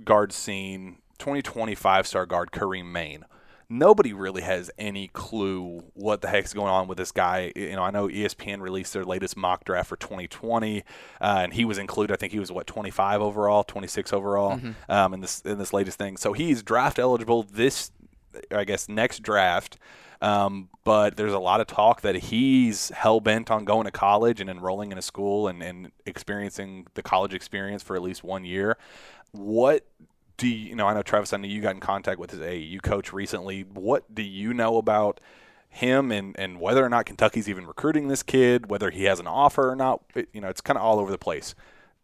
guard 0.04 0.32
scene 0.32 0.98
2025 1.18 2.06
star 2.06 2.26
guard 2.26 2.52
Karim 2.52 2.92
Mane 2.92 3.26
nobody 3.70 4.14
really 4.14 4.42
has 4.42 4.72
any 4.78 5.10
clue 5.10 5.84
what 5.94 6.22
the 6.22 6.28
heck's 6.28 6.54
going 6.54 6.70
on 6.70 6.88
with 6.88 6.98
this 6.98 7.12
guy 7.12 7.52
you 7.56 7.76
know 7.76 7.84
i 7.84 7.92
know 7.92 8.08
espn 8.08 8.62
released 8.62 8.94
their 8.94 9.04
latest 9.04 9.36
mock 9.36 9.66
draft 9.66 9.90
for 9.90 9.98
2020 9.98 10.80
uh, 10.80 10.84
and 11.20 11.54
he 11.54 11.66
was 11.66 11.78
included 11.78 12.14
i 12.14 12.16
think 12.16 12.32
he 12.32 12.40
was 12.40 12.52
what 12.52 12.66
25 12.66 13.22
overall 13.22 13.64
26 13.64 14.14
overall 14.14 14.60
um, 14.90 15.14
in 15.14 15.20
this 15.20 15.42
in 15.42 15.58
this 15.58 15.74
latest 15.74 15.98
thing 15.98 16.16
so 16.16 16.32
he's 16.32 16.64
draft 16.64 16.98
eligible 16.98 17.44
this 17.44 17.92
I 18.52 18.64
guess 18.64 18.90
next 18.90 19.24
draft. 19.24 19.78
Um, 20.20 20.70
but 20.84 21.16
there's 21.16 21.34
a 21.34 21.40
lot 21.40 21.62
of 21.62 21.68
talk 21.68 22.02
that 22.02 22.16
he's 22.16 22.90
hell 22.90 23.20
bent 23.20 23.52
on 23.52 23.66
going 23.66 23.86
to 23.86 23.92
college 23.92 24.42
and 24.42 24.50
enrolling 24.50 24.92
in 24.92 24.98
a 24.98 25.02
school 25.02 25.48
and, 25.48 25.62
and 25.62 25.92
experiencing 26.06 26.88
the 26.96 27.04
college 27.04 27.34
experience 27.34 27.84
for 27.84 27.96
at 27.96 28.02
least 28.02 28.24
one 28.24 28.44
year. 28.44 28.78
What 29.32 29.86
do 30.38 30.48
you, 30.48 30.70
you 30.70 30.76
know? 30.76 30.88
I 30.88 30.94
know 30.94 31.02
Travis. 31.02 31.34
I 31.34 31.38
know 31.38 31.48
you 31.48 31.62
got 31.62 31.76
in 31.76 31.82
contact 31.82 32.20
with 32.20 32.32
his 32.32 32.40
AAU 32.40 32.82
coach 32.82 33.12
recently. 33.12 33.62
What 33.62 34.14
do 34.14 34.22
you 34.22 34.54
know 34.54 34.78
about 34.78 35.20
him 35.70 36.12
and, 36.12 36.36
and 36.40 36.60
whether 36.60 36.84
or 36.84 36.90
not 36.90 37.06
Kentucky's 37.06 37.50
even 37.50 37.66
recruiting 37.66 38.08
this 38.08 38.24
kid? 38.24 38.70
Whether 38.70 38.92
he 38.92 39.06
has 39.06 39.20
an 39.20 39.28
offer 39.28 39.70
or 39.70 39.76
not? 39.76 40.02
It, 40.16 40.30
you 40.34 40.42
know, 40.42 40.48
it's 40.48 40.62
kind 40.62 40.78
of 40.78 40.84
all 40.84 41.00
over 41.00 41.12
the 41.12 41.18
place. 41.18 41.56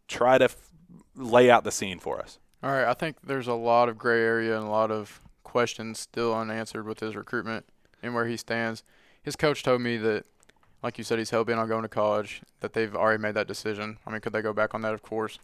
Try 0.08 0.38
to 0.38 0.44
f- 0.44 0.70
lay 1.16 1.50
out 1.50 1.64
the 1.64 1.72
scene 1.72 1.98
for 1.98 2.20
us. 2.20 2.38
All 2.62 2.70
right, 2.70 2.86
I 2.86 2.94
think 2.94 3.16
there's 3.22 3.46
a 3.46 3.54
lot 3.54 3.88
of 3.88 3.98
gray 3.98 4.22
area 4.22 4.56
and 4.56 4.66
a 4.66 4.70
lot 4.70 4.90
of 4.90 5.20
questions 5.42 6.00
still 6.00 6.34
unanswered 6.34 6.86
with 6.86 7.00
his 7.00 7.14
recruitment 7.14 7.66
and 8.02 8.14
where 8.14 8.26
he 8.26 8.36
stands. 8.36 8.82
His 9.22 9.36
coach 9.36 9.62
told 9.62 9.80
me 9.80 9.96
that, 9.98 10.24
like 10.82 10.98
you 10.98 11.04
said, 11.04 11.18
he's 11.18 11.30
hell 11.30 11.44
bent 11.44 11.60
on 11.60 11.68
going 11.68 11.82
to 11.82 11.88
college. 11.88 12.42
That 12.60 12.72
they've 12.72 12.94
already 12.94 13.22
made 13.22 13.34
that 13.34 13.46
decision. 13.46 13.98
I 14.06 14.10
mean, 14.10 14.20
could 14.20 14.32
they 14.32 14.42
go 14.42 14.52
back 14.52 14.74
on 14.74 14.82
that? 14.82 14.94
Of 14.94 15.02
course. 15.02 15.38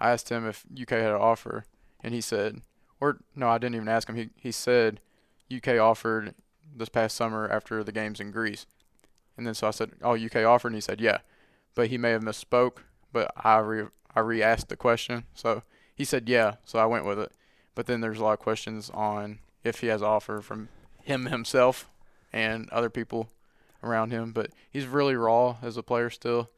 I 0.00 0.10
asked 0.10 0.30
him 0.30 0.46
if 0.46 0.64
UK 0.80 0.90
had 0.90 1.12
an 1.12 1.20
offer, 1.20 1.64
and 2.02 2.14
he 2.14 2.20
said, 2.20 2.62
or 3.00 3.18
no, 3.34 3.48
I 3.48 3.58
didn't 3.58 3.76
even 3.76 3.88
ask 3.88 4.08
him. 4.08 4.16
He 4.16 4.30
he 4.36 4.52
said 4.52 5.00
UK 5.54 5.78
offered 5.78 6.34
this 6.74 6.88
past 6.88 7.16
summer 7.16 7.48
after 7.48 7.84
the 7.84 7.92
games 7.92 8.20
in 8.20 8.30
Greece, 8.30 8.66
and 9.36 9.46
then 9.46 9.54
so 9.54 9.68
I 9.68 9.70
said, 9.70 9.92
oh, 10.02 10.16
UK 10.16 10.36
offered, 10.36 10.68
and 10.68 10.76
he 10.76 10.80
said, 10.80 11.00
yeah, 11.00 11.18
but 11.74 11.88
he 11.88 11.98
may 11.98 12.10
have 12.10 12.22
misspoke. 12.22 12.78
But 13.12 13.32
I 13.36 13.58
re 13.58 13.86
I 14.14 14.20
re-asked 14.20 14.68
the 14.68 14.76
question, 14.76 15.24
so 15.34 15.62
he 15.94 16.04
said 16.04 16.28
yeah, 16.28 16.56
so 16.64 16.78
I 16.78 16.86
went 16.86 17.04
with 17.04 17.18
it. 17.18 17.32
But 17.74 17.86
then 17.86 18.00
there's 18.00 18.18
a 18.18 18.24
lot 18.24 18.34
of 18.34 18.38
questions 18.38 18.90
on 18.90 19.38
if 19.64 19.80
he 19.80 19.86
has 19.86 20.02
offer 20.02 20.40
from 20.40 20.68
him 21.02 21.26
himself 21.26 21.88
and 22.32 22.68
other 22.70 22.90
people 22.90 23.30
around 23.82 24.10
him. 24.10 24.32
But 24.32 24.50
he's 24.70 24.86
really 24.86 25.16
raw 25.16 25.56
as 25.62 25.76
a 25.76 25.82
player 25.82 26.10
still. 26.10 26.50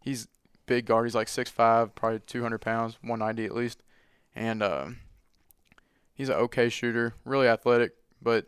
He's 0.00 0.28
big 0.66 0.86
guard. 0.86 1.06
He's 1.06 1.14
like 1.14 1.28
6'5", 1.28 1.94
probably 1.94 2.20
200 2.20 2.58
pounds, 2.58 2.96
190 3.02 3.44
at 3.44 3.54
least. 3.54 3.82
And 4.34 4.62
um, 4.62 4.98
he's 6.14 6.28
an 6.28 6.36
okay 6.36 6.68
shooter, 6.68 7.14
really 7.24 7.48
athletic, 7.48 7.92
but 8.20 8.46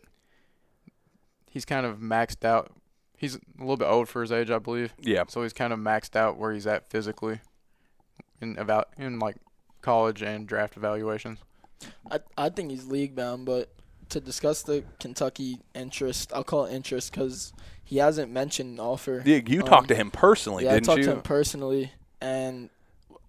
he's 1.51 1.65
kind 1.65 1.87
of 1.87 1.99
maxed 1.99 2.45
out. 2.45 2.73
He's 3.17 3.37
a 3.37 3.41
little 3.59 3.77
bit 3.77 3.87
old 3.87 4.09
for 4.09 4.21
his 4.23 4.33
age, 4.33 4.51
I 4.51 4.59
believe. 4.59 4.93
Yeah, 5.01 5.25
So 5.29 5.43
he's 5.43 5.53
kind 5.53 5.73
of 5.73 5.79
maxed 5.79 6.17
out 6.17 6.37
where 6.37 6.53
he's 6.53 6.67
at 6.67 6.91
physically 6.91 7.41
in 8.41 8.59
about 8.59 8.89
in 8.99 9.19
like 9.19 9.37
college 9.83 10.23
and 10.23 10.47
draft 10.47 10.77
evaluations. 10.77 11.39
I 12.11 12.21
I 12.37 12.49
think 12.49 12.71
he's 12.71 12.87
league 12.87 13.15
bound, 13.15 13.47
but 13.47 13.71
to 14.11 14.21
discuss 14.21 14.63
the 14.63 14.85
Kentucky 15.01 15.61
interest, 15.75 16.33
I'll 16.35 16.45
call 16.45 16.67
it 16.67 16.73
interest 16.75 17.13
because 17.13 17.53
he 17.83 17.99
hasn't 17.99 18.31
mentioned 18.33 18.79
an 18.79 18.81
offer. 18.81 19.23
yeah. 19.25 19.41
You 19.47 19.61
Um, 19.61 19.67
talked 19.67 19.89
to 19.89 19.95
him 19.95 20.11
personally, 20.11 20.65
yeah, 20.65 20.75
didn't 20.75 20.87
you? 20.87 20.93
I 20.93 20.95
talked 20.97 20.99
you? 21.07 21.11
to 21.13 21.17
him 21.19 21.23
personally, 21.23 21.93
and 22.21 22.69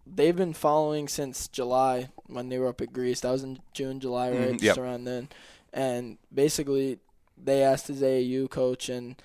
they've 0.06 0.36
been 0.36 0.54
following 0.54 1.08
since 1.08 1.48
July 1.48 2.10
when 2.28 2.50
they 2.50 2.60
were 2.60 2.68
up 2.68 2.82
at 2.82 2.94
Greece. 2.94 3.22
That 3.22 3.32
was 3.32 3.44
in 3.44 3.60
June, 3.74 4.00
July, 4.00 4.30
right? 4.32 4.50
Mhm, 4.50 4.60
Just 4.60 4.64
yep. 4.64 4.78
around 4.78 5.06
then. 5.06 5.30
And 5.74 6.18
basically, 6.34 7.00
they 7.38 7.64
asked 7.64 7.88
his 7.88 8.02
AAU 8.02 8.48
coach 8.48 8.90
and 8.90 9.16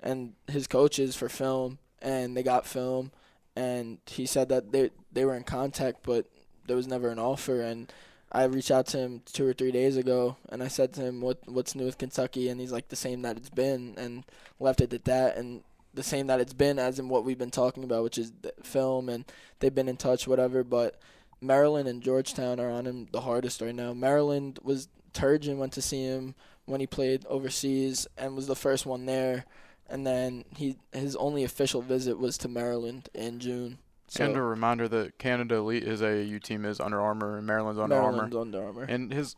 and 0.00 0.34
his 0.46 0.66
coaches 0.68 1.16
for 1.16 1.28
film, 1.28 1.78
and 2.00 2.36
they 2.36 2.42
got 2.44 2.64
film, 2.66 3.10
and 3.56 3.98
he 4.06 4.26
said 4.26 4.48
that 4.48 4.70
they 4.72 4.90
they 5.12 5.24
were 5.24 5.34
in 5.34 5.42
contact, 5.44 5.98
but 6.04 6.26
there 6.66 6.76
was 6.76 6.86
never 6.86 7.08
an 7.08 7.18
offer. 7.18 7.60
And 7.60 7.92
I 8.30 8.44
reached 8.44 8.70
out 8.70 8.86
to 8.88 8.98
him 8.98 9.22
two 9.32 9.46
or 9.46 9.52
three 9.52 9.72
days 9.72 9.96
ago, 9.96 10.36
and 10.50 10.62
I 10.62 10.68
said 10.68 10.92
to 10.94 11.00
him, 11.02 11.20
"What 11.20 11.38
what's 11.46 11.74
new 11.74 11.84
with 11.86 11.98
Kentucky?" 11.98 12.48
And 12.48 12.60
he's 12.60 12.72
like, 12.72 12.88
"The 12.88 12.96
same 12.96 13.22
that 13.22 13.36
it's 13.36 13.50
been," 13.50 13.94
and 13.98 14.24
left 14.60 14.80
it 14.80 14.92
at 14.92 15.04
that. 15.06 15.36
And 15.36 15.62
the 15.98 16.04
same 16.04 16.28
that 16.28 16.40
it's 16.40 16.54
been 16.54 16.78
as 16.78 17.00
in 17.00 17.08
what 17.08 17.24
we've 17.24 17.38
been 17.38 17.50
talking 17.50 17.82
about, 17.82 18.04
which 18.04 18.18
is 18.18 18.32
the 18.42 18.54
film, 18.62 19.08
and 19.08 19.24
they've 19.58 19.74
been 19.74 19.88
in 19.88 19.96
touch, 19.96 20.28
whatever. 20.28 20.62
But 20.62 20.94
Maryland 21.40 21.88
and 21.88 22.00
Georgetown 22.00 22.60
are 22.60 22.70
on 22.70 22.86
him 22.86 23.08
the 23.10 23.22
hardest 23.22 23.60
right 23.60 23.74
now. 23.74 23.92
Maryland 23.92 24.60
was 24.62 24.88
Turgeon 25.12 25.56
went 25.56 25.72
to 25.72 25.82
see 25.82 26.04
him 26.04 26.36
when 26.66 26.78
he 26.80 26.86
played 26.86 27.26
overseas 27.26 28.06
and 28.16 28.36
was 28.36 28.46
the 28.46 28.54
first 28.54 28.86
one 28.86 29.06
there, 29.06 29.44
and 29.90 30.06
then 30.06 30.44
he 30.56 30.76
his 30.92 31.16
only 31.16 31.42
official 31.42 31.82
visit 31.82 32.16
was 32.16 32.38
to 32.38 32.48
Maryland 32.48 33.08
in 33.12 33.40
June. 33.40 33.78
So 34.06 34.24
and 34.24 34.36
a 34.36 34.42
reminder 34.42 34.86
that 34.88 35.18
Canada 35.18 35.56
Elite 35.56 35.82
his 35.82 36.00
AAU 36.00 36.40
team 36.40 36.64
is 36.64 36.78
Under 36.78 37.00
Armour 37.00 37.38
and 37.38 37.46
Maryland's 37.46 37.80
Under 37.80 37.96
Armour. 37.96 38.12
Maryland's 38.12 38.36
Under 38.36 38.64
Armour. 38.64 38.84
And 38.84 39.12
his 39.12 39.34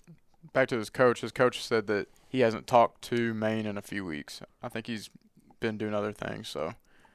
back 0.52 0.68
to 0.68 0.76
his 0.76 0.90
coach. 0.90 1.22
His 1.22 1.32
coach 1.32 1.64
said 1.64 1.86
that 1.86 2.08
he 2.28 2.40
hasn't 2.40 2.66
talked 2.66 3.00
to 3.04 3.32
Mane 3.32 3.64
in 3.64 3.78
a 3.78 3.82
few 3.82 4.04
weeks. 4.04 4.42
I 4.62 4.68
think 4.68 4.86
he's 4.86 5.08
been 5.60 5.78
doing 5.78 5.94
other 5.94 6.12
things. 6.12 6.48
So 6.48 6.74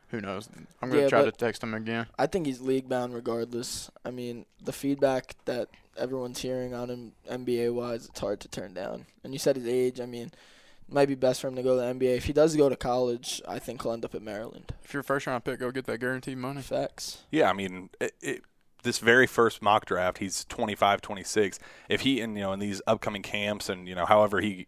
who 0.10 0.22
knows? 0.22 0.50
I'm 0.82 0.90
gonna 0.90 1.04
Yeah, 1.04 1.10
try 1.10 1.26
to 1.26 1.32
text 1.32 1.64
him 1.64 1.74
again. 1.74 2.08
I 2.18 2.28
think 2.28 2.46
he's 2.46 2.62
league 2.62 2.88
bound 2.88 3.14
regardless. 3.14 3.92
I 4.06 4.12
mean, 4.12 4.46
the 4.64 4.72
feedback 4.74 5.36
that 5.46 5.70
everyone's 5.98 6.40
hearing 6.40 6.74
on 6.74 6.90
him 6.90 7.12
NBA 7.30 7.74
wise, 7.74 8.06
it's 8.06 8.20
hard 8.20 8.40
to 8.42 8.48
turn 8.48 8.74
down. 8.74 9.06
And 9.24 9.34
you 9.34 9.40
said 9.40 9.56
his 9.56 9.68
age. 9.68 10.00
I 10.00 10.06
mean, 10.06 10.28
it 10.28 10.94
might 10.94 11.08
be 11.08 11.16
best 11.16 11.42
for 11.42 11.48
him 11.48 11.56
to 11.56 11.64
go 11.64 11.76
to 11.76 11.82
the 11.82 12.06
NBA. 12.06 12.18
If 12.18 12.26
he 12.26 12.34
does 12.34 12.56
go 12.56 12.70
to 12.70 12.76
college, 12.76 13.42
I 13.48 13.60
think 13.60 13.82
he'll 13.82 13.94
end 13.94 14.06
up 14.06 14.14
at 14.16 14.22
Maryland. 14.22 14.74
If 14.84 14.94
you're 14.94 15.02
a 15.02 15.04
first 15.04 15.26
round 15.28 15.44
pick, 15.44 15.60
go 15.60 15.72
get 15.72 15.86
that 15.86 16.00
guaranteed 16.00 16.38
money. 16.38 16.62
Facts. 16.62 17.24
Yeah, 17.32 17.50
I 17.50 17.54
mean, 17.54 17.90
it, 18.00 18.14
it, 18.22 18.44
this 18.84 19.00
very 19.00 19.26
first 19.26 19.62
mock 19.64 19.86
draft, 19.86 20.20
he's 20.20 20.46
25, 20.46 21.02
26. 21.02 21.60
If 21.90 22.02
he, 22.02 22.22
in 22.22 22.36
you 22.36 22.44
know, 22.44 22.54
in 22.54 22.60
these 22.60 22.82
upcoming 22.86 23.24
camps, 23.24 23.68
and 23.68 23.88
you 23.88 23.96
know, 23.96 24.06
however 24.06 24.42
he, 24.42 24.68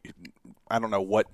I 0.69 0.79
don't 0.79 0.89
know 0.89 1.01
what 1.01 1.27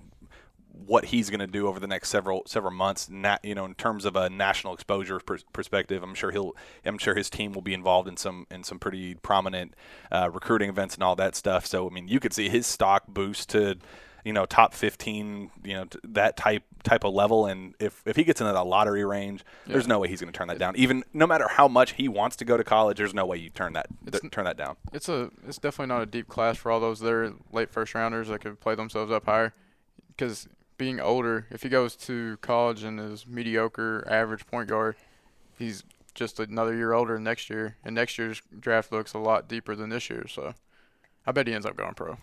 what 0.86 1.06
he's 1.06 1.30
going 1.30 1.40
to 1.40 1.46
do 1.46 1.66
over 1.68 1.80
the 1.80 1.86
next 1.86 2.08
several 2.08 2.42
several 2.46 2.72
months. 2.72 3.08
You 3.42 3.54
know, 3.54 3.64
in 3.64 3.74
terms 3.74 4.04
of 4.04 4.16
a 4.16 4.28
national 4.28 4.74
exposure 4.74 5.20
per- 5.20 5.38
perspective, 5.52 6.02
I'm 6.02 6.14
sure 6.14 6.30
he'll. 6.30 6.56
I'm 6.84 6.98
sure 6.98 7.14
his 7.14 7.30
team 7.30 7.52
will 7.52 7.62
be 7.62 7.74
involved 7.74 8.08
in 8.08 8.16
some 8.16 8.46
in 8.50 8.64
some 8.64 8.78
pretty 8.78 9.14
prominent 9.14 9.74
uh, 10.10 10.30
recruiting 10.32 10.68
events 10.68 10.94
and 10.94 11.02
all 11.02 11.16
that 11.16 11.34
stuff. 11.36 11.66
So 11.66 11.88
I 11.88 11.92
mean, 11.92 12.08
you 12.08 12.20
could 12.20 12.32
see 12.32 12.48
his 12.48 12.66
stock 12.66 13.04
boost 13.08 13.50
to 13.50 13.76
you 14.24 14.32
know 14.32 14.46
top 14.46 14.72
15 14.72 15.50
you 15.64 15.74
know 15.74 15.84
that 16.02 16.36
type 16.36 16.62
type 16.82 17.04
of 17.04 17.12
level 17.12 17.46
and 17.46 17.74
if, 17.78 18.02
if 18.06 18.16
he 18.16 18.24
gets 18.24 18.40
into 18.40 18.52
that 18.52 18.64
lottery 18.66 19.04
range 19.04 19.44
yeah. 19.66 19.74
there's 19.74 19.86
no 19.86 19.98
way 19.98 20.08
he's 20.08 20.20
going 20.20 20.32
to 20.32 20.36
turn 20.36 20.48
that 20.48 20.58
down 20.58 20.74
even 20.76 21.04
no 21.12 21.26
matter 21.26 21.46
how 21.48 21.68
much 21.68 21.92
he 21.92 22.08
wants 22.08 22.36
to 22.36 22.44
go 22.44 22.56
to 22.56 22.64
college 22.64 22.96
there's 22.96 23.14
no 23.14 23.26
way 23.26 23.36
you 23.36 23.50
turn 23.50 23.74
that 23.74 23.86
th- 24.10 24.22
turn 24.30 24.44
that 24.44 24.56
down 24.56 24.76
it's 24.92 25.08
a 25.08 25.30
it's 25.46 25.58
definitely 25.58 25.94
not 25.94 26.02
a 26.02 26.06
deep 26.06 26.26
class 26.26 26.56
for 26.56 26.72
all 26.72 26.80
those 26.80 27.00
there 27.00 27.32
late 27.52 27.68
first 27.68 27.94
rounders 27.94 28.28
that 28.28 28.40
could 28.40 28.58
play 28.60 28.74
themselves 28.74 29.12
up 29.12 29.26
higher 29.26 29.52
because 30.16 30.48
being 30.76 31.00
older 31.00 31.46
if 31.50 31.62
he 31.62 31.68
goes 31.68 31.94
to 31.96 32.36
college 32.38 32.82
and 32.82 32.98
is 32.98 33.26
mediocre 33.26 34.06
average 34.08 34.46
point 34.46 34.68
guard 34.68 34.96
he's 35.58 35.84
just 36.14 36.38
another 36.38 36.74
year 36.74 36.92
older 36.92 37.18
next 37.18 37.50
year 37.50 37.76
and 37.84 37.94
next 37.94 38.18
year's 38.18 38.42
draft 38.60 38.92
looks 38.92 39.14
a 39.14 39.18
lot 39.18 39.48
deeper 39.48 39.74
than 39.74 39.90
this 39.90 40.10
year 40.10 40.26
so 40.28 40.54
i 41.26 41.32
bet 41.32 41.46
he 41.46 41.54
ends 41.54 41.66
up 41.66 41.76
going 41.76 41.94
pro 41.94 42.16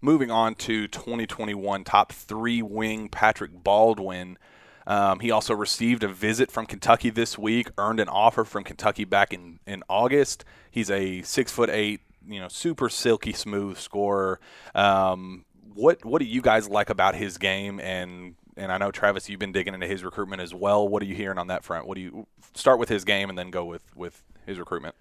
moving 0.00 0.30
on 0.30 0.54
to 0.54 0.86
2021 0.88 1.84
top 1.84 2.12
three 2.12 2.62
wing 2.62 3.08
Patrick 3.08 3.50
Baldwin. 3.62 4.38
Um, 4.86 5.20
he 5.20 5.30
also 5.30 5.54
received 5.54 6.04
a 6.04 6.08
visit 6.08 6.50
from 6.50 6.66
Kentucky 6.66 7.10
this 7.10 7.36
week, 7.36 7.70
earned 7.76 7.98
an 7.98 8.08
offer 8.08 8.44
from 8.44 8.62
Kentucky 8.62 9.04
back 9.04 9.32
in, 9.32 9.58
in 9.66 9.82
August. 9.88 10.44
He's 10.70 10.90
a 10.90 11.22
six 11.22 11.50
foot 11.50 11.70
eight, 11.70 12.02
you 12.26 12.38
know, 12.38 12.48
super 12.48 12.88
silky 12.88 13.32
smooth 13.32 13.78
scorer. 13.78 14.38
Um, 14.74 15.44
what 15.76 16.04
what 16.04 16.20
do 16.20 16.24
you 16.26 16.42
guys 16.42 16.68
like 16.68 16.90
about 16.90 17.14
his 17.14 17.38
game? 17.38 17.78
And 17.80 18.34
and 18.56 18.72
I 18.72 18.78
know 18.78 18.90
Travis, 18.90 19.28
you've 19.28 19.38
been 19.38 19.52
digging 19.52 19.74
into 19.74 19.86
his 19.86 20.02
recruitment 20.02 20.42
as 20.42 20.54
well. 20.54 20.88
What 20.88 21.02
are 21.02 21.06
you 21.06 21.14
hearing 21.14 21.38
on 21.38 21.46
that 21.48 21.62
front? 21.62 21.86
What 21.86 21.96
do 21.96 22.00
you 22.00 22.26
start 22.54 22.78
with 22.78 22.88
his 22.88 23.04
game 23.04 23.28
and 23.28 23.38
then 23.38 23.50
go 23.50 23.64
with 23.64 23.94
with 23.94 24.22
his 24.46 24.58
recruitment? 24.58 24.94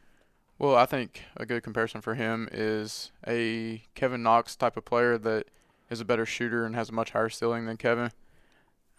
Well, 0.58 0.76
I 0.76 0.86
think 0.86 1.24
a 1.36 1.46
good 1.46 1.64
comparison 1.64 2.02
for 2.02 2.16
him 2.16 2.48
is 2.52 3.12
a 3.28 3.84
Kevin 3.94 4.24
Knox 4.24 4.56
type 4.56 4.78
of 4.78 4.86
player 4.86 5.18
that 5.18 5.48
is 5.90 6.00
a 6.00 6.06
better 6.06 6.26
shooter 6.26 6.66
and 6.66 6.76
has 6.76 6.90
a 6.90 6.94
much 6.94 7.12
higher 7.12 7.30
ceiling 7.30 7.66
than 7.66 7.78
Kevin. 7.78 8.12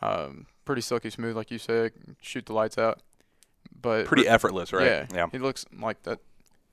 Um, 0.02 0.46
pretty 0.64 0.82
silky 0.82 1.08
smooth, 1.08 1.34
like 1.34 1.50
you 1.50 1.58
said, 1.58 1.92
shoot 2.20 2.44
the 2.44 2.52
lights 2.52 2.76
out. 2.76 3.00
But 3.80 4.04
pretty 4.04 4.28
effortless, 4.28 4.72
right? 4.72 4.86
Yeah, 4.86 5.06
yeah. 5.14 5.26
He 5.32 5.38
looks 5.38 5.64
like 5.78 6.02
that. 6.02 6.20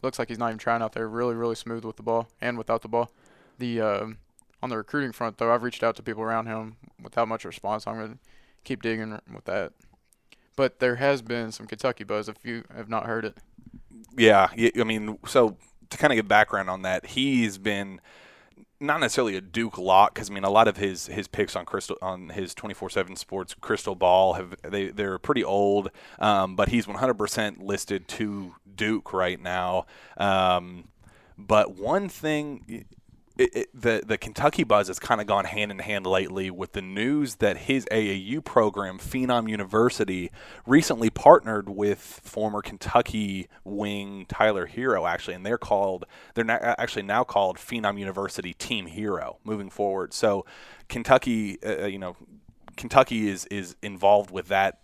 Looks 0.02 0.20
like 0.20 0.28
he's 0.28 0.38
not 0.38 0.48
even 0.48 0.58
trying 0.58 0.82
out 0.82 0.92
there. 0.92 1.08
Really, 1.08 1.34
really 1.34 1.56
smooth 1.56 1.86
with 1.86 1.96
the 1.96 2.04
ball 2.04 2.28
and 2.42 2.58
without 2.58 2.82
the 2.82 2.90
ball. 2.90 3.10
The 3.58 3.80
um, 3.80 4.18
on 4.64 4.70
the 4.70 4.78
recruiting 4.78 5.12
front, 5.12 5.38
though, 5.38 5.54
I've 5.54 5.62
reached 5.62 5.84
out 5.84 5.98
to 5.98 6.04
people 6.04 6.24
around 6.24 6.46
him 6.48 6.78
without 7.02 7.28
much 7.28 7.44
response. 7.44 7.86
I'm 7.86 8.00
gonna 8.00 8.18
keep 8.64 8.82
digging 8.82 9.20
with 9.34 9.44
that. 9.44 9.74
But 10.56 10.80
there 10.80 10.96
has 10.96 11.22
been 11.22 11.52
some 11.52 11.68
Kentucky 11.68 12.06
buzz. 12.06 12.30
If 12.30 12.46
you 12.46 12.64
have 12.74 12.88
not 12.88 13.06
heard 13.06 13.26
it. 13.26 13.38
Yeah, 14.18 14.48
I 14.56 14.84
mean, 14.86 15.20
so 15.28 15.58
to 15.90 15.98
kind 15.98 16.14
of 16.14 16.16
give 16.16 16.30
background 16.30 16.70
on 16.70 16.84
that, 16.84 17.08
he's 17.08 17.58
been 17.58 18.00
not 18.80 19.02
necessarily 19.02 19.36
a 19.36 19.42
Duke 19.42 19.78
lock 19.78 20.14
because 20.14 20.30
I 20.30 20.34
mean 20.34 20.46
a 20.46 20.50
lot 20.50 20.70
of 20.70 20.78
his 20.78 21.08
his 21.08 21.28
picks 21.28 21.58
on 21.58 21.66
crystal 21.66 21.98
on 22.02 22.30
his 22.30 22.56
24/7 22.56 23.18
Sports 23.18 23.56
Crystal 23.60 23.96
Ball 23.96 24.34
have 24.34 24.56
they 24.64 24.92
they're 24.92 25.20
pretty 25.20 25.44
old, 25.44 25.92
um, 26.20 26.56
but 26.56 26.70
he's 26.70 26.86
100% 26.86 27.62
listed 27.62 28.08
to 28.10 28.56
Duke 28.76 29.12
right 29.12 29.42
now. 29.42 29.88
Um, 30.16 30.88
but 31.38 31.76
one 31.76 32.08
thing 32.08 32.86
it, 33.36 33.56
it, 33.56 33.70
the 33.74 34.04
the 34.06 34.18
Kentucky 34.18 34.64
buzz 34.64 34.88
has 34.88 35.00
kind 35.00 35.20
of 35.20 35.26
gone 35.26 35.46
hand 35.46 35.72
in 35.72 35.80
hand 35.80 36.06
lately 36.06 36.52
with 36.52 36.74
the 36.74 36.82
news 36.82 37.36
that 37.36 37.58
his 37.58 37.86
AAU 37.86 38.44
program, 38.44 39.00
Phenom 39.00 39.50
University, 39.50 40.32
recently 40.68 41.10
partnered 41.10 41.68
with 41.68 42.00
former 42.00 42.62
Kentucky 42.62 43.48
wing 43.64 44.26
Tyler 44.28 44.68
Herro. 44.68 45.10
actually, 45.10 45.34
and 45.34 45.46
they're 45.46 45.58
called 45.58 46.06
they're 46.36 46.50
actually 46.80 47.04
now 47.04 47.24
called 47.24 47.58
Phenom 47.58 47.98
University 47.98 48.54
Team 48.54 48.88
Herro 48.88 49.38
moving 49.44 49.72
forward. 49.72 50.14
So 50.14 50.46
Kentucky, 50.88 51.58
uh, 51.64 51.84
uh 51.84 51.88
you 51.88 51.98
know, 51.98 52.16
Kentucky 52.78 53.30
is 53.30 53.46
is 53.48 53.76
involved 53.82 54.30
with 54.30 54.50
that 54.50 54.83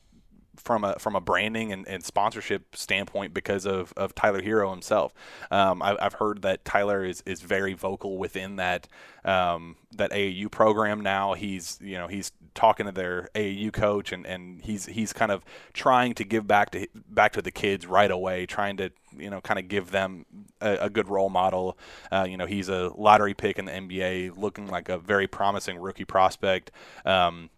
from 0.59 0.83
a 0.83 0.99
from 0.99 1.15
a 1.15 1.21
branding 1.21 1.71
and, 1.71 1.87
and 1.87 2.03
sponsorship 2.03 2.75
standpoint 2.75 3.33
because 3.33 3.65
of, 3.65 3.93
of 3.95 4.13
Tyler 4.13 4.41
Herro 4.41 4.71
himself. 4.71 5.13
Um, 5.49 5.81
I, 5.81 5.97
have 6.01 6.13
heard 6.13 6.41
that 6.41 6.65
Tyler 6.65 7.03
is, 7.03 7.23
is 7.25 7.41
very 7.41 7.73
vocal 7.73 8.17
within 8.17 8.57
that 8.57 8.87
um, 9.23 9.77
that 9.93 10.11
AAU 10.11 10.51
program 10.51 11.01
now. 11.01 11.33
He's 11.33 11.79
you 11.81 11.97
know 11.97 12.07
he's 12.07 12.31
talking 12.53 12.85
to 12.85 12.91
their 12.91 13.29
AAU 13.35 13.71
coach 13.71 14.11
and, 14.11 14.25
and 14.25 14.61
he's 14.61 14.85
he's 14.85 15.13
kind 15.13 15.31
of 15.31 15.45
trying 15.73 16.13
to 16.15 16.23
give 16.23 16.45
back 16.45 16.71
to 16.71 16.87
back 16.93 17.33
to 17.33 17.41
the 17.41 17.51
kids 17.51 17.87
right 17.87 18.11
away, 18.11 18.45
trying 18.45 18.77
to 18.77 18.91
you 19.17 19.29
know 19.29 19.41
kind 19.41 19.59
of 19.59 19.67
give 19.67 19.91
them 19.91 20.25
a, 20.61 20.77
a 20.81 20.89
good 20.89 21.07
role 21.07 21.29
model. 21.29 21.77
Uh, 22.11 22.25
you 22.29 22.37
know 22.37 22.45
he's 22.45 22.69
a 22.69 22.91
lottery 22.95 23.33
pick 23.33 23.57
in 23.57 23.65
the 23.65 23.71
NBA, 23.71 24.37
looking 24.37 24.67
like 24.67 24.89
a 24.89 24.97
very 24.97 25.27
promising 25.27 25.77
rookie 25.77 26.05
prospect. 26.05 26.71
Um, 27.05 27.49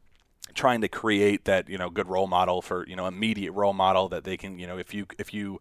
trying 0.54 0.82
to 0.82 0.88
create 0.88 1.46
that 1.46 1.70
you 1.70 1.78
know 1.78 1.90
good 1.90 2.08
role 2.08 2.28
model 2.28 2.62
for 2.62 2.88
you 2.88 2.96
know 2.96 3.08
immediate 3.08 3.52
role 3.54 3.74
model 3.74 4.10
that 4.10 4.24
they 4.24 4.38
can 4.38 4.60
you 4.60 4.68
know 4.68 4.78
if 4.78 4.94
you 4.94 5.06
if 5.18 5.34
you 5.34 5.60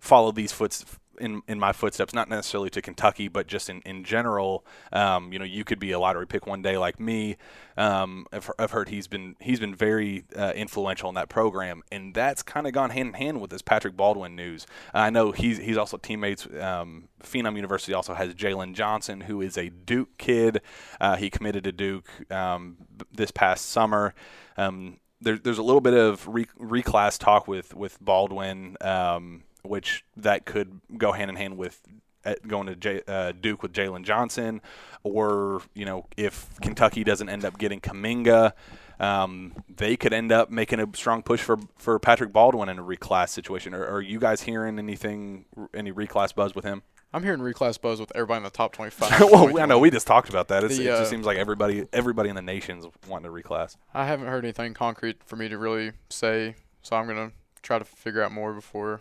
follow 0.00 0.32
these 0.32 0.52
foots 0.52 0.84
in 1.22 1.42
in 1.48 1.58
my 1.58 1.72
footsteps, 1.72 2.12
not 2.12 2.28
necessarily 2.28 2.68
to 2.70 2.82
Kentucky, 2.82 3.28
but 3.28 3.46
just 3.46 3.70
in 3.70 3.80
in 3.82 4.04
general. 4.04 4.66
Um, 4.92 5.32
you 5.32 5.38
know, 5.38 5.44
you 5.44 5.64
could 5.64 5.78
be 5.78 5.92
a 5.92 5.98
lottery 5.98 6.26
pick 6.26 6.46
one 6.46 6.60
day 6.60 6.76
like 6.76 7.00
me. 7.00 7.36
Um, 7.76 8.26
I've, 8.32 8.50
I've 8.58 8.70
heard 8.72 8.88
he's 8.88 9.06
been 9.06 9.36
he's 9.40 9.60
been 9.60 9.74
very 9.74 10.24
uh, 10.36 10.52
influential 10.54 11.08
in 11.08 11.14
that 11.14 11.28
program, 11.28 11.82
and 11.90 12.12
that's 12.12 12.42
kind 12.42 12.66
of 12.66 12.72
gone 12.72 12.90
hand 12.90 13.08
in 13.08 13.14
hand 13.14 13.40
with 13.40 13.50
this 13.50 13.62
Patrick 13.62 13.96
Baldwin 13.96 14.36
news. 14.36 14.66
I 14.92 15.10
know 15.10 15.32
he's 15.32 15.58
he's 15.58 15.76
also 15.76 15.96
teammates. 15.96 16.46
Um, 16.60 17.08
Phenom 17.22 17.54
University 17.56 17.94
also 17.94 18.14
has 18.14 18.34
Jalen 18.34 18.74
Johnson, 18.74 19.22
who 19.22 19.40
is 19.40 19.56
a 19.56 19.70
Duke 19.70 20.18
kid. 20.18 20.60
Uh, 21.00 21.16
he 21.16 21.30
committed 21.30 21.64
to 21.64 21.72
Duke 21.72 22.08
um, 22.30 22.76
this 23.12 23.30
past 23.30 23.66
summer. 23.66 24.14
Um, 24.56 24.98
there, 25.20 25.38
there's 25.38 25.58
a 25.58 25.62
little 25.62 25.80
bit 25.80 25.94
of 25.94 26.26
re- 26.26 26.46
reclass 26.60 27.18
talk 27.18 27.46
with 27.46 27.74
with 27.74 27.98
Baldwin. 28.00 28.76
Um, 28.80 29.44
which 29.62 30.04
that 30.16 30.44
could 30.44 30.80
go 30.96 31.12
hand 31.12 31.30
in 31.30 31.36
hand 31.36 31.56
with 31.56 31.80
uh, 32.24 32.34
going 32.46 32.66
to 32.66 32.76
J, 32.76 33.00
uh, 33.06 33.32
Duke 33.32 33.62
with 33.62 33.72
Jalen 33.72 34.04
Johnson, 34.04 34.60
or 35.02 35.62
you 35.74 35.84
know 35.84 36.06
if 36.16 36.48
Kentucky 36.60 37.04
doesn't 37.04 37.28
end 37.28 37.44
up 37.44 37.58
getting 37.58 37.80
Kuminga, 37.80 38.52
um, 39.00 39.54
they 39.68 39.96
could 39.96 40.12
end 40.12 40.30
up 40.30 40.50
making 40.50 40.80
a 40.80 40.86
strong 40.94 41.22
push 41.22 41.40
for 41.40 41.58
for 41.76 41.98
Patrick 41.98 42.32
Baldwin 42.32 42.68
in 42.68 42.78
a 42.78 42.82
reclass 42.82 43.30
situation. 43.30 43.74
Are, 43.74 43.86
are 43.86 44.00
you 44.00 44.18
guys 44.18 44.42
hearing 44.42 44.78
anything, 44.78 45.46
any 45.74 45.92
reclass 45.92 46.34
buzz 46.34 46.54
with 46.54 46.64
him? 46.64 46.82
I'm 47.14 47.22
hearing 47.22 47.40
reclass 47.40 47.78
buzz 47.80 48.00
with 48.00 48.10
everybody 48.14 48.38
in 48.38 48.44
the 48.44 48.50
top 48.50 48.72
25. 48.72 49.20
well, 49.30 49.60
I 49.60 49.66
know 49.66 49.78
we 49.78 49.90
just 49.90 50.06
talked 50.06 50.30
about 50.30 50.48
that. 50.48 50.60
The, 50.60 50.66
it 50.66 50.84
just 50.84 51.02
uh, 51.02 51.04
seems 51.04 51.26
like 51.26 51.36
everybody 51.36 51.86
everybody 51.92 52.28
in 52.28 52.36
the 52.36 52.42
nation's 52.42 52.86
wanting 53.08 53.30
to 53.30 53.42
reclass. 53.42 53.76
I 53.92 54.06
haven't 54.06 54.28
heard 54.28 54.44
anything 54.44 54.74
concrete 54.74 55.18
for 55.24 55.36
me 55.36 55.48
to 55.48 55.58
really 55.58 55.92
say, 56.08 56.54
so 56.82 56.96
I'm 56.96 57.06
gonna 57.06 57.32
try 57.62 57.78
to 57.78 57.84
figure 57.84 58.22
out 58.22 58.32
more 58.32 58.52
before 58.52 59.00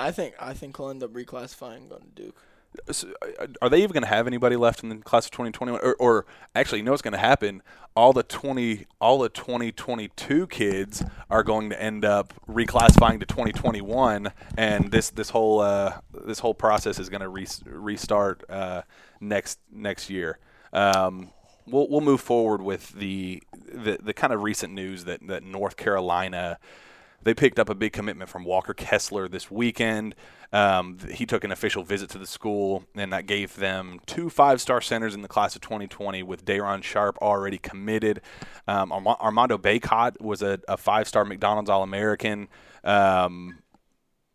I 0.00 0.10
think 0.12 0.34
I 0.40 0.54
think 0.54 0.78
he'll 0.78 0.88
end 0.88 1.02
up 1.02 1.12
reclassifying 1.12 1.88
going 1.88 2.02
to 2.02 2.22
Duke. 2.22 2.36
So, 2.90 3.12
are 3.60 3.68
they 3.68 3.78
even 3.78 3.92
going 3.92 4.04
to 4.04 4.08
have 4.08 4.26
anybody 4.28 4.56
left 4.56 4.82
in 4.82 4.88
the 4.88 4.96
class 4.96 5.26
of 5.26 5.32
2021 5.32 5.80
or, 5.82 5.94
or 5.96 6.26
actually 6.54 6.78
you 6.78 6.84
know 6.84 6.92
what's 6.92 7.02
going 7.02 7.12
to 7.12 7.18
happen? 7.18 7.62
All 7.94 8.12
the 8.12 8.22
20 8.22 8.86
all 9.00 9.18
the 9.18 9.28
2022 9.28 10.46
kids 10.46 11.04
are 11.28 11.42
going 11.42 11.68
to 11.70 11.80
end 11.80 12.04
up 12.04 12.32
reclassifying 12.48 13.20
to 13.20 13.26
2021 13.26 14.32
and 14.56 14.90
this 14.90 15.10
this 15.10 15.30
whole 15.30 15.60
uh, 15.60 15.98
this 16.24 16.38
whole 16.38 16.54
process 16.54 16.98
is 16.98 17.10
going 17.10 17.20
to 17.22 17.28
re- 17.28 17.46
restart 17.66 18.42
uh, 18.48 18.82
next 19.20 19.58
next 19.70 20.08
year. 20.08 20.38
Um, 20.72 21.30
we'll 21.66 21.88
we'll 21.90 22.00
move 22.00 22.22
forward 22.22 22.62
with 22.62 22.92
the 22.92 23.42
the, 23.52 23.98
the 24.00 24.14
kind 24.14 24.32
of 24.32 24.42
recent 24.42 24.72
news 24.72 25.04
that 25.04 25.26
that 25.26 25.42
North 25.42 25.76
Carolina 25.76 26.58
they 27.22 27.34
picked 27.34 27.58
up 27.58 27.68
a 27.68 27.74
big 27.74 27.92
commitment 27.92 28.30
from 28.30 28.44
Walker 28.44 28.74
Kessler 28.74 29.28
this 29.28 29.50
weekend. 29.50 30.14
Um, 30.52 30.98
he 31.12 31.26
took 31.26 31.44
an 31.44 31.52
official 31.52 31.84
visit 31.84 32.10
to 32.10 32.18
the 32.18 32.26
school, 32.26 32.84
and 32.94 33.12
that 33.12 33.26
gave 33.26 33.56
them 33.56 34.00
two 34.06 34.30
five-star 34.30 34.80
centers 34.80 35.14
in 35.14 35.22
the 35.22 35.28
class 35.28 35.54
of 35.54 35.62
2020, 35.62 36.22
with 36.22 36.44
Day'Ron 36.44 36.82
Sharpe 36.82 37.18
already 37.18 37.58
committed. 37.58 38.20
Um, 38.66 38.90
Armando 38.92 39.58
Bacot 39.58 40.20
was 40.20 40.42
a, 40.42 40.58
a 40.66 40.76
five-star 40.76 41.24
McDonald's 41.24 41.70
All-American 41.70 42.48
um, 42.84 43.58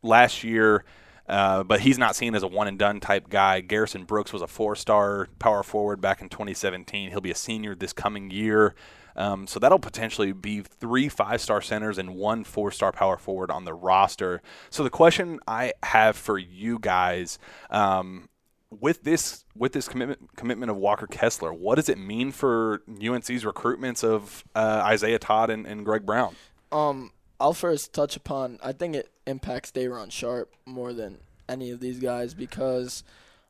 last 0.01 0.43
year. 0.43 0.85
Uh, 1.27 1.63
but 1.63 1.79
he's 1.79 1.97
not 1.97 2.15
seen 2.15 2.35
as 2.35 2.43
a 2.43 2.47
one 2.47 2.67
and 2.67 2.77
done 2.77 2.99
type 2.99 3.29
guy. 3.29 3.59
Garrison 3.59 4.03
Brooks 4.03 4.31
was 4.31 4.43
a 4.43 4.47
four 4.47 4.75
star 4.75 5.27
power 5.39 5.63
forward 5.63 5.99
back 5.99 6.21
in 6.21 6.29
2017. 6.29 7.09
He'll 7.09 7.19
be 7.21 7.31
a 7.31 7.35
senior 7.35 7.73
this 7.73 7.93
coming 7.93 8.29
year. 8.29 8.75
Um, 9.15 9.47
so 9.47 9.59
that'll 9.59 9.79
potentially 9.79 10.31
be 10.31 10.61
three 10.61 11.09
five 11.09 11.41
star 11.41 11.61
centers 11.61 11.97
and 11.97 12.15
one 12.15 12.43
four 12.43 12.71
star 12.71 12.91
power 12.91 13.17
forward 13.17 13.51
on 13.51 13.65
the 13.65 13.73
roster. 13.73 14.41
So 14.69 14.83
the 14.83 14.89
question 14.89 15.39
I 15.47 15.73
have 15.83 16.15
for 16.15 16.37
you 16.37 16.79
guys 16.79 17.39
um, 17.69 18.29
with 18.69 19.03
this 19.03 19.45
with 19.55 19.73
this 19.73 19.87
commitment 19.87 20.35
commitment 20.35 20.69
of 20.69 20.77
Walker 20.77 21.07
Kessler, 21.07 21.53
what 21.53 21.75
does 21.75 21.89
it 21.89 21.97
mean 21.97 22.31
for 22.31 22.81
UNC's 22.89 23.43
recruitments 23.43 24.03
of 24.03 24.43
uh, 24.55 24.81
Isaiah 24.85 25.19
Todd 25.19 25.49
and, 25.49 25.65
and 25.65 25.85
Greg 25.85 26.05
Brown? 26.05 26.35
Um, 26.71 27.11
I'll 27.39 27.53
first 27.53 27.93
touch 27.93 28.15
upon. 28.15 28.59
I 28.63 28.71
think 28.71 28.95
it 28.95 29.09
impacts 29.25 29.71
Day'Ron 29.71 30.09
Sharpe 30.09 30.53
more 30.65 30.93
than 30.93 31.19
any 31.47 31.69
of 31.71 31.79
these 31.79 31.99
guys 31.99 32.33
because 32.33 33.03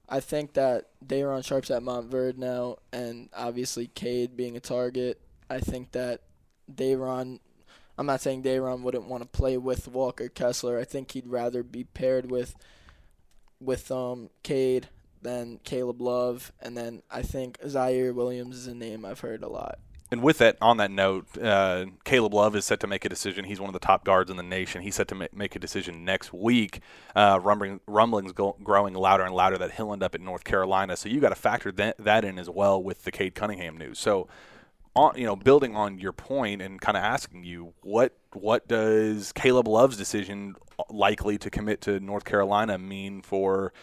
I 0.07 0.19
think 0.19 0.53
that 0.53 0.89
Day'Ron 1.05 1.43
Sharpe's 1.43 1.71
at 1.71 1.81
Montverde 1.81 2.37
now, 2.37 2.77
and 2.91 3.29
obviously 3.35 3.87
Cade 3.87 4.35
being 4.35 4.55
a 4.55 4.59
target. 4.59 5.19
I 5.49 5.59
think 5.59 5.91
that 5.91 6.21
Day'Ron. 6.73 7.39
I'm 7.97 8.05
not 8.05 8.19
saying 8.19 8.41
Day'Ron 8.41 8.83
wouldn't 8.83 9.07
want 9.07 9.23
to 9.23 9.29
play 9.29 9.57
with 9.57 9.87
Walker 9.87 10.27
Kessler. 10.27 10.77
I 10.77 10.83
think 10.83 11.11
he'd 11.11 11.27
rather 11.27 11.63
be 11.63 11.85
paired 11.85 12.29
with 12.29 12.55
with 13.59 13.89
um 13.91 14.29
Cade 14.43 14.89
than 15.21 15.59
Caleb 15.63 16.01
Love, 16.01 16.51
and 16.61 16.77
then 16.77 17.01
I 17.09 17.21
think 17.21 17.57
Ziaire 17.59 18.13
Williams 18.13 18.57
is 18.57 18.67
a 18.67 18.75
name 18.75 19.05
I've 19.05 19.21
heard 19.21 19.43
a 19.43 19.49
lot. 19.49 19.79
And 20.11 20.21
with 20.21 20.37
that, 20.37 20.57
on 20.61 20.77
that 20.77 20.91
note, 20.91 21.25
uh, 21.41 21.85
Caleb 22.03 22.33
Love 22.33 22.55
is 22.55 22.63
set 22.63 22.79
to 22.81 22.87
make 22.87 23.05
a 23.05 23.09
decision. 23.09 23.43
He's 23.43 23.59
one 23.59 23.69
of 23.69 23.73
the 23.73 23.79
top 23.79 24.05
guards 24.05 24.29
in 24.29 24.37
the 24.37 24.43
nation. 24.43 24.83
He's 24.83 24.95
set 24.95 25.07
to 25.07 25.15
ma- 25.15 25.27
make 25.33 25.55
a 25.55 25.59
decision 25.59 26.05
next 26.05 26.31
week. 26.31 26.81
Uh, 27.15 27.39
rumbling, 27.41 27.79
rumblings 27.87 28.31
go- 28.31 28.55
growing 28.63 28.93
louder 28.93 29.23
and 29.23 29.33
louder 29.33 29.57
that 29.57 29.71
he'll 29.71 29.91
end 29.91 30.03
up 30.03 30.13
at 30.13 30.21
North 30.21 30.43
Carolina. 30.43 30.95
So 30.95 31.09
you 31.09 31.19
got 31.19 31.29
to 31.29 31.35
factor 31.35 31.71
that, 31.73 31.97
that 31.97 32.23
in 32.23 32.37
as 32.37 32.49
well 32.49 32.81
with 32.81 33.03
the 33.03 33.11
Cade 33.11 33.33
Cunningham 33.33 33.77
news. 33.77 33.97
So, 33.97 34.27
on 34.95 35.17
you 35.17 35.25
know, 35.25 35.35
building 35.35 35.75
on 35.75 35.99
your 35.99 36.13
point 36.13 36.61
and 36.61 36.79
kind 36.79 36.97
of 36.97 37.03
asking 37.03 37.43
you, 37.43 37.73
what 37.81 38.15
what 38.33 38.67
does 38.67 39.31
Caleb 39.33 39.67
Love's 39.67 39.97
decision 39.97 40.55
likely 40.89 41.37
to 41.37 41.49
commit 41.49 41.81
to 41.81 41.99
North 41.99 42.25
Carolina 42.25 42.77
mean 42.77 43.21
for 43.21 43.73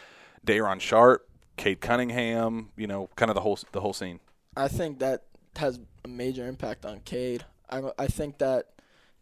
Day'Ron 0.44 0.78
Sharpe, 0.78 1.28
Cade 1.56 1.80
Cunningham? 1.80 2.70
You 2.76 2.86
know, 2.86 3.08
kind 3.16 3.30
of 3.30 3.34
the 3.34 3.40
whole 3.42 3.58
the 3.72 3.80
whole 3.80 3.92
scene. 3.92 4.20
I 4.56 4.68
think 4.68 4.98
that 5.00 5.24
has 5.56 5.78
a 6.04 6.08
major 6.08 6.46
impact 6.46 6.84
on 6.84 7.00
Cade. 7.00 7.44
I 7.70 7.82
I 7.98 8.06
think 8.06 8.38
that 8.38 8.68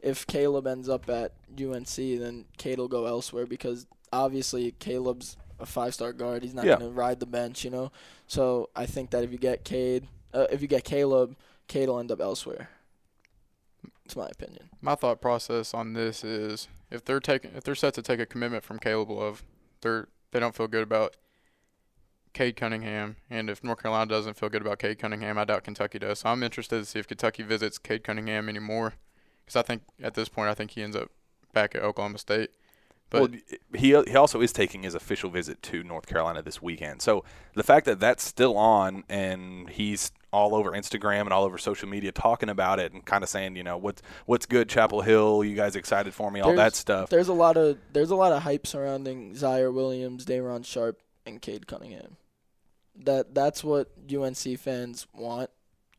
if 0.00 0.26
Caleb 0.26 0.66
ends 0.66 0.88
up 0.88 1.08
at 1.10 1.32
UNC, 1.60 1.96
then 1.96 2.46
Cade 2.56 2.78
will 2.78 2.88
go 2.88 3.06
elsewhere 3.06 3.46
because 3.46 3.86
obviously 4.12 4.72
Caleb's 4.78 5.36
a 5.58 5.66
five-star 5.66 6.14
guard. 6.14 6.42
He's 6.42 6.54
not 6.54 6.64
Yeah. 6.64 6.78
going 6.78 6.90
to 6.90 6.96
ride 6.96 7.20
the 7.20 7.26
bench, 7.26 7.64
you 7.64 7.70
know. 7.70 7.92
So 8.26 8.70
I 8.74 8.86
think 8.86 9.10
that 9.10 9.24
if 9.24 9.30
you 9.30 9.36
get 9.36 9.62
Cade, 9.62 10.08
uh, 10.32 10.46
if 10.50 10.62
you 10.62 10.68
get 10.68 10.84
Caleb, 10.84 11.36
Cade 11.70 11.88
will 11.88 12.00
end 12.00 12.10
up 12.10 12.20
elsewhere. 12.20 12.68
It's 14.04 14.16
my 14.16 14.26
opinion. 14.26 14.70
My 14.82 14.96
thought 14.96 15.20
process 15.20 15.72
on 15.72 15.92
this 15.92 16.24
is 16.24 16.66
if 16.90 17.04
they're 17.04 17.20
taking 17.20 17.52
if 17.54 17.62
they're 17.62 17.76
set 17.76 17.94
to 17.94 18.02
take 18.02 18.18
a 18.18 18.26
commitment 18.26 18.64
from 18.64 18.80
Caleb 18.80 19.08
Love, 19.08 19.44
they're 19.80 20.08
they 20.32 20.40
don't 20.40 20.54
feel 20.54 20.66
good 20.66 20.82
about 20.82 21.16
Cade 22.32 22.56
Cunningham, 22.56 23.16
and 23.30 23.48
if 23.48 23.62
North 23.62 23.80
Carolina 23.82 24.08
doesn't 24.08 24.36
feel 24.36 24.48
good 24.48 24.62
about 24.62 24.80
Cade 24.80 24.98
Cunningham, 24.98 25.38
I 25.38 25.44
doubt 25.44 25.62
Kentucky 25.62 26.00
does. 26.00 26.18
So 26.18 26.30
I'm 26.30 26.42
interested 26.42 26.78
to 26.80 26.84
see 26.84 26.98
if 26.98 27.06
Kentucky 27.06 27.44
visits 27.44 27.78
Cade 27.78 28.02
Cunningham 28.02 28.48
anymore, 28.48 28.94
because 29.44 29.54
I 29.54 29.62
think 29.62 29.82
at 30.02 30.14
this 30.14 30.28
point 30.28 30.50
I 30.50 30.54
think 30.54 30.72
he 30.72 30.82
ends 30.82 30.96
up 30.96 31.10
back 31.52 31.76
at 31.76 31.82
Oklahoma 31.82 32.18
State. 32.18 32.50
But 33.10 33.20
well, 33.20 33.40
he 33.74 33.90
he 34.06 34.16
also 34.16 34.40
is 34.40 34.52
taking 34.52 34.84
his 34.84 34.94
official 34.94 35.30
visit 35.30 35.60
to 35.64 35.82
North 35.82 36.06
Carolina 36.06 36.42
this 36.42 36.62
weekend. 36.62 37.02
So 37.02 37.24
the 37.54 37.64
fact 37.64 37.86
that 37.86 37.98
that's 37.98 38.22
still 38.22 38.56
on 38.56 39.02
and 39.08 39.68
he's 39.68 40.12
all 40.32 40.54
over 40.54 40.70
Instagram 40.70 41.22
and 41.22 41.32
all 41.32 41.44
over 41.44 41.58
social 41.58 41.88
media 41.88 42.12
talking 42.12 42.48
about 42.48 42.78
it 42.78 42.92
and 42.92 43.04
kind 43.04 43.24
of 43.24 43.28
saying, 43.28 43.56
you 43.56 43.64
know, 43.64 43.76
what's 43.76 44.00
what's 44.26 44.46
good, 44.46 44.68
Chapel 44.68 45.02
Hill, 45.02 45.42
you 45.42 45.56
guys 45.56 45.74
excited 45.74 46.14
for 46.14 46.30
me, 46.30 46.40
all 46.40 46.54
that 46.54 46.76
stuff. 46.76 47.10
There's 47.10 47.28
a 47.28 47.34
lot 47.34 47.56
of 47.56 47.78
there's 47.92 48.10
a 48.10 48.16
lot 48.16 48.32
of 48.32 48.42
hype 48.42 48.66
surrounding 48.66 49.34
Ziaire 49.34 49.74
Williams, 49.74 50.24
Day'Ron 50.24 50.62
Sharpe, 50.62 51.00
and 51.26 51.42
Cade 51.42 51.66
Cunningham. 51.66 52.16
That 52.96 53.34
that's 53.34 53.64
what 53.64 53.90
UNC 54.12 54.58
fans 54.58 55.06
want. 55.12 55.50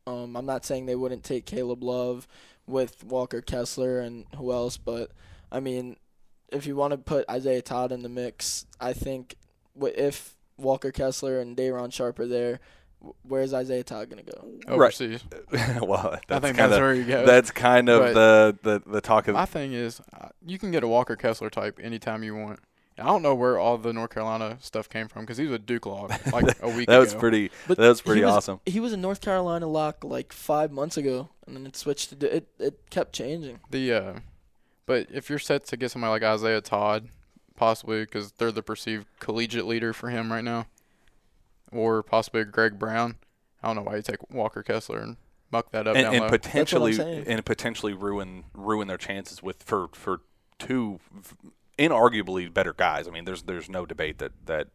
Um, 0.06 0.36
I'm 0.36 0.46
not 0.46 0.64
saying 0.64 0.86
they 0.86 0.96
wouldn't 0.96 1.24
take 1.24 1.46
Caleb 1.46 1.82
Love 1.82 2.26
with 2.66 3.04
Walker 3.04 3.42
Kessler 3.42 4.00
and 4.00 4.24
who 4.36 4.52
else, 4.52 4.76
but 4.76 5.10
I 5.50 5.60
mean, 5.60 5.96
if 6.52 6.66
you 6.66 6.76
want 6.76 6.92
to 6.92 6.98
put 6.98 7.28
Isaiah 7.30 7.62
Todd 7.62 7.92
in 7.92 8.02
the 8.02 8.08
mix, 8.08 8.66
I 8.80 8.92
think 8.92 9.36
if 9.80 10.36
Walker 10.58 10.92
Kessler 10.92 11.40
and 11.40 11.56
Day'Ron 11.56 11.90
Sharpe 11.90 12.18
are 12.20 12.26
there, 12.26 12.60
where's 13.22 13.52
Isaiah 13.54 13.82
Todd 13.84 14.10
gonna 14.10 14.22
go? 14.22 14.48
overseas, 14.68 15.24
well, 15.82 16.12
I 16.14 16.20
that's 16.28 16.42
think 16.44 16.56
kind 16.56 16.58
that's 16.58 16.72
of 16.74 16.80
where 16.80 16.94
you 16.94 17.04
go. 17.04 17.26
that's 17.26 17.50
kind 17.50 17.88
of 17.88 18.14
the, 18.14 18.56
the 18.62 18.82
the 18.86 19.00
talk 19.00 19.28
of 19.28 19.34
My 19.34 19.44
thing 19.46 19.72
is, 19.72 20.00
uh, 20.20 20.28
you 20.46 20.58
can 20.58 20.70
get 20.70 20.82
a 20.84 20.88
Walker 20.88 21.16
Kessler 21.16 21.50
type 21.50 21.80
anytime 21.82 22.22
you 22.22 22.36
want. 22.36 22.60
I 22.98 23.04
don't 23.04 23.22
know 23.22 23.34
where 23.34 23.58
all 23.58 23.78
the 23.78 23.92
North 23.94 24.10
Carolina 24.10 24.58
stuff 24.60 24.86
came 24.88 25.08
from 25.08 25.22
because 25.22 25.38
he 25.38 25.44
was 25.44 25.52
a 25.54 25.58
Duke 25.58 25.86
log 25.86 26.12
like 26.32 26.62
a 26.62 26.68
week 26.68 26.86
that 26.88 26.92
ago. 26.92 27.00
was 27.00 27.14
pretty 27.14 27.50
But 27.66 27.78
that 27.78 27.88
was 27.88 28.00
he 28.00 28.06
pretty 28.06 28.22
was- 28.22 28.34
awesome. 28.34 28.60
He 28.66 28.80
was 28.80 28.92
a 28.92 28.98
North 28.98 29.22
Carolina 29.22 29.66
lock 29.66 30.04
like 30.04 30.30
five 30.32 30.70
months 30.70 30.98
ago, 30.98 31.30
and 31.46 31.56
then 31.56 31.66
it 31.66 31.74
switched 31.74 32.20
to 32.20 32.36
it. 32.36 32.48
It 32.58 32.78
kept 32.90 33.14
changing. 33.14 33.60
The 33.70 33.92
uh, 33.94 34.12
but 34.86 35.06
if 35.10 35.30
you're 35.30 35.38
set 35.38 35.66
to 35.66 35.76
get 35.76 35.90
somebody 35.90 36.10
like 36.10 36.22
Isaiah 36.22 36.60
Todd, 36.60 37.08
possibly 37.56 38.00
because 38.00 38.32
they're 38.32 38.52
the 38.52 38.62
perceived 38.62 39.06
collegiate 39.18 39.66
leader 39.66 39.92
for 39.92 40.10
him 40.10 40.32
right 40.32 40.44
now, 40.44 40.66
or 41.70 42.02
possibly 42.02 42.44
Greg 42.44 42.78
Brown, 42.78 43.16
I 43.62 43.68
don't 43.68 43.76
know 43.76 43.82
why 43.82 43.96
you 43.96 44.02
take 44.02 44.30
Walker 44.30 44.62
Kessler 44.62 45.00
and 45.00 45.16
muck 45.50 45.70
that 45.72 45.86
up 45.86 45.96
and, 45.96 46.04
down 46.04 46.14
and 46.14 46.22
low. 46.24 46.28
potentially 46.28 47.24
and 47.26 47.44
potentially 47.44 47.92
ruin 47.92 48.44
ruin 48.54 48.88
their 48.88 48.96
chances 48.96 49.42
with 49.42 49.62
for 49.62 49.88
for 49.92 50.20
two 50.58 50.98
v- 51.12 51.36
inarguably 51.78 52.52
better 52.52 52.72
guys. 52.72 53.06
I 53.06 53.10
mean, 53.10 53.24
there's 53.24 53.42
there's 53.42 53.68
no 53.68 53.86
debate 53.86 54.18
that 54.18 54.32
that 54.46 54.68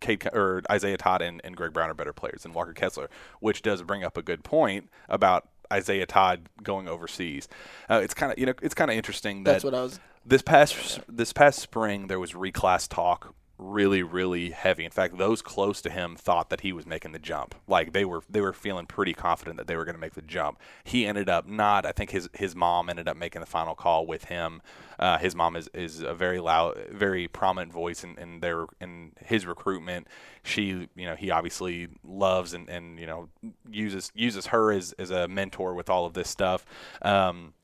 Cade, 0.00 0.28
or 0.32 0.62
Isaiah 0.70 0.96
Todd 0.96 1.22
and, 1.22 1.40
and 1.44 1.56
Greg 1.56 1.72
Brown 1.72 1.88
are 1.88 1.94
better 1.94 2.12
players 2.12 2.42
than 2.42 2.52
Walker 2.52 2.72
Kessler, 2.72 3.08
which 3.40 3.62
does 3.62 3.82
bring 3.82 4.04
up 4.04 4.16
a 4.16 4.22
good 4.22 4.44
point 4.44 4.90
about 5.08 5.48
Isaiah 5.72 6.06
Todd 6.06 6.48
going 6.62 6.88
overseas. 6.88 7.48
Uh, 7.90 8.00
it's 8.04 8.14
kind 8.14 8.30
of 8.32 8.38
you 8.38 8.46
know 8.46 8.54
it's 8.62 8.74
kind 8.74 8.90
of 8.90 8.96
interesting 8.96 9.44
that 9.44 9.52
That's 9.52 9.64
what 9.64 9.74
I 9.74 9.82
was. 9.82 9.98
this 10.24 10.42
past 10.42 11.00
this 11.08 11.32
past 11.32 11.58
spring 11.58 12.06
there 12.06 12.20
was 12.20 12.32
reclass 12.32 12.88
talk 12.88 13.34
really 13.62 14.02
really 14.02 14.50
heavy. 14.50 14.84
In 14.84 14.90
fact 14.90 15.18
those 15.18 15.42
close 15.42 15.80
to 15.82 15.90
him 15.90 16.16
thought 16.16 16.50
that 16.50 16.60
he 16.60 16.72
was 16.72 16.86
making 16.86 17.12
the 17.12 17.18
jump. 17.18 17.54
Like 17.66 17.92
they 17.92 18.04
were 18.04 18.22
they 18.28 18.40
were 18.40 18.52
feeling 18.52 18.86
pretty 18.86 19.14
confident 19.14 19.56
that 19.56 19.66
they 19.66 19.76
were 19.76 19.84
going 19.84 19.94
to 19.94 20.00
make 20.00 20.14
the 20.14 20.22
jump. 20.22 20.58
He 20.84 21.06
ended 21.06 21.28
up 21.28 21.46
not 21.46 21.86
i 21.86 21.92
think 21.92 22.10
his 22.10 22.28
his 22.34 22.54
mom 22.54 22.88
ended 22.88 23.08
up 23.08 23.16
making 23.16 23.40
the 23.40 23.46
final 23.46 23.74
call 23.74 24.06
with 24.06 24.24
him. 24.24 24.62
Uh, 24.98 25.18
his 25.18 25.34
mom 25.34 25.56
is, 25.56 25.68
is 25.74 26.00
a 26.00 26.14
very 26.14 26.38
loud 26.38 26.76
very 26.90 27.26
prominent 27.26 27.72
voice 27.72 28.04
in, 28.04 28.18
in 28.18 28.40
their 28.40 28.66
in 28.80 29.12
his 29.20 29.46
recruitment. 29.46 30.06
She 30.42 30.88
you 30.94 31.06
know 31.06 31.16
he 31.16 31.30
obviously 31.30 31.88
loves 32.04 32.54
and, 32.54 32.68
and 32.68 32.98
you 32.98 33.06
know 33.06 33.28
uses 33.70 34.12
uses 34.14 34.46
her 34.46 34.72
as, 34.72 34.92
as 34.98 35.10
a 35.10 35.28
mentor 35.28 35.74
with 35.74 35.88
all 35.88 36.06
of 36.06 36.14
this 36.14 36.28
stuff. 36.28 36.64
Um, 37.02 37.54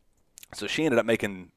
so 0.55 0.67
she 0.67 0.85
ended 0.85 0.99
up 0.99 1.07
making 1.07 1.51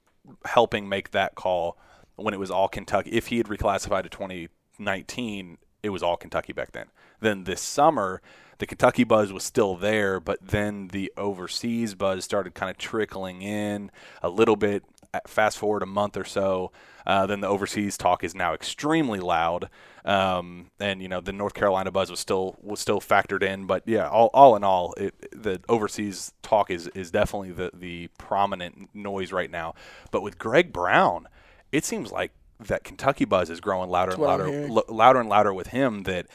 helping 0.45 0.87
make 0.87 1.11
that 1.11 1.35
call 1.35 1.77
when 2.15 2.33
it 2.33 2.39
was 2.39 2.51
all 2.51 2.67
Kentucky. 2.67 3.11
If 3.11 3.27
he 3.27 3.37
had 3.37 3.47
reclassified 3.47 4.03
to 4.03 4.09
2019, 4.09 5.57
it 5.83 5.89
was 5.89 6.03
all 6.03 6.17
Kentucky 6.17 6.53
back 6.53 6.71
then. 6.71 6.87
Then 7.19 7.43
this 7.43 7.61
summer, 7.61 8.21
the 8.59 8.65
Kentucky 8.65 9.03
buzz 9.03 9.33
was 9.33 9.43
still 9.43 9.75
there, 9.75 10.19
but 10.19 10.39
then 10.41 10.89
the 10.89 11.11
overseas 11.17 11.95
buzz 11.95 12.23
started 12.23 12.53
kind 12.53 12.69
of 12.69 12.77
trickling 12.77 13.41
in 13.41 13.91
a 14.21 14.29
little 14.29 14.55
bit. 14.55 14.83
Fast 15.27 15.57
forward 15.57 15.83
a 15.83 15.87
month 15.87 16.15
or 16.15 16.23
so, 16.23 16.71
uh, 17.05 17.25
then 17.25 17.41
the 17.41 17.47
overseas 17.47 17.97
talk 17.97 18.23
is 18.23 18.33
now 18.33 18.53
extremely 18.53 19.19
loud, 19.19 19.69
um, 20.05 20.67
and 20.79 21.01
you 21.01 21.09
know 21.09 21.19
the 21.19 21.33
North 21.33 21.53
Carolina 21.53 21.91
buzz 21.91 22.09
was 22.09 22.19
still 22.19 22.55
was 22.61 22.79
still 22.79 23.01
factored 23.01 23.43
in. 23.43 23.65
But 23.65 23.83
yeah, 23.85 24.07
all, 24.07 24.29
all 24.33 24.55
in 24.55 24.63
all, 24.63 24.93
it, 24.93 25.13
the 25.31 25.59
overseas 25.67 26.31
talk 26.41 26.71
is 26.71 26.87
is 26.89 27.11
definitely 27.11 27.51
the 27.51 27.71
the 27.73 28.07
prominent 28.17 28.89
noise 28.93 29.33
right 29.33 29.51
now. 29.51 29.73
But 30.11 30.21
with 30.21 30.37
Greg 30.37 30.71
Brown, 30.71 31.27
it 31.71 31.85
seems 31.85 32.11
like 32.11 32.31
that 32.59 32.83
Kentucky 32.83 33.25
buzz 33.25 33.49
is 33.49 33.59
growing 33.59 33.89
louder 33.89 34.13
and 34.13 34.21
louder, 34.21 34.47
hearing. 34.47 34.71
l- 34.71 34.85
louder 34.87 35.19
and 35.19 35.29
louder 35.29 35.53
with 35.53 35.67
him. 35.67 36.03
That 36.03 36.27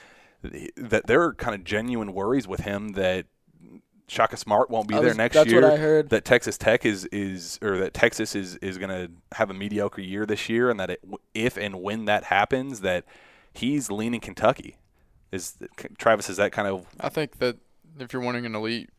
that 0.77 1.07
there 1.07 1.23
are 1.23 1.35
kind 1.35 1.55
of 1.55 1.65
genuine 1.65 2.13
worries 2.13 2.47
with 2.47 2.61
him 2.61 2.91
that 2.91 3.27
Shaka 4.09 4.37
Smart 4.37 4.71
won't 4.71 4.89
be 4.89 4.95
I 4.95 5.01
there 5.01 5.15
next 5.15 5.35
that's 5.35 5.51
year. 5.51 5.63
what 5.63 5.73
I 5.73 5.77
heard. 5.77 6.11
That 6.11 6.25
Texas 6.25 6.57
Tech 6.57 6.85
is 6.85 7.05
is 7.07 7.59
or 7.63 7.79
that 7.79 7.95
Texas 7.95 8.35
is 8.35 8.57
is 8.57 8.79
going 8.79 8.91
to 8.91 9.11
have 9.37 9.51
a 9.51 9.55
mediocre 9.55 10.01
year 10.01 10.27
this 10.27 10.49
year, 10.49 10.71
and 10.71 10.79
that 10.79 10.91
it, 10.91 11.05
if 11.35 11.57
and 11.57 11.83
when 11.83 12.05
that 12.05 12.25
happens, 12.25 12.81
that 12.81 13.05
he's 13.53 13.91
leaning 13.91 14.21
Kentucky. 14.21 14.77
Is 15.33 15.57
Travis? 15.99 16.31
Is 16.31 16.37
that 16.37 16.53
kind 16.53 16.69
of 16.69 16.87
I 17.01 17.09
think 17.09 17.39
that 17.39 17.57
if 17.99 18.13
you're 18.13 18.23
wanting 18.23 18.47
an 18.47 18.55
elite 18.55 18.91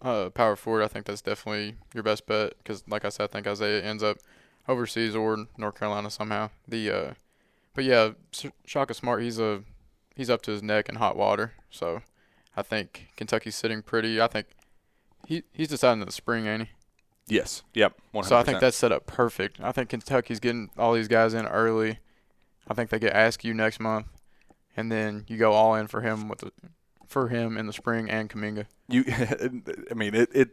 uh, 0.00 0.30
power 0.30 0.56
forward, 0.56 0.82
I 0.82 0.88
think 0.88 1.04
that's 1.04 1.20
definitely 1.20 1.76
your 1.92 2.02
best 2.02 2.26
bet 2.26 2.54
because, 2.58 2.82
like 2.88 3.04
I 3.04 3.10
said, 3.10 3.24
I 3.24 3.26
think 3.26 3.46
Isaiah 3.46 3.82
ends 3.82 4.02
up 4.02 4.16
overseas 4.68 5.14
or 5.14 5.46
North 5.56 5.78
Carolina 5.78 6.10
somehow. 6.10 6.50
The 6.66 6.90
uh, 6.90 7.14
but 7.74 7.84
yeah, 7.84 8.10
Shaka 8.64 8.94
Smart, 8.94 9.22
he's 9.22 9.38
a 9.38 9.62
he's 10.14 10.30
up 10.30 10.42
to 10.42 10.50
his 10.50 10.62
neck 10.62 10.88
in 10.88 10.96
hot 10.96 11.16
water, 11.16 11.52
so 11.70 12.02
I 12.56 12.62
think 12.62 13.08
Kentucky's 13.16 13.56
sitting 13.56 13.82
pretty. 13.82 14.20
I 14.20 14.26
think 14.28 14.46
he 15.26 15.42
he's 15.52 15.68
deciding 15.68 16.00
in 16.00 16.06
the 16.06 16.12
spring, 16.12 16.46
ain't 16.46 16.62
he? 16.62 16.68
yes? 17.26 17.62
Yep. 17.74 17.98
100%. 18.14 18.24
So 18.26 18.36
I 18.36 18.42
think 18.42 18.60
that's 18.60 18.76
set 18.76 18.92
up 18.92 19.06
perfect. 19.06 19.60
I 19.60 19.72
think 19.72 19.88
Kentucky's 19.88 20.40
getting 20.40 20.70
all 20.78 20.92
these 20.92 21.08
guys 21.08 21.34
in 21.34 21.46
early. 21.46 21.98
I 22.68 22.74
think 22.74 22.90
they 22.90 22.98
get 22.98 23.14
Askew 23.16 23.54
next 23.54 23.80
month, 23.80 24.06
and 24.76 24.90
then 24.90 25.24
you 25.28 25.36
go 25.36 25.52
all 25.52 25.74
in 25.74 25.86
for 25.86 26.00
him 26.00 26.28
with 26.28 26.38
the, 26.38 26.52
for 27.06 27.28
him 27.28 27.58
in 27.58 27.66
the 27.66 27.72
spring 27.72 28.10
and 28.10 28.30
Kuminga. 28.30 28.66
You, 28.88 29.04
I 29.90 29.94
mean, 29.94 30.14
it, 30.14 30.30
it 30.34 30.50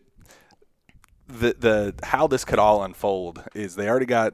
the 1.39 1.55
the 1.57 1.93
how 2.03 2.27
this 2.27 2.45
could 2.45 2.59
all 2.59 2.83
unfold 2.83 3.43
is 3.53 3.75
they 3.75 3.89
already 3.89 4.05
got 4.05 4.33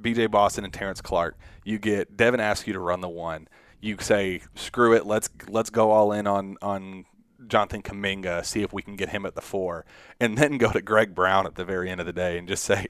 B.J. 0.00 0.26
Boston 0.26 0.64
and 0.64 0.72
Terrence 0.72 1.00
Clarke. 1.00 1.36
You 1.64 1.78
get 1.78 2.16
Devin 2.16 2.40
Askew 2.40 2.72
to 2.72 2.78
run 2.78 3.00
the 3.00 3.08
one. 3.08 3.48
You 3.80 3.96
say 4.00 4.42
screw 4.54 4.94
it, 4.94 5.06
let's 5.06 5.28
let's 5.48 5.70
go 5.70 5.90
all 5.90 6.12
in 6.12 6.26
on 6.26 6.56
on 6.62 7.04
Jonathan 7.46 7.82
Kuminga, 7.82 8.44
see 8.44 8.62
if 8.62 8.72
we 8.72 8.82
can 8.82 8.96
get 8.96 9.10
him 9.10 9.26
at 9.26 9.34
the 9.34 9.40
four, 9.40 9.84
and 10.20 10.38
then 10.38 10.58
go 10.58 10.70
to 10.72 10.80
Greg 10.80 11.14
Brown 11.14 11.46
at 11.46 11.56
the 11.56 11.64
very 11.64 11.90
end 11.90 12.00
of 12.00 12.06
the 12.06 12.12
day 12.12 12.38
and 12.38 12.46
just 12.46 12.64
say, 12.64 12.86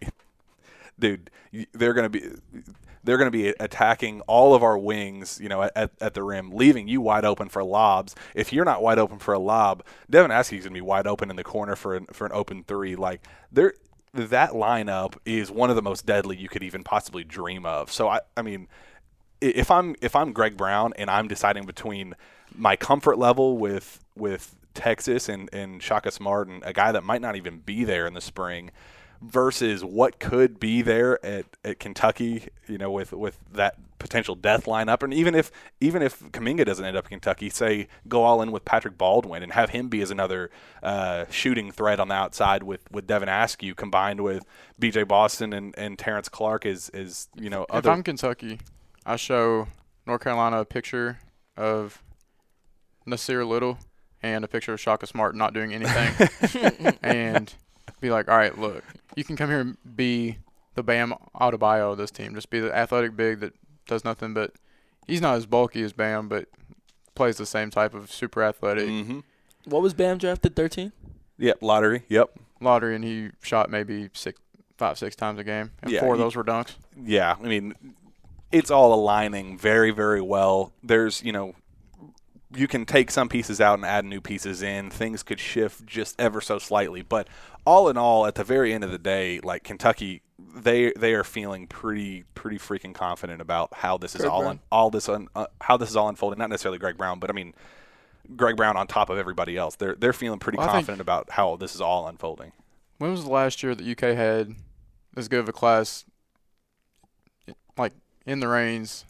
dude, 0.99 1.31
they're 1.73 1.95
going 1.95 2.11
to 2.11 2.21
be 2.21 2.31
they're 3.05 3.19
going 3.19 3.31
to 3.31 3.37
be 3.37 3.49
attacking 3.61 4.21
all 4.23 4.55
of 4.55 4.63
our 4.63 4.79
wings, 4.79 5.41
you 5.43 5.49
know, 5.49 5.63
at, 5.63 5.91
at 6.01 6.15
the 6.15 6.23
rim, 6.23 6.51
leaving 6.51 6.89
you 6.89 7.01
wide 7.01 7.25
open 7.25 7.49
for 7.49 7.65
lobs. 7.65 8.15
If 8.35 8.53
you're 8.53 8.65
not 8.65 8.83
wide 8.83 8.99
open 8.99 9.19
for 9.19 9.35
a 9.35 9.39
lob, 9.39 9.83
Devin 10.09 10.31
Askew's 10.31 10.65
going 10.65 10.73
to 10.73 10.79
be 10.79 10.81
wide 10.81 11.07
open 11.07 11.31
in 11.31 11.37
the 11.37 11.45
corner 11.45 11.77
for 11.77 11.97
an, 11.97 12.07
for 12.13 12.27
an 12.27 12.33
open 12.33 12.65
three. 12.65 12.97
Like 12.97 13.23
there, 13.51 13.75
that 14.15 14.51
lineup 14.51 15.17
is 15.25 15.51
one 15.51 15.71
of 15.71 15.77
the 15.77 15.83
most 15.83 16.07
deadly 16.07 16.37
you 16.37 16.49
could 16.49 16.63
even 16.63 16.85
possibly 16.85 17.25
dream 17.25 17.67
of. 17.67 17.91
So 17.91 18.09
I, 18.09 18.21
I 18.37 18.43
mean, 18.43 18.69
if 19.41 19.71
I'm 19.71 19.97
if 20.01 20.15
I'm 20.15 20.33
Greg 20.33 20.57
Brown 20.57 20.93
and 20.97 21.11
I'm 21.11 21.27
deciding 21.27 21.67
between 21.67 22.15
my 22.55 22.77
comfort 22.77 23.19
level 23.19 23.59
with 23.59 24.05
with 24.15 24.55
Texas 24.75 25.29
and, 25.29 25.51
and 25.53 25.83
Shaka 25.83 26.11
Smart 26.11 26.49
and 26.49 26.63
a 26.65 26.73
guy 26.73 26.93
that 26.93 27.03
might 27.03 27.21
not 27.21 27.37
even 27.37 27.59
be 27.59 27.85
there 27.85 28.07
in 28.07 28.15
the 28.15 28.21
spring 28.21 28.71
versus 29.23 29.85
what 29.85 30.19
could 30.19 30.59
be 30.59 30.83
there 30.83 31.25
at, 31.25 31.47
at 31.65 31.79
Kentucky, 31.79 32.49
you 32.67 32.79
know, 32.79 32.91
with, 32.91 33.13
with 33.13 33.39
that 33.53 33.77
potential 34.03 34.35
death 34.35 34.67
lineup. 34.67 35.03
And 35.03 35.15
even 35.15 35.35
if 35.35 35.51
even 35.81 36.03
if 36.03 36.21
Kuminga 36.21 36.67
doesn't 36.67 36.85
end 36.85 36.97
up 36.97 37.05
in 37.07 37.11
Kentucky, 37.11 37.49
say 37.49 37.87
go 38.09 38.25
all 38.25 38.43
in 38.43 38.51
with 38.51 38.65
Patrick 38.65 38.99
Baldwin 38.99 39.43
and 39.43 39.53
have 39.53 39.71
him 39.71 39.89
be 39.89 40.03
as 40.03 40.11
another 40.11 40.51
uh, 40.83 41.25
shooting 41.31 41.71
threat 41.71 42.01
on 42.01 42.09
the 42.09 42.15
outside 42.15 42.65
with, 42.65 42.91
with 42.91 43.07
Devin 43.07 43.29
Askew 43.29 43.75
combined 43.75 44.21
with 44.21 44.45
BJ 44.81 45.07
Boston 45.07 45.53
and, 45.53 45.73
and 45.79 45.99
Terrence 45.99 46.29
Clarke 46.29 46.67
is 46.67 46.91
is 46.91 47.29
you 47.37 47.49
know 47.49 47.65
other. 47.71 47.89
if 47.89 47.97
I'm 47.97 48.03
Kentucky, 48.03 48.59
I 49.07 49.17
show 49.17 49.69
North 50.07 50.23
Carolina 50.23 50.61
a 50.61 50.65
picture 50.65 51.21
of 51.57 52.03
Nasir 53.07 53.45
Little 53.45 53.79
and 54.23 54.45
a 54.45 54.49
picture 54.49 54.73
of 54.73 54.81
Shaka 54.81 55.07
Smart 55.07 55.35
not 55.35 55.55
doing 55.55 55.73
anything, 55.73 56.97
and 57.03 57.53
be 58.01 58.11
like, 58.11 58.29
all 58.29 58.37
right, 58.37 58.57
look, 58.57 58.85
you 59.17 59.25
can 59.25 59.37
come 59.37 59.51
here 59.51 59.61
and 59.61 59.77
be 59.97 60.39
the 60.75 60.83
Bam 60.83 61.15
Adebayo 61.35 61.93
of 61.93 61.99
this 61.99 62.11
team. 62.11 62.35
Just 62.35 62.51
be 62.51 62.61
the 62.61 62.75
athletic 62.75 63.17
big 63.17 63.41
that 63.41 63.55
does 63.87 64.05
nothing 64.05 64.33
but 64.33 64.53
he's 65.07 65.21
not 65.21 65.37
as 65.37 65.47
bulky 65.47 65.83
as 65.83 65.93
Bam, 65.93 66.29
but 66.29 66.49
plays 67.15 67.37
the 67.37 67.47
same 67.47 67.71
type 67.71 67.95
of 67.95 68.11
super 68.11 68.43
athletic. 68.43 68.89
Mm-hmm. 68.89 69.21
What 69.65 69.83
was 69.83 69.95
Bam 69.95 70.19
drafted? 70.19 70.57
Thirteen. 70.57 70.93
Yep, 71.39 71.59
lottery. 71.63 72.05
Yep, 72.09 72.31
lottery, 72.61 72.95
and 72.95 73.05
he 73.05 73.31
shot 73.43 73.71
maybe 73.71 74.11
six, 74.13 74.41
five, 74.79 74.99
six 74.99 75.17
times 75.17 75.39
a 75.39 75.45
game, 75.45 75.71
and 75.83 75.91
yeah, 75.91 76.01
four 76.01 76.15
of 76.15 76.19
those 76.19 76.37
were 76.37 76.45
dunks. 76.45 76.75
Yeah, 76.97 77.37
I 77.41 77.47
mean, 77.47 77.75
it's 78.51 78.71
all 78.71 78.95
aligning 78.95 79.59
very, 79.59 79.91
very 79.91 80.21
well. 80.21 80.73
There's, 80.83 81.23
you 81.23 81.33
know, 81.33 81.55
you 82.55 82.69
can 82.69 82.85
take 82.85 83.11
some 83.11 83.29
pieces 83.29 83.61
out 83.61 83.79
and 83.79 83.85
add 83.85 84.05
new 84.05 84.21
pieces 84.21 84.63
in. 84.63 84.91
Things 84.91 85.23
could 85.23 85.41
shift 85.41 85.87
just 85.87 86.21
ever 86.21 86.41
so 86.41 86.59
slightly, 86.59 87.03
but 87.03 87.29
all 87.65 87.89
in 87.89 87.97
all, 87.97 88.27
at 88.27 88.35
the 88.35 88.45
very 88.45 88.73
end 88.73 88.85
of 88.85 88.91
the 88.91 88.99
day, 88.99 89.41
like 89.41 89.63
Kentucky, 89.65 90.23
they 90.39 90.93
they 90.99 91.15
are 91.15 91.25
feeling 91.25 91.67
pretty 91.67 92.25
pretty 92.35 92.59
freaking 92.59 92.95
confident 92.95 93.41
about 93.41 93.73
how 93.73 93.97
this 93.97 94.15
is 94.15 94.25
all 94.25 94.47
un, 94.47 94.61
all 94.71 94.91
this 94.91 95.09
un, 95.09 95.29
uh, 95.35 95.47
how 95.61 95.77
this 95.77 95.91
is 95.91 95.97
all 95.97 96.09
unfolding. 96.09 96.39
Not 96.39 96.51
necessarily 96.51 96.79
Greg 96.79 96.97
Brown, 96.97 97.19
but 97.19 97.31
I 97.31 97.33
mean 97.33 97.55
Greg 98.37 98.57
Brown 98.57 98.77
on 98.77 98.87
top 98.87 99.11
of 99.11 99.19
everybody 99.19 99.57
else. 99.57 99.77
They're 99.77 99.95
they're 99.95 100.13
feeling 100.13 100.39
pretty 100.39 100.59
well, 100.59 100.69
confident 100.69 101.01
about 101.01 101.31
how 101.31 101.57
this 101.57 101.75
is 101.75 101.81
all 101.81 102.07
unfolding. 102.09 102.53
When 102.99 103.13
was 103.13 103.25
the 103.25 103.31
last 103.31 103.63
year 103.63 103.75
that 103.75 103.87
UK 103.87 104.17
had 104.17 104.55
as 105.17 105.29
good 105.29 105.41
of 105.41 105.49
a 105.49 105.53
class, 105.53 106.05
like 107.77 107.93
in 108.27 108.41
the 108.41 108.49
reins, 108.49 109.05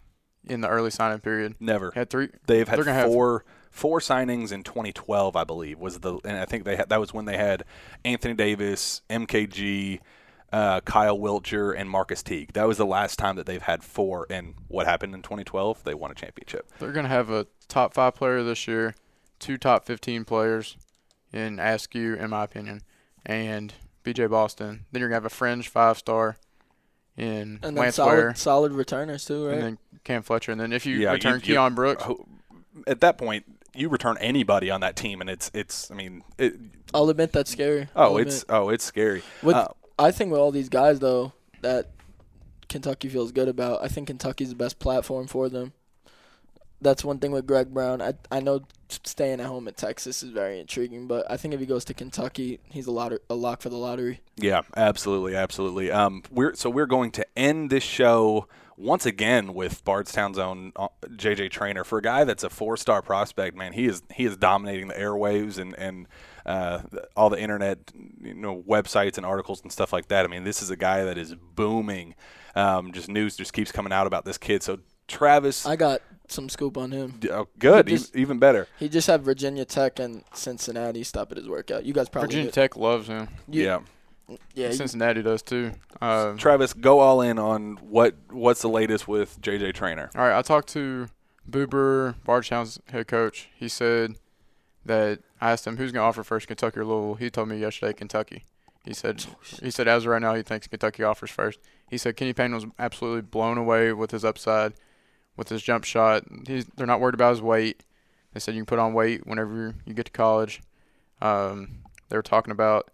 in 0.47 0.61
the 0.61 0.69
early 0.69 0.91
signing 0.91 1.21
period? 1.21 1.57
Never 1.61 1.93
had 1.95 2.11
three. 2.11 2.29
They've 2.47 2.69
had 2.69 2.83
four. 2.85 3.39
Have, 3.39 3.43
four 3.73 4.01
signings 4.01 4.53
in 4.53 4.63
2012, 4.63 5.35
I 5.35 5.45
believe, 5.45 5.79
was 5.81 6.01
the 6.01 6.19
and 6.25 6.37
I 6.37 6.45
think 6.45 6.65
they 6.65 6.77
had 6.77 6.91
that 6.91 7.01
was 7.01 7.13
when 7.13 7.25
they 7.25 7.37
had 7.37 7.65
Anthony 8.05 8.35
Davis, 8.35 9.03
MKG, 9.11 9.99
uh, 10.53 10.81
Kyle 10.83 11.19
Wiltjer, 11.19 11.75
and 11.77 11.91
Marcus 11.91 12.23
Teague. 12.23 12.53
That 12.53 12.69
was 12.69 12.77
the 12.77 12.87
last 12.87 13.19
time 13.19 13.37
that 13.37 13.47
they've 13.47 13.63
had 13.63 13.83
four. 13.83 14.27
And 14.31 14.55
what 14.69 14.87
happened 14.87 15.15
in 15.15 15.23
2012? 15.23 15.83
They 15.83 15.95
won 15.95 16.11
a 16.11 16.15
championship. 16.15 16.71
They're 16.79 16.93
going 16.93 17.05
to 17.05 17.11
have 17.11 17.31
a 17.31 17.47
top 17.67 17.95
five 17.95 18.15
player 18.15 18.43
this 18.43 18.69
year, 18.69 18.95
two 19.41 19.57
top 19.57 19.87
15 19.87 20.25
players 20.25 20.77
in 21.33 21.59
Askew, 21.59 22.15
in 22.15 22.31
my 22.31 22.45
opinion, 22.45 22.83
and 23.25 23.73
BJ 24.05 24.31
Boston. 24.31 24.85
Then 24.93 25.01
you're 25.01 25.09
going 25.09 25.21
to 25.21 25.25
have 25.25 25.33
a 25.33 25.35
fringe 25.35 25.69
five 25.69 25.99
star 25.99 26.37
in 27.17 27.59
and 27.63 27.77
Lance 27.77 27.97
solid, 27.97 28.13
Ware. 28.13 28.35
solid 28.35 28.73
returners 28.73 29.25
too, 29.25 29.47
right? 29.47 29.55
And 29.55 29.63
then 29.63 29.79
Cam 30.05 30.23
Fletcher, 30.23 30.53
and 30.53 30.61
then 30.61 30.73
if 30.73 30.87
you 30.87 30.97
yeah, 30.97 31.13
return 31.13 31.41
you, 31.45 31.55
Keion 31.55 31.75
Brooks, 31.75 32.05
at 32.87 33.01
that 33.01 33.19
point, 33.19 33.45
you 33.75 33.89
return 33.89 34.17
anybody 34.19 34.71
on 34.71 34.81
that 34.81 34.97
team, 34.97 35.21
and 35.21 35.31
it's 35.31 35.51
it's. 35.55 35.91
I 35.91 35.95
mean, 35.95 36.23
it, 36.39 36.55
I'll 36.95 37.09
admit 37.09 37.33
that's 37.33 37.51
scary. 37.51 37.89
Oh, 37.95 38.17
it's 38.17 38.45
oh, 38.49 38.69
it's 38.69 38.85
scary. 38.85 39.23
With, 39.43 39.57
uh, 39.57 39.69
I 39.99 40.11
think 40.11 40.31
with 40.31 40.41
all 40.41 40.51
these 40.51 40.69
guys 40.69 41.01
though 41.01 41.33
that 41.61 41.91
Kentucky 42.69 43.09
feels 43.09 43.33
good 43.33 43.49
about. 43.49 43.83
I 43.83 43.89
think 43.89 44.09
Kentucky's 44.09 44.51
the 44.51 44.57
best 44.57 44.79
platform 44.79 45.27
for 45.27 45.49
them. 45.49 45.73
That's 46.83 47.05
one 47.05 47.19
thing 47.19 47.33
with 47.33 47.47
Greg 47.47 47.73
Brown. 47.73 48.03
I 48.03 48.15
I 48.31 48.41
know 48.41 48.63
staying 48.89 49.41
at 49.41 49.47
home 49.47 49.69
at 49.69 49.77
Texas 49.77 50.23
is 50.23 50.31
very 50.31 50.61
intriguing, 50.61 51.07
but 51.07 51.31
I 51.31 51.37
think 51.37 51.55
if 51.55 51.61
he 51.61 51.67
goes 51.67 51.85
to 51.87 51.95
Kentucky, 51.95 52.61
he's 52.65 52.87
a 52.87 52.93
lot 52.93 53.13
a 53.31 53.35
lock 53.35 53.63
for 53.63 53.69
the 53.69 53.77
lottery. 53.77 54.21
Yeah, 54.37 54.63
absolutely, 54.77 55.37
absolutely. 55.37 55.91
Um, 55.91 56.23
we're 56.31 56.55
so 56.55 56.69
we're 56.71 56.87
going 56.87 57.11
to 57.13 57.27
end 57.37 57.71
this 57.71 57.85
show 57.85 58.49
once 58.77 59.07
again 59.07 59.55
with 59.55 59.85
Bardstown's 59.85 60.39
own 60.39 60.73
JJ 60.73 61.51
Traynor 61.51 61.85
for 61.85 61.99
a 61.99 62.03
guy 62.03 62.25
that's 62.25 62.43
a 62.43 62.51
four-star 62.51 63.03
prospect. 63.03 63.57
Man, 63.57 63.73
he 63.73 63.87
is 63.87 64.03
he 64.15 64.25
is 64.25 64.37
dominating 64.37 64.89
the 64.89 64.95
airwaves 64.95 65.59
and 65.59 65.75
and 65.79 66.09
uh, 66.45 66.81
all 67.17 67.31
the 67.31 67.41
internet, 67.41 67.79
you 68.21 68.35
know, 68.35 68.63
websites 68.69 69.17
and 69.17 69.25
articles 69.25 69.63
and 69.63 69.71
stuff 69.71 69.93
like 69.93 70.09
that. 70.09 70.25
I 70.25 70.29
mean, 70.29 70.45
this 70.45 70.63
is 70.63 70.71
a 70.71 70.77
guy 70.77 71.05
that 71.05 71.17
is 71.17 71.35
booming. 71.35 72.15
Um, 72.55 72.93
just 72.93 73.09
news 73.09 73.37
just 73.37 73.53
keeps 73.53 73.73
coming 73.73 73.93
out 73.93 74.07
about 74.07 74.25
this 74.25 74.39
kid. 74.39 74.63
So 74.63 74.81
Travis, 75.09 75.65
I 75.67 75.77
got 75.77 76.03
some 76.33 76.49
scoop 76.49 76.77
on 76.77 76.91
him. 76.91 77.21
Oh, 77.31 77.49
good, 77.59 77.87
just, 77.87 78.17
even 78.17 78.39
better. 78.39 78.67
He 78.79 78.89
just 78.89 79.07
had 79.07 79.23
Virginia 79.23 79.65
Tech 79.65 79.99
and 79.99 80.25
Cincinnati 80.35 81.05
stop 81.05 81.31
at 81.31 81.39
his 81.39 81.49
workout. 81.49 81.85
You 81.85 81.93
guys 81.93 82.09
probably 82.09 82.29
Virginia 82.29 82.51
Tech 82.51 82.77
loves 82.77 83.09
him. 83.09 83.29
You, 83.49 83.65
yeah. 83.65 83.81
Yeah, 84.55 84.71
Cincinnati 84.71 85.23
does 85.23 85.43
too. 85.43 85.73
Uh, 86.01 86.35
Travis, 86.35 86.73
go 86.73 87.01
all 87.01 87.21
in 87.21 87.39
on 87.39 87.77
what 87.83 88.15
what's 88.31 88.63
the 88.63 88.69
latest 88.69 89.07
with 89.07 89.41
JJ 89.43 89.75
Traynor. 89.75 90.11
All 90.15 90.23
right, 90.23 90.39
I 90.39 90.43
talked 90.43 90.69
to 90.69 91.09
Boober, 91.49 92.15
Bardstown's 92.25 92.81
head 92.89 93.09
coach. 93.09 93.51
He 93.55 93.69
said 93.69 94.17
that 94.85 95.21
I 95.41 95.53
asked 95.53 95.67
him 95.67 95.77
who's 95.77 95.93
going 95.93 96.03
to 96.03 96.07
offer 96.07 96.23
first, 96.23 96.47
Kentucky 96.47 96.81
or 96.81 96.85
Louisville. 96.85 97.15
He 97.15 97.31
told 97.31 97.49
me 97.49 97.59
yesterday 97.59 97.93
Kentucky. 97.93 98.45
He 98.85 98.95
said 98.95 99.25
he 99.63 99.71
said 99.71 99.87
as 99.87 100.05
of 100.05 100.11
right 100.11 100.23
now 100.23 100.35
he 100.35 100.43
thinks 100.43 100.67
Kentucky 100.67 101.03
offers 101.03 101.31
first. 101.31 101.61
He 101.89 101.99
said 101.99 102.17
Kenny 102.17 102.33
Payne 102.33 102.55
was 102.55 102.67
absolutely 102.79 103.23
blown 103.23 103.59
away 103.59 103.93
with 103.93 104.11
his 104.11 104.25
upside, 104.25 104.73
with 105.37 105.49
his 105.49 105.63
jump 105.63 105.85
shot. 105.85 106.25
He's, 106.47 106.67
they're 106.77 106.87
not 106.87 107.01
worried 107.01 107.15
about 107.15 107.31
his 107.31 107.43
weight. 107.43 107.83
They 108.33 108.41
said 108.41 108.55
you 108.55 108.61
can 108.61 108.67
put 108.67 108.79
on 108.79 108.95
weight 108.95 109.27
whenever 109.27 109.75
you 109.85 109.95
get 109.95 110.07
to 110.07 110.13
college. 110.13 110.63
Um, 111.21 111.83
they 112.09 112.17
were 112.17 112.23
talking 112.23 112.51
about 112.51 112.91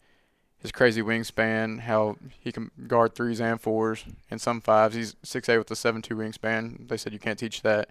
his 0.59 0.72
crazy 0.72 1.03
wingspan, 1.03 1.80
how 1.80 2.16
he 2.41 2.51
can 2.51 2.70
guard 2.86 3.14
threes 3.14 3.41
and 3.41 3.61
fours 3.61 4.05
and 4.30 4.41
some 4.41 4.61
fives. 4.61 4.95
He's 4.95 5.16
six 5.22 5.49
eight 5.49 5.59
with 5.59 5.70
a 5.70 5.76
seven 5.76 6.03
two 6.03 6.16
wingspan. 6.16 6.89
They 6.89 6.97
said 6.97 7.12
you 7.12 7.18
can't 7.18 7.39
teach 7.39 7.62
that. 7.62 7.91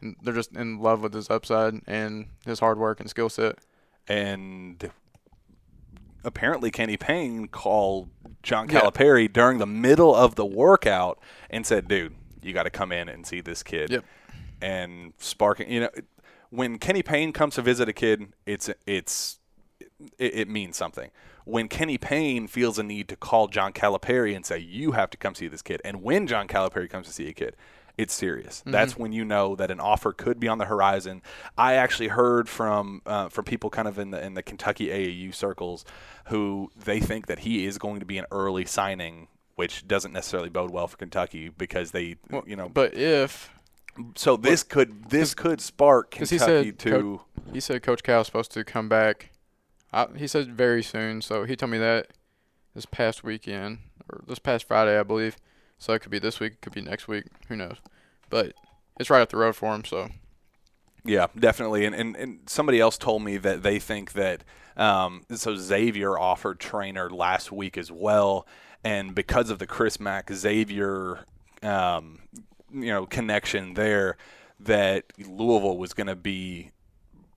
And 0.00 0.16
they're 0.22 0.34
just 0.34 0.52
in 0.52 0.78
love 0.78 1.00
with 1.00 1.14
his 1.14 1.30
upside 1.30 1.80
and 1.86 2.26
his 2.44 2.60
hard 2.60 2.78
work 2.78 3.00
and 3.00 3.08
skill 3.10 3.28
set. 3.28 3.58
And 4.06 4.90
apparently 6.22 6.70
Kenny 6.70 6.96
Payne 6.96 7.48
called 7.48 8.10
John 8.42 8.68
Calipari 8.68 9.22
yeah. 9.22 9.32
during 9.32 9.58
the 9.58 9.66
middle 9.66 10.14
of 10.14 10.34
the 10.34 10.46
workout 10.46 11.18
and 11.50 11.66
said, 11.66 11.88
"Dude, 11.88 12.14
you 12.46 12.52
got 12.52 12.64
to 12.64 12.70
come 12.70 12.92
in 12.92 13.08
and 13.08 13.26
see 13.26 13.40
this 13.40 13.62
kid." 13.62 13.90
Yep. 13.90 14.04
And 14.62 15.12
sparking, 15.18 15.70
you 15.70 15.80
know, 15.80 15.90
when 16.50 16.78
Kenny 16.78 17.02
Payne 17.02 17.32
comes 17.32 17.56
to 17.56 17.62
visit 17.62 17.88
a 17.88 17.92
kid, 17.92 18.32
it's 18.46 18.70
it's 18.86 19.38
it, 20.18 20.34
it 20.34 20.48
means 20.48 20.76
something 20.76 21.10
when 21.46 21.68
Kenny 21.68 21.96
Payne 21.96 22.48
feels 22.48 22.76
a 22.76 22.82
need 22.82 23.08
to 23.08 23.14
call 23.14 23.46
John 23.46 23.72
Calipari 23.72 24.34
and 24.34 24.44
say, 24.44 24.58
"You 24.58 24.92
have 24.92 25.10
to 25.10 25.16
come 25.16 25.34
see 25.34 25.46
this 25.46 25.62
kid," 25.62 25.80
and 25.84 26.02
when 26.02 26.26
John 26.26 26.48
Calipari 26.48 26.90
comes 26.90 27.06
to 27.06 27.12
see 27.12 27.28
a 27.28 27.32
kid, 27.32 27.56
it's 27.96 28.12
serious. 28.12 28.60
Mm-hmm. 28.60 28.72
That's 28.72 28.96
when 28.96 29.12
you 29.12 29.24
know 29.24 29.54
that 29.54 29.70
an 29.70 29.78
offer 29.78 30.12
could 30.12 30.40
be 30.40 30.48
on 30.48 30.58
the 30.58 30.64
horizon. 30.64 31.22
I 31.56 31.74
actually 31.74 32.08
heard 32.08 32.48
from 32.48 33.00
uh, 33.06 33.28
from 33.28 33.44
people 33.44 33.70
kind 33.70 33.86
of 33.86 33.96
in 33.98 34.10
the 34.10 34.22
in 34.22 34.34
the 34.34 34.42
Kentucky 34.42 34.88
AAU 34.88 35.32
circles 35.32 35.84
who 36.26 36.72
they 36.76 36.98
think 36.98 37.26
that 37.26 37.40
he 37.40 37.64
is 37.64 37.78
going 37.78 38.00
to 38.00 38.06
be 38.06 38.18
an 38.18 38.26
early 38.32 38.64
signing, 38.64 39.28
which 39.56 39.88
doesn't 39.88 40.12
necessarily 40.12 40.48
bode 40.48 40.70
well 40.70 40.86
for 40.86 40.96
Kentucky 40.96 41.48
because 41.48 41.90
they, 41.90 42.16
well, 42.30 42.44
you 42.46 42.56
know. 42.56 42.68
But 42.68 42.94
if 42.94 43.50
So 44.14 44.36
this 44.36 44.62
could 44.62 45.08
this 45.10 45.34
could 45.34 45.60
spark 45.60 46.12
'cause 46.12 46.30
he 46.30 46.38
Kentucky 46.38 46.68
said 46.70 46.78
to 46.80 47.20
He 47.52 47.60
said 47.60 47.82
Coach 47.82 48.02
Cal 48.02 48.20
is 48.20 48.26
supposed 48.26 48.52
to 48.52 48.64
come 48.64 48.88
back. 48.88 49.30
I, 49.92 50.06
he 50.16 50.26
said 50.26 50.52
very 50.54 50.82
soon, 50.82 51.22
so 51.22 51.44
he 51.44 51.56
told 51.56 51.72
me 51.72 51.78
that 51.78 52.08
this 52.74 52.86
past 52.86 53.24
weekend 53.24 53.78
or 54.10 54.22
this 54.26 54.38
past 54.38 54.68
Friday, 54.68 54.98
I 54.98 55.02
believe. 55.02 55.36
So 55.78 55.92
it 55.94 56.00
could 56.00 56.10
be 56.10 56.18
this 56.18 56.38
week, 56.40 56.54
it 56.54 56.60
could 56.60 56.74
be 56.74 56.80
next 56.82 57.08
week, 57.08 57.24
who 57.48 57.56
knows? 57.56 57.76
But 58.30 58.54
it's 58.98 59.10
right 59.10 59.20
up 59.22 59.30
the 59.30 59.36
road 59.36 59.56
for 59.56 59.74
him, 59.74 59.84
so 59.84 60.08
Yeah, 61.04 61.28
definitely. 61.38 61.86
And, 61.86 61.94
and 61.94 62.16
and 62.16 62.40
somebody 62.46 62.78
else 62.80 62.98
told 62.98 63.22
me 63.22 63.38
that 63.38 63.62
they 63.62 63.78
think 63.78 64.12
that 64.12 64.44
um, 64.76 65.24
so 65.34 65.56
Xavier 65.56 66.18
offered 66.18 66.60
Traynor 66.60 67.08
last 67.08 67.50
week 67.50 67.78
as 67.78 67.90
well, 67.90 68.46
and 68.84 69.14
because 69.14 69.50
of 69.50 69.58
the 69.58 69.66
Chris 69.66 69.98
Mack 70.00 70.30
Xavier 70.32 71.20
um, 71.62 72.20
you 72.72 72.86
know 72.92 73.06
connection 73.06 73.74
there, 73.74 74.16
that 74.60 75.04
Louisville 75.18 75.78
was 75.78 75.92
going 75.94 76.06
to 76.08 76.16
be 76.16 76.70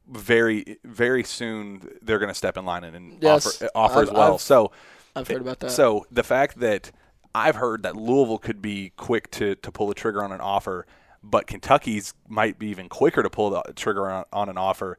very 0.07 0.77
very 0.83 1.23
soon 1.23 1.87
they're 2.01 2.17
going 2.19 2.29
to 2.29 2.35
step 2.35 2.57
in 2.57 2.65
line 2.65 2.83
and, 2.83 2.95
and 2.95 3.21
Yes, 3.21 3.61
offer 3.61 3.69
offer 3.75 4.01
as 4.03 4.11
well. 4.11 4.33
I've- 4.33 4.41
so 4.41 4.71
I've 5.15 5.27
heard 5.27 5.41
about 5.41 5.59
that. 5.59 5.71
so 5.71 6.05
the 6.11 6.23
fact 6.23 6.59
that 6.59 6.91
I've 7.35 7.55
heard 7.55 7.83
that 7.83 7.95
Louisville 7.95 8.37
could 8.39 8.61
be 8.61 8.91
quick 8.97 9.29
to, 9.31 9.55
to 9.55 9.71
pull 9.71 9.87
the 9.87 9.93
trigger 9.93 10.23
on 10.23 10.31
an 10.31 10.41
offer, 10.41 10.85
but 11.23 11.45
Kentucky's 11.45 12.13
might 12.27 12.57
be 12.57 12.67
even 12.67 12.89
quicker 12.89 13.21
to 13.21 13.29
pull 13.29 13.49
the 13.51 13.61
trigger 13.75 14.09
on, 14.09 14.25
on 14.33 14.49
an 14.49 14.57
offer. 14.57 14.97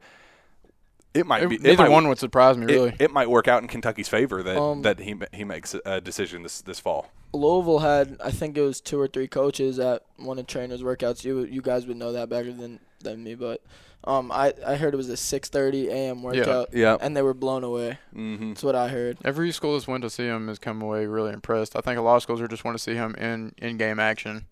It 1.13 1.25
might 1.25 1.47
be 1.49 1.55
it 1.55 1.61
neither 1.61 1.83
might, 1.83 1.89
one 1.89 2.07
would 2.07 2.19
surprise 2.19 2.57
me 2.57 2.65
really. 2.67 2.95
It, 2.99 3.11
might 3.11 3.29
work 3.29 3.47
out 3.47 3.61
in 3.61 3.67
Kentucky's 3.67 4.07
favor 4.07 4.41
that 4.43 4.57
Um, 4.57 4.81
that 4.83 4.99
he 4.99 5.15
he 5.33 5.43
makes 5.43 5.75
a 5.85 5.99
decision 5.99 6.43
this 6.43 6.61
this 6.61 6.79
fall. 6.79 7.09
Louisville 7.33 7.79
had, 7.79 8.17
I 8.23 8.29
think 8.31 8.57
it 8.57 8.61
was 8.61 8.81
two 8.81 8.99
or 8.99 9.07
three 9.07 9.27
coaches 9.27 9.79
at 9.79 10.03
one 10.17 10.37
of 10.39 10.47
Traynor's 10.47 10.83
workouts. 10.83 11.23
You 11.23 11.43
you 11.43 11.61
guys 11.61 11.85
would 11.85 11.97
know 11.97 12.11
that 12.13 12.29
better 12.29 12.51
than, 12.53 12.79
than 13.01 13.23
me, 13.23 13.35
but 13.35 13.61
um, 14.03 14.31
I, 14.31 14.53
I 14.65 14.75
heard 14.75 14.93
it 14.93 14.97
was 14.97 15.09
a 15.09 15.13
6:30 15.13 15.87
a.m. 15.89 16.23
workout, 16.23 16.69
Yeah. 16.73 16.79
yeah. 16.79 16.97
and 16.99 17.15
they 17.15 17.21
were 17.21 17.33
blown 17.33 17.63
away. 17.63 17.99
Mm-hmm. 18.15 18.49
That's 18.49 18.63
what 18.63 18.75
I 18.75 18.87
heard. 18.87 19.17
Every 19.23 19.51
school 19.51 19.73
that's 19.73 19.87
went 19.87 20.01
to 20.03 20.09
see 20.09 20.25
him 20.25 20.47
has 20.47 20.59
come 20.59 20.81
away 20.81 21.05
really 21.05 21.31
impressed. 21.33 21.75
I 21.75 21.81
think 21.81 21.97
a 21.99 22.01
lot 22.01 22.15
of 22.15 22.23
schools 22.23 22.41
are 22.41 22.47
just 22.47 22.63
want 22.65 22.75
to 22.77 22.83
see 22.83 22.95
him 22.95 23.15
in 23.15 23.53
in 23.57 23.77
game 23.77 23.99
action. 23.99 24.45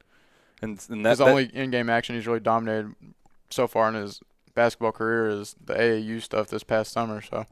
And, 0.62 0.80
and 0.90 1.06
that, 1.06 1.12
His 1.12 1.20
that- 1.20 1.28
only 1.28 1.46
in 1.54 1.72
game 1.72 1.90
action 1.90 2.16
he's 2.16 2.28
really 2.28 2.42
dominated 2.42 2.94
so 3.50 3.66
far 3.68 3.88
in 3.90 3.96
his 3.96 4.20
basketball 4.60 4.92
career 4.92 5.30
is 5.30 5.56
the 5.64 5.74
AAU 5.74 6.22
stuff 6.22 6.50
this 6.50 6.64
past 6.64 6.92
summer. 6.92 7.22
So 7.22 7.46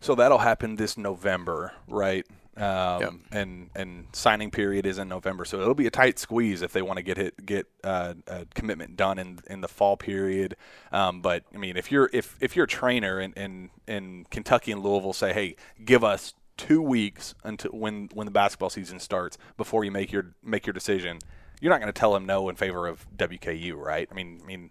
So 0.00 0.14
that'll 0.14 0.38
happen 0.38 0.76
this 0.76 0.98
November, 0.98 1.72
right? 1.88 2.26
Um, 2.56 3.00
Yep. 3.00 3.12
And 3.32 3.70
and 3.74 4.06
signing 4.12 4.50
period 4.50 4.84
is 4.84 4.98
in 4.98 5.08
November, 5.08 5.44
so 5.44 5.60
it'll 5.60 5.74
be 5.74 5.86
a 5.86 5.90
tight 5.90 6.18
squeeze 6.18 6.60
if 6.60 6.72
they 6.72 6.82
want 6.82 6.96
to 6.98 7.02
get 7.02 7.16
it 7.16 7.46
get 7.46 7.66
uh, 7.84 8.14
a 8.26 8.46
commitment 8.54 8.96
done 8.96 9.18
in 9.18 9.38
in 9.48 9.60
the 9.60 9.68
fall 9.68 9.96
period. 9.96 10.56
Um, 10.92 11.22
but 11.22 11.44
I 11.54 11.58
mean, 11.58 11.76
if 11.76 11.90
you're 11.92 12.10
if 12.12 12.36
if 12.40 12.56
you're 12.56 12.64
a 12.64 12.68
trainer 12.82 13.18
and 13.20 13.32
in, 13.36 13.70
in 13.86 14.26
Kentucky 14.30 14.72
and 14.72 14.82
Louisville 14.82 15.12
say, 15.14 15.32
hey, 15.32 15.56
give 15.84 16.02
us 16.02 16.34
two 16.56 16.82
weeks 16.82 17.34
until 17.44 17.70
when 17.70 18.10
when 18.12 18.26
the 18.26 18.32
basketball 18.32 18.70
season 18.70 18.98
starts 18.98 19.38
before 19.56 19.84
you 19.84 19.92
make 19.92 20.10
your 20.12 20.34
make 20.42 20.66
your 20.66 20.74
decision, 20.74 21.20
you're 21.60 21.70
not 21.70 21.80
going 21.80 21.92
to 21.92 21.98
tell 21.98 22.12
them 22.12 22.26
no 22.26 22.48
in 22.48 22.56
favor 22.56 22.86
of 22.88 23.06
WKU, 23.16 23.76
right? 23.76 24.08
I 24.10 24.14
mean, 24.14 24.40
I 24.42 24.46
mean 24.46 24.70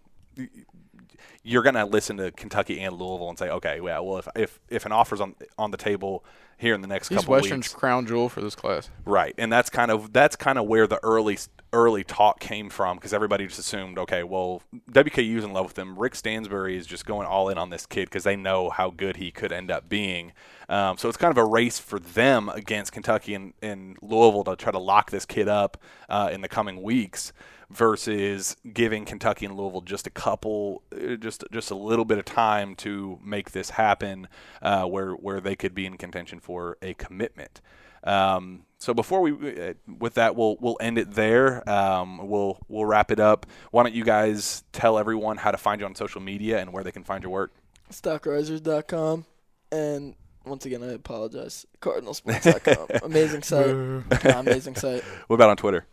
you're 1.48 1.64
going 1.64 1.76
to 1.76 1.86
listen 1.86 2.18
to 2.18 2.32
Kentucky 2.32 2.82
and 2.82 2.96
Louisville 2.96 3.30
and 3.30 3.40
say, 3.40 3.50
okay, 3.50 3.80
yeah, 3.82 4.00
well, 4.00 4.18
if 4.18 4.28
if, 4.36 4.60
if 4.70 4.86
an 4.86 4.92
offer's 4.92 5.22
on 5.22 5.34
on 5.58 5.72
the 5.72 5.78
table 5.78 6.26
here 6.58 6.74
in 6.74 6.82
the 6.82 6.88
next 6.88 7.08
he's 7.08 7.20
couple 7.20 7.34
Western's 7.34 7.68
weeks, 7.68 7.74
crown 7.74 8.06
jewel 8.06 8.30
for 8.30 8.42
this 8.42 8.56
class. 8.56 8.90
right? 9.06 9.34
And 9.38 9.52
that's 9.52 9.70
kind 9.70 9.90
of 9.90 10.12
that's 10.12 10.36
kind 10.36 10.58
of 10.58 10.66
where 10.66 10.88
the 10.88 11.00
early 11.04 11.38
early 11.74 12.04
talk 12.04 12.40
came 12.40 12.70
from 12.70 12.98
because 12.98 13.14
everybody 13.14 13.46
just 13.46 13.60
assumed, 13.60 13.98
okay, 13.98 14.24
well, 14.24 14.62
WKU's 14.92 15.44
in 15.44 15.54
love 15.54 15.68
with 15.68 15.80
him. 15.80 15.98
Rick 15.98 16.16
Stansbury 16.16 16.76
is 16.76 16.86
just 16.86 17.06
going 17.06 17.28
all 17.28 17.50
in 17.50 17.58
on 17.58 17.70
this 17.70 17.86
kid 17.86 18.06
because 18.06 18.24
they 18.24 18.36
know 18.36 18.70
how 18.70 18.90
good 18.90 19.18
he 19.18 19.32
could 19.32 19.52
end 19.52 19.72
up 19.72 19.88
being. 19.88 20.34
Um, 20.70 20.98
so 20.98 21.08
it's 21.08 21.18
kind 21.18 21.32
of 21.32 21.38
a 21.38 21.46
race 21.46 21.80
for 21.80 22.00
them 22.00 22.50
against 22.50 22.92
Kentucky 22.92 23.34
and, 23.36 23.54
and 23.62 23.98
Louisville 24.02 24.44
to 24.46 24.56
try 24.56 24.72
to 24.72 24.80
lock 24.80 25.12
this 25.12 25.26
kid 25.26 25.48
up 25.48 25.78
uh, 26.10 26.30
in 26.32 26.42
the 26.42 26.50
coming 26.50 26.82
weeks 26.82 27.32
versus 27.70 28.56
giving 28.74 29.06
Kentucky 29.06 29.46
and 29.46 29.56
Louisville 29.56 29.82
just 29.82 30.08
a 30.08 30.10
couple, 30.10 30.84
uh, 30.94 31.16
just 31.38 31.52
just 31.52 31.72
a 31.72 31.76
little 31.76 32.06
bit 32.06 32.18
of 32.18 32.26
time 32.26 32.76
to 32.76 33.20
make 33.24 33.52
this 33.52 33.72
happen, 33.72 34.28
uh, 34.62 34.86
where 34.86 35.12
where 35.14 35.40
they 35.40 35.56
could 35.56 35.74
be 35.74 35.86
in 35.86 35.98
contention 35.98 36.40
for 36.40 36.78
a 36.82 36.94
commitment. 36.94 37.62
Um, 38.04 38.64
so 38.78 38.94
before 38.94 39.22
we, 39.22 39.32
uh, 39.32 39.74
with 40.00 40.16
that, 40.16 40.36
we'll 40.36 40.58
we'll 40.60 40.78
end 40.80 40.98
it 40.98 41.12
there. 41.12 41.68
Um, 41.70 42.28
we'll 42.28 42.60
we'll 42.68 42.86
wrap 42.86 43.12
it 43.12 43.20
up. 43.20 43.46
Why 43.72 43.84
don't 43.84 43.96
you 43.96 44.04
guys 44.04 44.64
tell 44.72 44.98
everyone 44.98 45.38
how 45.38 45.52
to 45.52 45.58
find 45.58 45.82
you 45.82 45.86
on 45.86 45.96
social 45.96 46.22
media 46.22 46.60
and 46.60 46.72
where 46.72 46.84
they 46.84 46.92
can 46.92 47.04
find 47.04 47.24
your 47.24 47.32
work? 47.32 47.52
Stockrisers.com, 47.92 49.26
and 49.72 50.16
once 50.46 50.66
again, 50.66 50.84
I 50.84 50.94
apologize. 50.94 51.66
Cardinalsports.com. 51.82 53.00
amazing 53.04 53.44
site. 53.44 53.76
Nah, 54.24 54.40
amazing 54.40 54.76
site. 54.76 55.04
What 55.28 55.36
about 55.36 55.50
on 55.50 55.58
Twitter? 55.58 55.86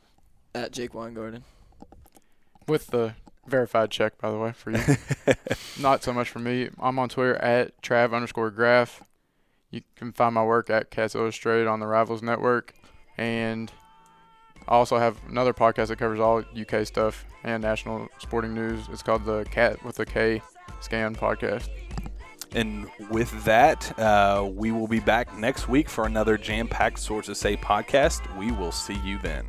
At 0.55 0.73
Jake 0.73 0.95
Weingarten. 0.95 1.45
With 2.69 2.87
the 2.89 3.15
verified 3.47 3.91
check, 3.91 4.19
by 4.19 4.31
the 4.31 4.39
way, 4.39 4.53
for 4.53 4.71
you. 4.71 4.83
Not 5.81 6.03
so 6.03 6.13
much 6.13 6.29
for 6.29 6.39
me. 6.39 6.71
I'm 6.79 6.99
on 6.99 7.09
Twitter 7.09 7.37
at 7.37 7.81
Trav 7.83 8.15
underscore 8.15 8.51
Graph. 8.51 9.03
You 9.71 9.83
can 9.97 10.13
find 10.13 10.35
my 10.35 10.45
work 10.45 10.71
at 10.71 10.91
Cats 10.91 11.15
Illustrated 11.15 11.67
on 11.67 11.81
the 11.81 11.87
Rivals 11.87 12.23
Network. 12.23 12.75
And 13.19 13.71
I 14.69 14.73
also 14.73 14.99
have 14.99 15.19
another 15.29 15.53
podcast 15.53 15.89
that 15.89 15.99
covers 15.99 16.21
all 16.21 16.45
UK 16.59 16.87
stuff 16.87 17.25
and 17.43 17.63
national 17.63 18.09
sporting 18.19 18.55
news. 18.55 18.87
It's 18.91 19.03
called 19.03 19.25
the 19.25 19.45
Cat 19.51 19.85
with 19.85 19.99
a 20.01 20.07
K 20.07 20.43
Scan 20.81 21.15
podcast. 21.15 21.69
And 22.55 22.89
with 23.11 23.45
that, 23.45 23.99
uh, 23.99 24.49
we 24.49 24.71
will 24.71 24.87
be 24.87 25.01
back 25.01 25.37
next 25.37 25.69
week 25.69 25.89
for 25.89 26.07
another 26.07 26.39
jam-packed 26.39 27.01
Sources 27.01 27.39
Say 27.39 27.57
podcast. 27.57 28.37
We 28.39 28.53
will 28.53 28.71
see 28.71 28.99
you 29.05 29.19
then. 29.19 29.47